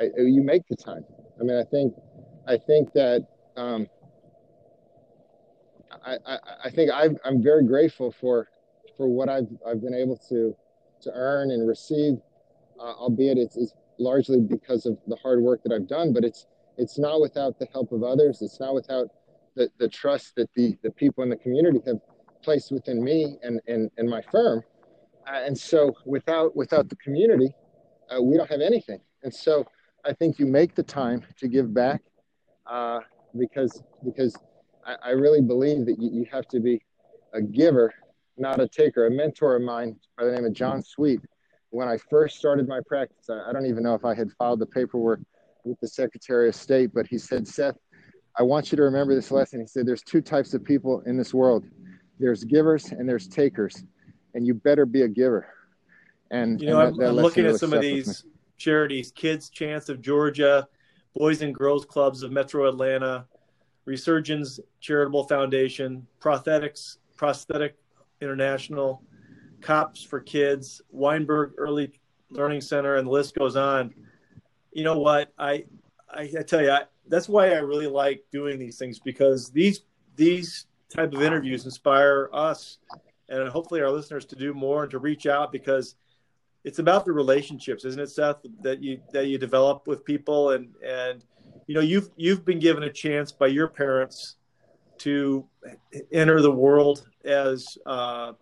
I, 0.00 0.08
you 0.16 0.42
make 0.42 0.66
the 0.68 0.76
time. 0.76 1.04
I 1.40 1.44
mean, 1.44 1.56
I 1.56 1.64
think, 1.64 1.94
I 2.48 2.56
think 2.56 2.92
that 2.94 3.26
um, 3.56 3.86
I, 6.06 6.16
I, 6.24 6.38
I 6.64 6.70
think 6.70 6.90
i 6.90 7.08
am 7.24 7.42
very 7.42 7.64
grateful 7.64 8.12
for 8.12 8.48
for 8.96 9.08
what 9.08 9.28
I've 9.28 9.48
I've 9.66 9.82
been 9.82 9.94
able 9.94 10.16
to 10.28 10.56
to 11.02 11.10
earn 11.12 11.50
and 11.50 11.68
receive, 11.68 12.14
uh, 12.80 12.94
albeit 12.94 13.36
it's, 13.36 13.56
it's 13.56 13.74
largely 13.98 14.40
because 14.40 14.86
of 14.86 14.98
the 15.06 15.16
hard 15.16 15.40
work 15.40 15.62
that 15.64 15.72
I've 15.72 15.88
done. 15.88 16.12
But 16.12 16.24
it's 16.24 16.46
it's 16.78 16.98
not 16.98 17.20
without 17.20 17.58
the 17.58 17.66
help 17.72 17.92
of 17.92 18.02
others. 18.02 18.42
It's 18.42 18.60
not 18.60 18.74
without 18.74 19.08
the, 19.54 19.70
the 19.78 19.88
trust 19.88 20.36
that 20.36 20.48
the 20.54 20.76
the 20.82 20.90
people 20.90 21.24
in 21.24 21.30
the 21.30 21.36
community 21.36 21.80
have 21.86 21.98
placed 22.42 22.70
within 22.70 23.02
me 23.02 23.36
and 23.42 23.60
and, 23.66 23.90
and 23.98 24.08
my 24.08 24.22
firm. 24.30 24.62
Uh, 25.26 25.42
and 25.44 25.58
so 25.58 25.92
without 26.04 26.54
without 26.56 26.88
the 26.88 26.96
community, 26.96 27.52
uh, 28.14 28.22
we 28.22 28.36
don't 28.36 28.50
have 28.50 28.60
anything. 28.60 29.00
And 29.24 29.34
so 29.34 29.66
I 30.04 30.12
think 30.12 30.38
you 30.38 30.46
make 30.46 30.74
the 30.74 30.84
time 30.84 31.24
to 31.38 31.48
give 31.48 31.74
back 31.74 32.00
uh, 32.66 33.00
because 33.36 33.82
because 34.04 34.36
I, 34.86 34.96
I 35.02 35.10
really 35.10 35.40
believe 35.40 35.84
that 35.86 36.00
you, 36.00 36.10
you 36.10 36.26
have 36.32 36.46
to 36.48 36.60
be 36.60 36.80
a 37.34 37.42
giver, 37.42 37.92
not 38.38 38.60
a 38.60 38.68
taker. 38.68 39.06
A 39.06 39.10
mentor 39.10 39.56
of 39.56 39.62
mine 39.62 39.96
by 40.16 40.24
the 40.24 40.32
name 40.32 40.44
of 40.44 40.52
John 40.52 40.82
Sweet, 40.82 41.20
when 41.70 41.88
I 41.88 41.98
first 42.08 42.38
started 42.38 42.68
my 42.68 42.80
practice, 42.86 43.28
I, 43.28 43.50
I 43.50 43.52
don't 43.52 43.66
even 43.66 43.82
know 43.82 43.94
if 43.94 44.04
I 44.04 44.14
had 44.14 44.32
filed 44.32 44.60
the 44.60 44.66
paperwork 44.66 45.20
with 45.64 45.78
the 45.80 45.88
Secretary 45.88 46.48
of 46.48 46.54
State, 46.54 46.90
but 46.94 47.06
he 47.06 47.18
said, 47.18 47.46
Seth, 47.46 47.76
I 48.38 48.42
want 48.42 48.70
you 48.70 48.76
to 48.76 48.82
remember 48.82 49.14
this 49.14 49.30
lesson. 49.30 49.60
He 49.60 49.66
said, 49.66 49.86
There's 49.86 50.02
two 50.02 50.20
types 50.20 50.54
of 50.54 50.62
people 50.64 51.02
in 51.06 51.16
this 51.16 51.34
world 51.34 51.64
there's 52.18 52.44
givers 52.44 52.92
and 52.92 53.08
there's 53.08 53.28
takers, 53.28 53.84
and 54.34 54.46
you 54.46 54.54
better 54.54 54.86
be 54.86 55.02
a 55.02 55.08
giver. 55.08 55.46
And 56.30 56.60
you 56.60 56.68
know, 56.68 56.80
and 56.80 56.98
that, 56.98 57.04
I'm, 57.04 57.10
I'm 57.10 57.16
looking 57.16 57.46
at 57.46 57.56
some 57.56 57.72
of 57.72 57.82
these 57.82 58.24
charities 58.56 59.12
Kids 59.12 59.50
Chance 59.50 59.88
of 59.88 60.00
Georgia, 60.00 60.66
Boys 61.14 61.42
and 61.42 61.54
Girls 61.54 61.84
Clubs 61.84 62.22
of 62.22 62.32
Metro 62.32 62.68
Atlanta, 62.68 63.26
Resurgence 63.86 64.60
Charitable 64.80 65.24
Foundation, 65.24 66.06
Prosthetics, 66.20 66.98
Prosthetic 67.16 67.76
International, 68.20 69.02
Cops 69.62 70.02
for 70.02 70.20
Kids, 70.20 70.82
Weinberg 70.90 71.54
Early 71.56 71.98
Learning 72.30 72.60
Center, 72.60 72.96
and 72.96 73.06
the 73.06 73.10
list 73.10 73.34
goes 73.34 73.56
on. 73.56 73.94
You 74.72 74.84
know 74.84 74.98
what? 74.98 75.32
I 75.38 75.64
I, 76.10 76.30
I 76.38 76.42
tell 76.42 76.62
you, 76.62 76.70
I, 76.70 76.82
that's 77.08 77.28
why 77.28 77.50
I 77.50 77.58
really 77.58 77.86
like 77.86 78.24
doing 78.30 78.58
these 78.58 78.78
things 78.78 78.98
because 78.98 79.50
these 79.50 79.82
these 80.16 80.66
type 80.94 81.12
of 81.14 81.22
interviews 81.22 81.64
inspire 81.64 82.28
us 82.32 82.78
and 83.28 83.48
hopefully 83.48 83.80
our 83.80 83.90
listeners 83.90 84.24
to 84.24 84.36
do 84.36 84.54
more 84.54 84.82
and 84.82 84.90
to 84.90 84.98
reach 84.98 85.26
out 85.26 85.50
because 85.52 85.96
it's 86.64 86.78
about 86.78 87.04
the 87.04 87.12
relationships, 87.12 87.84
isn't 87.84 88.00
it, 88.00 88.10
Seth? 88.10 88.38
That 88.62 88.82
you 88.82 89.00
that 89.12 89.26
you 89.26 89.38
develop 89.38 89.86
with 89.86 90.04
people 90.04 90.50
and 90.50 90.74
and 90.84 91.24
you 91.66 91.74
know 91.74 91.80
you've 91.80 92.10
you've 92.16 92.44
been 92.44 92.58
given 92.58 92.82
a 92.82 92.92
chance 92.92 93.32
by 93.32 93.46
your 93.46 93.68
parents 93.68 94.36
to 94.98 95.46
enter 96.12 96.40
the 96.40 96.50
world 96.50 97.08
as 97.24 97.78
uh, 97.86 98.32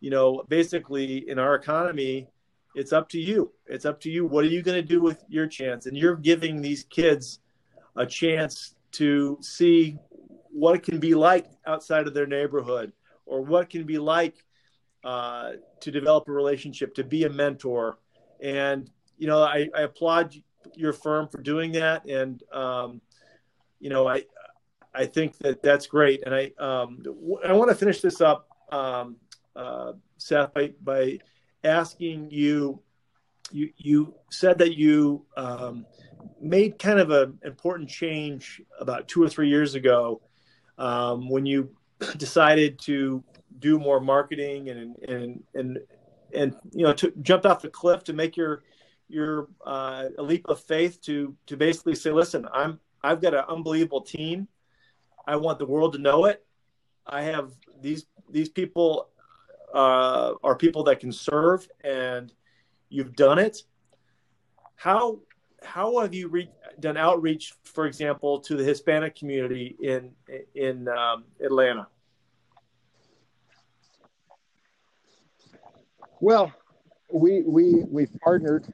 you 0.00 0.10
know 0.10 0.42
basically 0.48 1.28
in 1.28 1.38
our 1.38 1.54
economy 1.54 2.28
it's 2.74 2.92
up 2.92 3.08
to 3.10 3.20
you. 3.20 3.52
It's 3.66 3.84
up 3.84 4.00
to 4.00 4.10
you. 4.10 4.26
What 4.26 4.44
are 4.44 4.48
you 4.48 4.62
going 4.62 4.80
to 4.80 4.86
do 4.86 5.00
with 5.00 5.24
your 5.28 5.46
chance? 5.46 5.86
And 5.86 5.96
you're 5.96 6.16
giving 6.16 6.60
these 6.60 6.84
kids 6.84 7.38
a 7.96 8.04
chance 8.04 8.74
to 8.92 9.38
see 9.40 9.96
what 10.50 10.74
it 10.74 10.82
can 10.82 10.98
be 10.98 11.14
like 11.14 11.46
outside 11.66 12.06
of 12.06 12.14
their 12.14 12.26
neighborhood 12.26 12.92
or 13.26 13.42
what 13.42 13.70
can 13.70 13.84
be 13.84 13.98
like 13.98 14.44
uh, 15.04 15.52
to 15.80 15.90
develop 15.90 16.28
a 16.28 16.32
relationship 16.32 16.94
to 16.94 17.04
be 17.04 17.24
a 17.24 17.30
mentor. 17.30 17.98
And 18.40 18.90
you 19.16 19.28
know 19.28 19.42
I, 19.42 19.68
I 19.76 19.82
applaud 19.82 20.34
your 20.74 20.92
firm 20.92 21.28
for 21.28 21.38
doing 21.38 21.72
that, 21.72 22.06
and 22.06 22.42
um, 22.52 23.00
you 23.80 23.90
know, 23.90 24.06
I 24.08 24.24
I 24.94 25.06
think 25.06 25.38
that 25.38 25.62
that's 25.62 25.86
great, 25.86 26.22
and 26.24 26.34
I 26.34 26.52
um, 26.58 27.02
I 27.46 27.52
want 27.52 27.70
to 27.70 27.76
finish 27.76 28.00
this 28.00 28.20
up, 28.20 28.48
um, 28.72 29.16
uh, 29.56 29.92
Seth, 30.18 30.54
by 30.54 30.72
by 30.82 31.18
asking 31.62 32.30
you. 32.30 32.80
You 33.52 33.70
you 33.76 34.14
said 34.30 34.58
that 34.58 34.74
you 34.74 35.26
um, 35.36 35.84
made 36.40 36.78
kind 36.78 36.98
of 36.98 37.10
an 37.10 37.38
important 37.44 37.90
change 37.90 38.62
about 38.80 39.06
two 39.06 39.22
or 39.22 39.28
three 39.28 39.48
years 39.48 39.74
ago 39.74 40.22
um, 40.78 41.28
when 41.28 41.44
you 41.44 41.70
decided 42.16 42.78
to 42.80 43.22
do 43.58 43.78
more 43.78 44.00
marketing 44.00 44.70
and 44.70 44.96
and 45.08 45.42
and 45.54 45.78
and 46.34 46.56
you 46.72 46.84
know 46.84 46.92
to, 46.92 47.12
jumped 47.22 47.46
off 47.46 47.62
the 47.62 47.68
cliff 47.68 48.04
to 48.04 48.12
make 48.12 48.36
your 48.36 48.62
your 49.08 49.48
uh, 49.64 50.06
a 50.18 50.22
leap 50.22 50.46
of 50.48 50.60
faith 50.60 51.00
to 51.02 51.36
to 51.46 51.56
basically 51.56 51.94
say, 51.94 52.10
listen, 52.10 52.46
I'm 52.52 52.80
I've 53.02 53.20
got 53.20 53.34
an 53.34 53.44
unbelievable 53.48 54.00
team. 54.00 54.48
I 55.26 55.36
want 55.36 55.58
the 55.58 55.66
world 55.66 55.92
to 55.94 55.98
know 55.98 56.26
it. 56.26 56.44
I 57.06 57.22
have 57.22 57.52
these 57.80 58.06
these 58.30 58.48
people 58.48 59.08
uh, 59.72 60.34
are 60.42 60.56
people 60.56 60.84
that 60.84 61.00
can 61.00 61.12
serve, 61.12 61.68
and 61.82 62.32
you've 62.88 63.14
done 63.14 63.38
it. 63.38 63.62
How 64.76 65.20
how 65.62 66.00
have 66.00 66.14
you 66.14 66.28
re- 66.28 66.50
done 66.80 66.96
outreach, 66.96 67.54
for 67.64 67.86
example, 67.86 68.40
to 68.40 68.56
the 68.56 68.64
Hispanic 68.64 69.14
community 69.14 69.76
in 69.80 70.12
in 70.54 70.88
um, 70.88 71.24
Atlanta? 71.40 71.88
Well, 76.20 76.52
we 77.12 77.42
we 77.42 77.84
we 77.84 78.06
partnered 78.06 78.72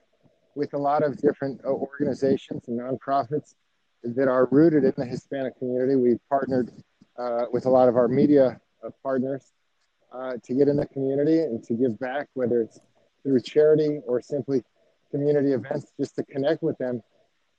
with 0.60 0.74
a 0.74 0.78
lot 0.78 1.02
of 1.02 1.16
different 1.16 1.58
organizations 1.64 2.68
and 2.68 2.78
nonprofits 2.78 3.54
that 4.04 4.28
are 4.28 4.46
rooted 4.50 4.84
in 4.84 4.92
the 4.94 5.06
Hispanic 5.06 5.58
community. 5.58 5.96
We've 5.96 6.20
partnered 6.28 6.70
uh, 7.18 7.46
with 7.50 7.64
a 7.64 7.70
lot 7.70 7.88
of 7.88 7.96
our 7.96 8.08
media 8.08 8.60
uh, 8.84 8.90
partners 9.02 9.52
uh, 10.12 10.34
to 10.44 10.54
get 10.54 10.68
in 10.68 10.76
the 10.76 10.84
community 10.84 11.38
and 11.40 11.64
to 11.64 11.72
give 11.72 11.98
back, 11.98 12.28
whether 12.34 12.60
it's 12.60 12.78
through 13.22 13.40
charity 13.40 14.00
or 14.06 14.20
simply 14.20 14.62
community 15.10 15.52
events, 15.52 15.86
just 15.98 16.14
to 16.16 16.24
connect 16.24 16.62
with 16.62 16.76
them 16.76 17.00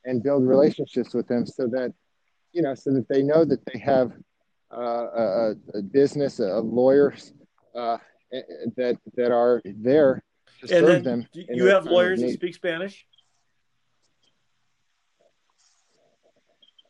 and 0.05 0.21
build 0.21 0.47
relationships 0.47 1.15
with 1.15 1.27
them, 1.27 1.47
so 1.47 1.65
that 1.65 1.91
you 2.53 2.61
know, 2.61 2.75
so 2.75 2.93
that 2.93 3.07
they 3.09 3.23
know 3.23 3.43
that 3.45 3.65
they 3.65 3.79
have 3.79 4.11
uh, 4.71 5.07
a, 5.23 5.55
a, 5.73 5.81
business, 5.81 6.39
a 6.39 6.59
lawyers 6.59 7.33
uh, 7.75 7.97
that 8.77 8.97
that 9.15 9.31
are 9.31 9.59
there 9.65 10.21
and 10.61 10.85
serve 10.85 11.03
them. 11.03 11.27
You 11.33 11.65
have 11.67 11.85
lawyers 11.85 12.21
that 12.21 12.31
speak 12.31 12.55
Spanish. 12.55 13.05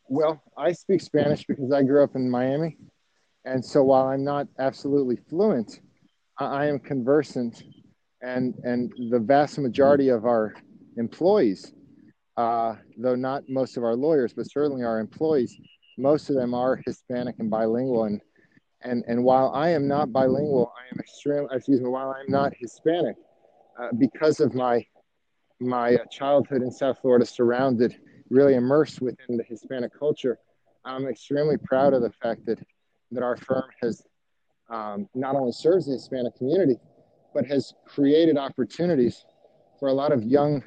Well, 0.07 0.43
I 0.57 0.73
speak 0.73 1.01
Spanish 1.01 1.45
because 1.45 1.71
I 1.71 1.83
grew 1.83 2.03
up 2.03 2.15
in 2.15 2.29
Miami. 2.29 2.77
And 3.45 3.63
so 3.63 3.81
while 3.83 4.07
I'm 4.07 4.23
not 4.23 4.47
absolutely 4.59 5.15
fluent, 5.29 5.79
I 6.37 6.65
am 6.65 6.79
conversant. 6.79 7.63
And, 8.21 8.55
and 8.63 8.91
the 9.09 9.19
vast 9.19 9.57
majority 9.57 10.09
of 10.09 10.25
our 10.25 10.53
employees, 10.97 11.73
uh, 12.37 12.75
though 12.97 13.15
not 13.15 13.47
most 13.47 13.77
of 13.77 13.83
our 13.83 13.95
lawyers, 13.95 14.33
but 14.33 14.51
certainly 14.51 14.83
our 14.83 14.99
employees, 14.99 15.57
most 15.97 16.29
of 16.29 16.35
them 16.35 16.53
are 16.53 16.81
Hispanic 16.85 17.35
and 17.39 17.49
bilingual. 17.49 18.03
And, 18.03 18.21
and, 18.81 19.03
and 19.07 19.23
while 19.23 19.51
I 19.55 19.69
am 19.69 19.87
not 19.87 20.11
bilingual, 20.11 20.71
I 20.77 20.93
am 20.93 20.99
extreme, 20.99 21.47
excuse 21.51 21.79
me, 21.79 21.87
while 21.87 22.09
I'm 22.09 22.29
not 22.29 22.53
Hispanic, 22.59 23.15
uh, 23.79 23.89
because 23.97 24.39
of 24.39 24.53
my, 24.53 24.85
my 25.59 25.97
childhood 26.11 26.61
in 26.61 26.71
South 26.71 26.97
Florida 27.01 27.25
surrounded 27.25 27.95
really 28.29 28.55
immersed 28.55 29.01
within 29.01 29.37
the 29.37 29.43
Hispanic 29.43 29.91
culture, 29.97 30.39
I'm 30.85 31.07
extremely 31.07 31.57
proud 31.57 31.93
of 31.93 32.01
the 32.01 32.11
fact 32.11 32.45
that 32.45 32.59
that 33.11 33.23
our 33.23 33.37
firm 33.37 33.65
has 33.81 34.03
um, 34.69 35.07
not 35.13 35.35
only 35.35 35.51
serves 35.51 35.85
the 35.85 35.93
Hispanic 35.93 36.35
community, 36.37 36.77
but 37.33 37.45
has 37.45 37.73
created 37.85 38.37
opportunities 38.37 39.25
for 39.79 39.89
a 39.89 39.93
lot 39.93 40.11
of 40.11 40.23
young 40.23 40.63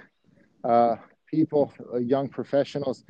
uh, 0.63 0.97
people, 1.27 1.73
uh, 1.93 1.99
young 1.99 2.29
professionals, 2.29 3.05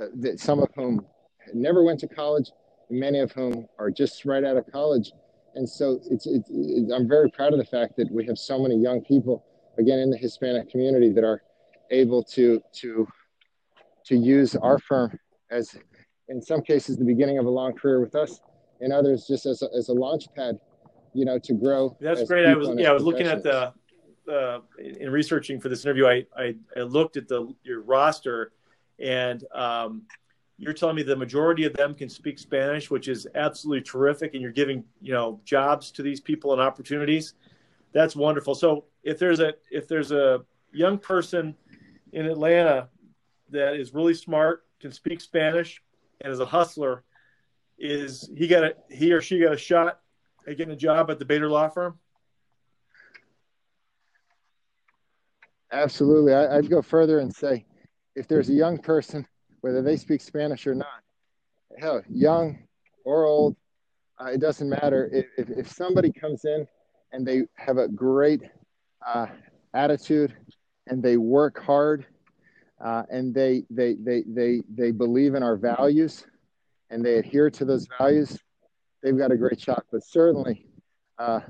uh, 0.00 0.06
that 0.14 0.38
some 0.38 0.60
of 0.60 0.68
whom 0.76 1.04
never 1.52 1.82
went 1.82 1.98
to 2.00 2.08
college, 2.08 2.50
many 2.90 3.18
of 3.18 3.32
whom 3.32 3.66
are 3.78 3.90
just 3.90 4.24
right 4.24 4.44
out 4.44 4.56
of 4.56 4.64
college. 4.70 5.12
And 5.56 5.68
so 5.68 6.00
it's, 6.08 6.26
it's, 6.26 6.48
it's, 6.50 6.92
I'm 6.92 7.08
very 7.08 7.30
proud 7.30 7.52
of 7.52 7.58
the 7.58 7.64
fact 7.64 7.96
that 7.96 8.10
we 8.10 8.24
have 8.26 8.38
so 8.38 8.58
many 8.58 8.76
young 8.76 9.00
people, 9.00 9.44
again, 9.78 9.98
in 9.98 10.10
the 10.10 10.16
Hispanic 10.16 10.70
community 10.70 11.10
that 11.12 11.24
are 11.24 11.42
able 11.90 12.22
to, 12.22 12.62
to 12.74 13.08
to 14.06 14.16
use 14.16 14.54
our 14.56 14.78
firm 14.78 15.18
as, 15.50 15.76
in 16.28 16.40
some 16.40 16.62
cases, 16.62 16.96
the 16.96 17.04
beginning 17.04 17.38
of 17.38 17.46
a 17.46 17.50
long 17.50 17.72
career 17.72 18.00
with 18.00 18.14
us, 18.14 18.40
and 18.80 18.92
others 18.92 19.26
just 19.26 19.46
as 19.46 19.62
a, 19.62 19.68
as 19.76 19.88
a 19.88 19.92
launch 19.92 20.26
pad, 20.36 20.58
you 21.12 21.24
know, 21.24 21.38
to 21.38 21.54
grow. 21.54 21.96
That's 22.00 22.22
great. 22.24 22.46
I 22.46 22.54
was 22.54 22.68
yeah, 22.76 22.90
I 22.90 22.92
was 22.92 23.02
looking 23.02 23.26
at 23.26 23.42
the 23.42 23.72
uh, 24.30 24.60
in 24.78 25.10
researching 25.10 25.60
for 25.60 25.68
this 25.68 25.84
interview. 25.84 26.06
I, 26.06 26.24
I, 26.36 26.54
I 26.76 26.80
looked 26.80 27.16
at 27.16 27.28
the 27.28 27.52
your 27.64 27.82
roster, 27.82 28.52
and 29.00 29.44
um, 29.52 30.02
you're 30.58 30.72
telling 30.72 30.96
me 30.96 31.02
the 31.02 31.16
majority 31.16 31.64
of 31.64 31.74
them 31.74 31.94
can 31.94 32.08
speak 32.08 32.38
Spanish, 32.38 32.90
which 32.90 33.08
is 33.08 33.26
absolutely 33.34 33.82
terrific, 33.82 34.32
and 34.32 34.42
you're 34.42 34.52
giving 34.52 34.84
you 35.00 35.12
know 35.12 35.40
jobs 35.44 35.90
to 35.92 36.02
these 36.02 36.20
people 36.20 36.52
and 36.52 36.60
opportunities. 36.60 37.34
That's 37.92 38.16
wonderful. 38.16 38.54
So 38.54 38.84
if 39.02 39.18
there's 39.18 39.40
a 39.40 39.54
if 39.70 39.86
there's 39.86 40.12
a 40.12 40.44
young 40.72 40.98
person 40.98 41.54
in 42.12 42.26
Atlanta 42.26 42.88
that 43.50 43.76
is 43.76 43.92
really 43.94 44.14
smart, 44.14 44.64
can 44.80 44.92
speak 44.92 45.20
Spanish, 45.20 45.82
and 46.20 46.32
is 46.32 46.40
a 46.40 46.46
hustler, 46.46 47.04
is 47.78 48.30
he 48.36 48.46
got 48.46 48.64
a 48.64 48.74
he 48.90 49.12
or 49.12 49.20
she 49.20 49.40
got 49.40 49.52
a 49.52 49.58
shot 49.58 50.00
at 50.46 50.56
getting 50.56 50.72
a 50.72 50.76
job 50.76 51.10
at 51.10 51.18
the 51.18 51.24
Bader 51.24 51.50
Law 51.50 51.68
Firm? 51.68 51.98
Absolutely. 55.72 56.32
I, 56.32 56.56
would 56.56 56.70
go 56.70 56.80
further 56.80 57.18
and 57.18 57.34
say, 57.34 57.66
if 58.14 58.28
there's 58.28 58.48
a 58.48 58.52
young 58.52 58.78
person, 58.78 59.26
whether 59.60 59.82
they 59.82 59.96
speak 59.96 60.20
Spanish 60.20 60.66
or 60.66 60.74
not, 60.74 61.02
hell, 61.78 62.02
young 62.08 62.58
or 63.04 63.24
old, 63.24 63.56
uh, 64.20 64.26
it 64.26 64.40
doesn't 64.40 64.68
matter. 64.68 65.10
If, 65.12 65.26
if, 65.36 65.58
if, 65.58 65.68
somebody 65.70 66.10
comes 66.10 66.44
in 66.44 66.66
and 67.12 67.26
they 67.26 67.42
have 67.54 67.78
a 67.78 67.88
great 67.88 68.42
uh, 69.06 69.26
attitude 69.74 70.34
and 70.86 71.02
they 71.02 71.16
work 71.16 71.62
hard 71.62 72.06
uh, 72.82 73.02
and 73.10 73.34
they, 73.34 73.64
they, 73.70 73.94
they, 73.94 74.24
they, 74.26 74.62
they 74.68 74.90
believe 74.90 75.34
in 75.34 75.42
our 75.42 75.56
values 75.56 76.24
and 76.90 77.04
they 77.04 77.16
adhere 77.18 77.50
to 77.50 77.64
those 77.64 77.86
values, 77.98 78.38
they've 79.02 79.18
got 79.18 79.32
a 79.32 79.36
great 79.36 79.60
shot. 79.60 79.84
But 79.90 80.04
certainly, 80.04 80.66
uh, 81.18 81.40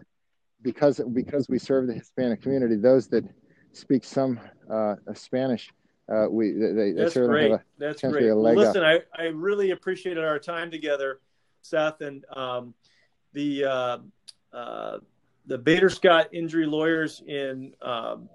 because, 0.62 1.00
because 1.12 1.48
we 1.48 1.58
serve 1.58 1.86
the 1.86 1.94
Hispanic 1.94 2.42
community, 2.42 2.76
those 2.76 3.06
that 3.08 3.24
speak 3.72 4.04
some 4.04 4.40
uh, 4.72 4.94
Spanish, 5.14 5.70
uh, 6.12 6.26
we 6.30 6.52
they, 6.52 6.92
That's 6.92 7.14
certainly 7.14 7.48
great. 7.48 7.52
a, 7.52 7.62
That's 7.78 8.00
great. 8.00 8.26
Well, 8.26 8.54
listen, 8.54 8.82
I, 8.84 9.00
I 9.16 9.24
really 9.24 9.72
appreciated 9.72 10.22
our 10.22 10.38
time 10.38 10.70
together, 10.70 11.20
Seth, 11.62 12.00
and 12.00 12.24
um, 12.36 12.74
the 13.32 13.64
uh, 13.64 13.98
uh, 14.52 14.98
the 15.46 15.58
Bader 15.58 15.90
Scott 15.90 16.28
injury 16.32 16.66
lawyers 16.66 17.22
in 17.26 17.72
um, 17.82 18.28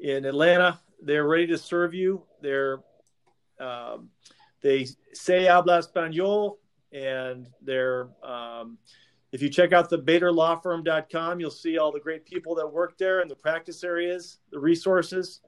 in 0.00 0.24
Atlanta 0.24 0.80
they're 1.02 1.26
ready 1.26 1.46
to 1.48 1.58
serve 1.58 1.94
you. 1.94 2.22
They're 2.42 2.80
um, 3.60 4.10
they 4.62 4.86
say 5.12 5.46
habla 5.46 5.80
español, 5.80 6.56
and 6.92 7.48
they're 7.62 8.08
um, 8.22 8.78
if 9.32 9.42
you 9.42 9.48
check 9.48 9.72
out 9.72 9.90
the 9.90 9.98
BaderLawFirm.com, 9.98 11.40
you'll 11.40 11.50
see 11.50 11.78
all 11.78 11.92
the 11.92 12.00
great 12.00 12.24
people 12.24 12.54
that 12.54 12.66
work 12.66 12.96
there 12.96 13.20
and 13.20 13.30
the 13.30 13.36
practice 13.36 13.84
areas, 13.84 14.38
the 14.50 14.58
resources. 14.58 15.40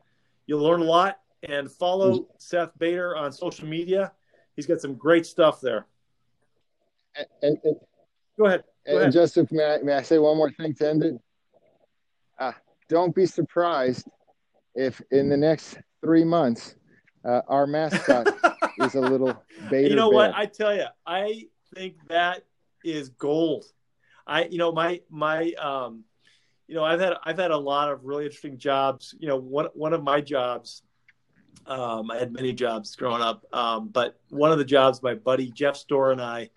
You'll 0.47 0.63
learn 0.63 0.81
a 0.81 0.85
lot. 0.85 1.19
And 1.49 1.71
follow. 1.71 2.27
Seth 2.39 2.71
Bader 2.79 3.17
on 3.17 3.33
social 3.33 3.67
media. 3.67 4.13
He's 4.57 4.67
got 4.67 4.81
some 4.81 4.95
great 4.95 5.25
stuff 5.25 5.61
there. 5.61 5.87
And, 7.43 7.59
and 7.65 7.77
go 8.39 8.47
ahead. 8.47 8.65
Go 8.87 8.99
and 8.99 9.13
Joseph, 9.13 9.51
may 9.51 9.75
I, 9.75 9.79
may 9.83 9.95
I 9.95 10.03
say 10.03 10.19
one 10.19 10.37
more 10.37 10.51
thing 10.51 10.75
to 10.75 10.89
end 10.89 11.05
it? 11.05 11.15
Uh, 12.39 12.53
don't 12.89 13.15
be 13.15 13.27
surprised 13.27 14.09
if 14.75 15.01
in 15.11 15.29
the 15.29 15.37
next 15.37 15.79
three 16.03 16.25
months 16.25 16.75
uh, 17.25 17.43
our 17.49 17.67
mascot 17.67 18.29
is 18.79 18.95
a 18.95 19.01
little 19.01 19.43
Bader. 19.71 19.89
You 19.89 19.97
know 19.97 20.11
bear. 20.11 20.17
what? 20.17 20.35
I 20.35 20.47
tell 20.47 20.75
you, 20.75 20.87
I 21.07 21.47
think 21.75 21.97
that 22.09 22.45
is 22.85 23.11
gold. 23.11 23.65
I, 24.27 24.45
you 24.45 24.59
know, 24.59 24.73
my 24.73 25.01
my, 25.11 25.53
um, 25.53 26.05
you 26.67 26.75
know, 26.75 26.85
I've 26.85 27.01
had 27.01 27.15
I've 27.25 27.39
had 27.39 27.51
a 27.51 27.57
lot 27.57 27.91
of 27.91 28.05
really 28.05 28.25
interesting 28.25 28.59
jobs. 28.59 29.15
You 29.19 29.29
know, 29.29 29.37
one 29.37 29.69
one 29.75 29.93
of 29.93 30.03
my 30.03 30.21
jobs, 30.21 30.83
um, 31.67 32.11
I 32.11 32.19
had 32.19 32.33
many 32.33 32.53
jobs 32.53 32.97
growing 32.97 33.23
up, 33.23 33.45
um, 33.53 33.89
but 33.89 34.19
one 34.31 34.53
of 34.53 34.59
the 34.59 34.65
jobs 34.65 35.03
my 35.03 35.15
buddy 35.15 35.51
Jeff 35.51 35.77
Store 35.77 36.13
and 36.13 36.21
I, 36.21 36.51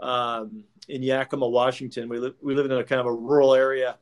um, 0.00 0.64
in 0.88 1.02
Yakima, 1.02 1.48
Washington, 1.48 2.08
we 2.08 2.18
li- 2.18 2.34
we 2.42 2.54
lived 2.54 2.70
in 2.70 2.78
a 2.78 2.84
kind 2.84 3.00
of 3.00 3.06
a 3.06 3.12
rural 3.12 3.54
area, 3.54 3.96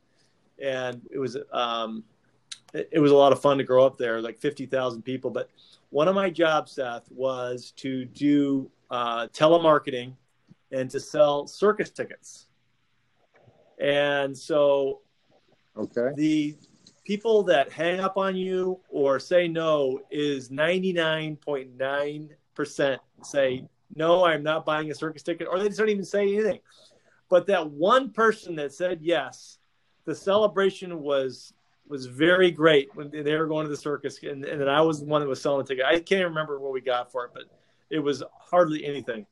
and 0.61 1.01
it 1.11 1.19
was 1.19 1.37
um, 1.53 2.05
it 2.73 3.01
was 3.01 3.11
a 3.11 3.17
lot 3.17 3.33
of 3.33 3.41
fun 3.41 3.59
to 3.59 3.65
grow 3.65 3.85
up 3.87 3.97
there, 3.97 4.21
like 4.21 4.39
50,000 4.39 5.03
people. 5.03 5.31
But 5.31 5.51
one 5.91 6.09
of 6.09 6.15
my 6.15 6.31
jobs, 6.31 6.73
Seth, 6.73 7.11
was 7.11 7.73
to 7.77 8.05
do 8.05 8.71
uh, 8.91 9.29
telemarketing 9.29 10.15
and 10.71 10.91
to 10.91 11.01
sell 11.01 11.47
circus 11.47 11.91
tickets. 11.91 12.47
And 13.81 14.37
so 14.37 15.01
okay. 15.77 16.11
the 16.17 16.57
people 17.09 17.43
that 17.43 17.73
hang 17.73 17.99
up 18.01 18.19
on 18.19 18.37
you 18.37 18.79
or 18.91 19.19
say 19.19 19.49
no 19.49 19.99
is 20.11 20.51
99.9% 20.51 22.99
say, 23.23 23.65
no, 23.97 24.27
I'm 24.27 24.43
not 24.43 24.67
buying 24.67 24.91
a 24.91 24.95
circus 24.95 25.23
ticket, 25.23 25.49
or 25.51 25.59
they 25.59 25.69
just 25.69 25.79
don't 25.79 25.89
even 25.89 26.05
say 26.05 26.35
anything. 26.35 26.59
But 27.31 27.47
that 27.47 27.71
one 27.71 28.11
person 28.11 28.57
that 28.57 28.75
said 28.75 28.99
yes, 29.01 29.57
the 30.05 30.15
celebration 30.15 31.01
was 31.01 31.55
was 31.89 32.05
very 32.05 32.51
great 32.51 32.95
when 32.95 33.11
they 33.11 33.35
were 33.39 33.47
going 33.47 33.65
to 33.65 33.71
the 33.71 33.77
circus, 33.77 34.23
and, 34.23 34.45
and 34.45 34.61
then 34.61 34.69
I 34.69 34.83
was 34.83 35.01
the 35.01 35.07
one 35.07 35.23
that 35.23 35.29
was 35.29 35.41
selling 35.41 35.65
the 35.65 35.69
ticket. 35.69 35.87
I 35.87 35.95
can't 35.95 36.21
even 36.21 36.27
remember 36.27 36.61
what 36.61 36.75
we 36.75 36.83
got 36.83 37.11
for 37.11 37.25
it, 37.25 37.31
but 37.33 37.45
it 37.89 38.01
was 38.01 38.23
hardly 38.39 38.85
anything. 38.85 39.25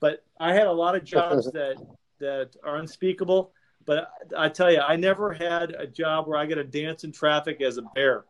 But 0.00 0.22
I 0.38 0.52
had 0.52 0.66
a 0.66 0.72
lot 0.72 0.96
of 0.96 1.04
jobs 1.04 1.50
that 1.52 1.76
that 2.18 2.56
are 2.62 2.76
unspeakable. 2.76 3.52
But 3.84 4.10
I 4.36 4.48
tell 4.48 4.70
you, 4.70 4.80
I 4.80 4.96
never 4.96 5.32
had 5.32 5.70
a 5.70 5.86
job 5.86 6.26
where 6.26 6.38
I 6.38 6.46
got 6.46 6.56
to 6.56 6.64
dance 6.64 7.04
in 7.04 7.12
traffic 7.12 7.60
as 7.60 7.78
a 7.78 7.82
bear. 7.94 8.24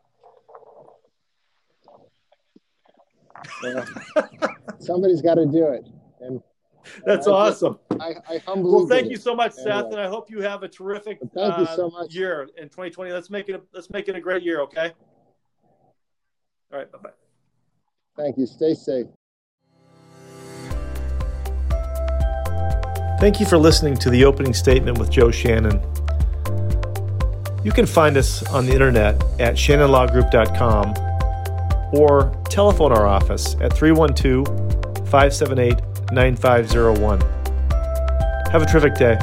Yeah. 3.63 3.85
Somebody's 4.79 5.21
got 5.21 5.35
to 5.35 5.47
do 5.47 5.67
it, 5.69 5.87
and 6.21 6.41
that's 7.05 7.27
I, 7.27 7.33
awesome. 7.33 7.79
I, 8.01 8.15
I 8.29 8.39
humbly. 8.39 8.71
Well, 8.71 8.87
thank 8.87 9.11
you 9.11 9.17
so 9.17 9.35
much, 9.35 9.53
anyway. 9.59 9.71
Seth, 9.71 9.93
and 9.93 10.01
I 10.01 10.09
hope 10.09 10.31
you 10.31 10.41
have 10.43 10.63
a 10.63 10.69
terrific 10.69 11.19
thank 11.35 11.59
you 11.59 11.67
so 11.67 11.87
uh, 11.87 12.01
much. 12.01 12.15
year 12.15 12.49
in 12.57 12.65
2020. 12.65 13.13
Let's 13.13 13.31
make 13.31 13.49
it. 13.49 13.55
A, 13.55 13.61
let's 13.73 13.91
make 13.91 14.09
it 14.09 14.17
a 14.17 14.21
great 14.21 14.43
year. 14.43 14.61
Okay. 14.63 14.93
All 16.73 16.79
right. 16.79 16.91
Bye 16.91 16.99
bye. 17.03 17.11
Thank 18.17 18.39
you. 18.39 18.47
Stay 18.47 18.75
safe. 18.75 19.07
Thank 23.23 23.39
you 23.39 23.47
for 23.47 23.57
listening 23.57 23.97
to 23.99 24.11
the 24.11 24.25
opening 24.25 24.53
statement 24.53 24.99
with 24.99 25.09
Joe 25.09 25.31
Shannon. 25.31 25.81
You 27.63 27.71
can 27.71 27.87
find 27.87 28.17
us 28.17 28.43
on 28.49 28.67
the 28.67 28.73
internet 28.73 29.15
at 29.39 29.55
shannonlawgroup.com 29.55 30.95
or 31.93 32.37
telephone 32.51 32.91
our 32.91 33.07
office 33.07 33.55
at 33.61 33.73
312 33.73 34.49
578 35.09 35.81
9501. 36.11 37.21
Have 38.51 38.61
a 38.61 38.67
terrific 38.67 38.97
day. 38.97 39.17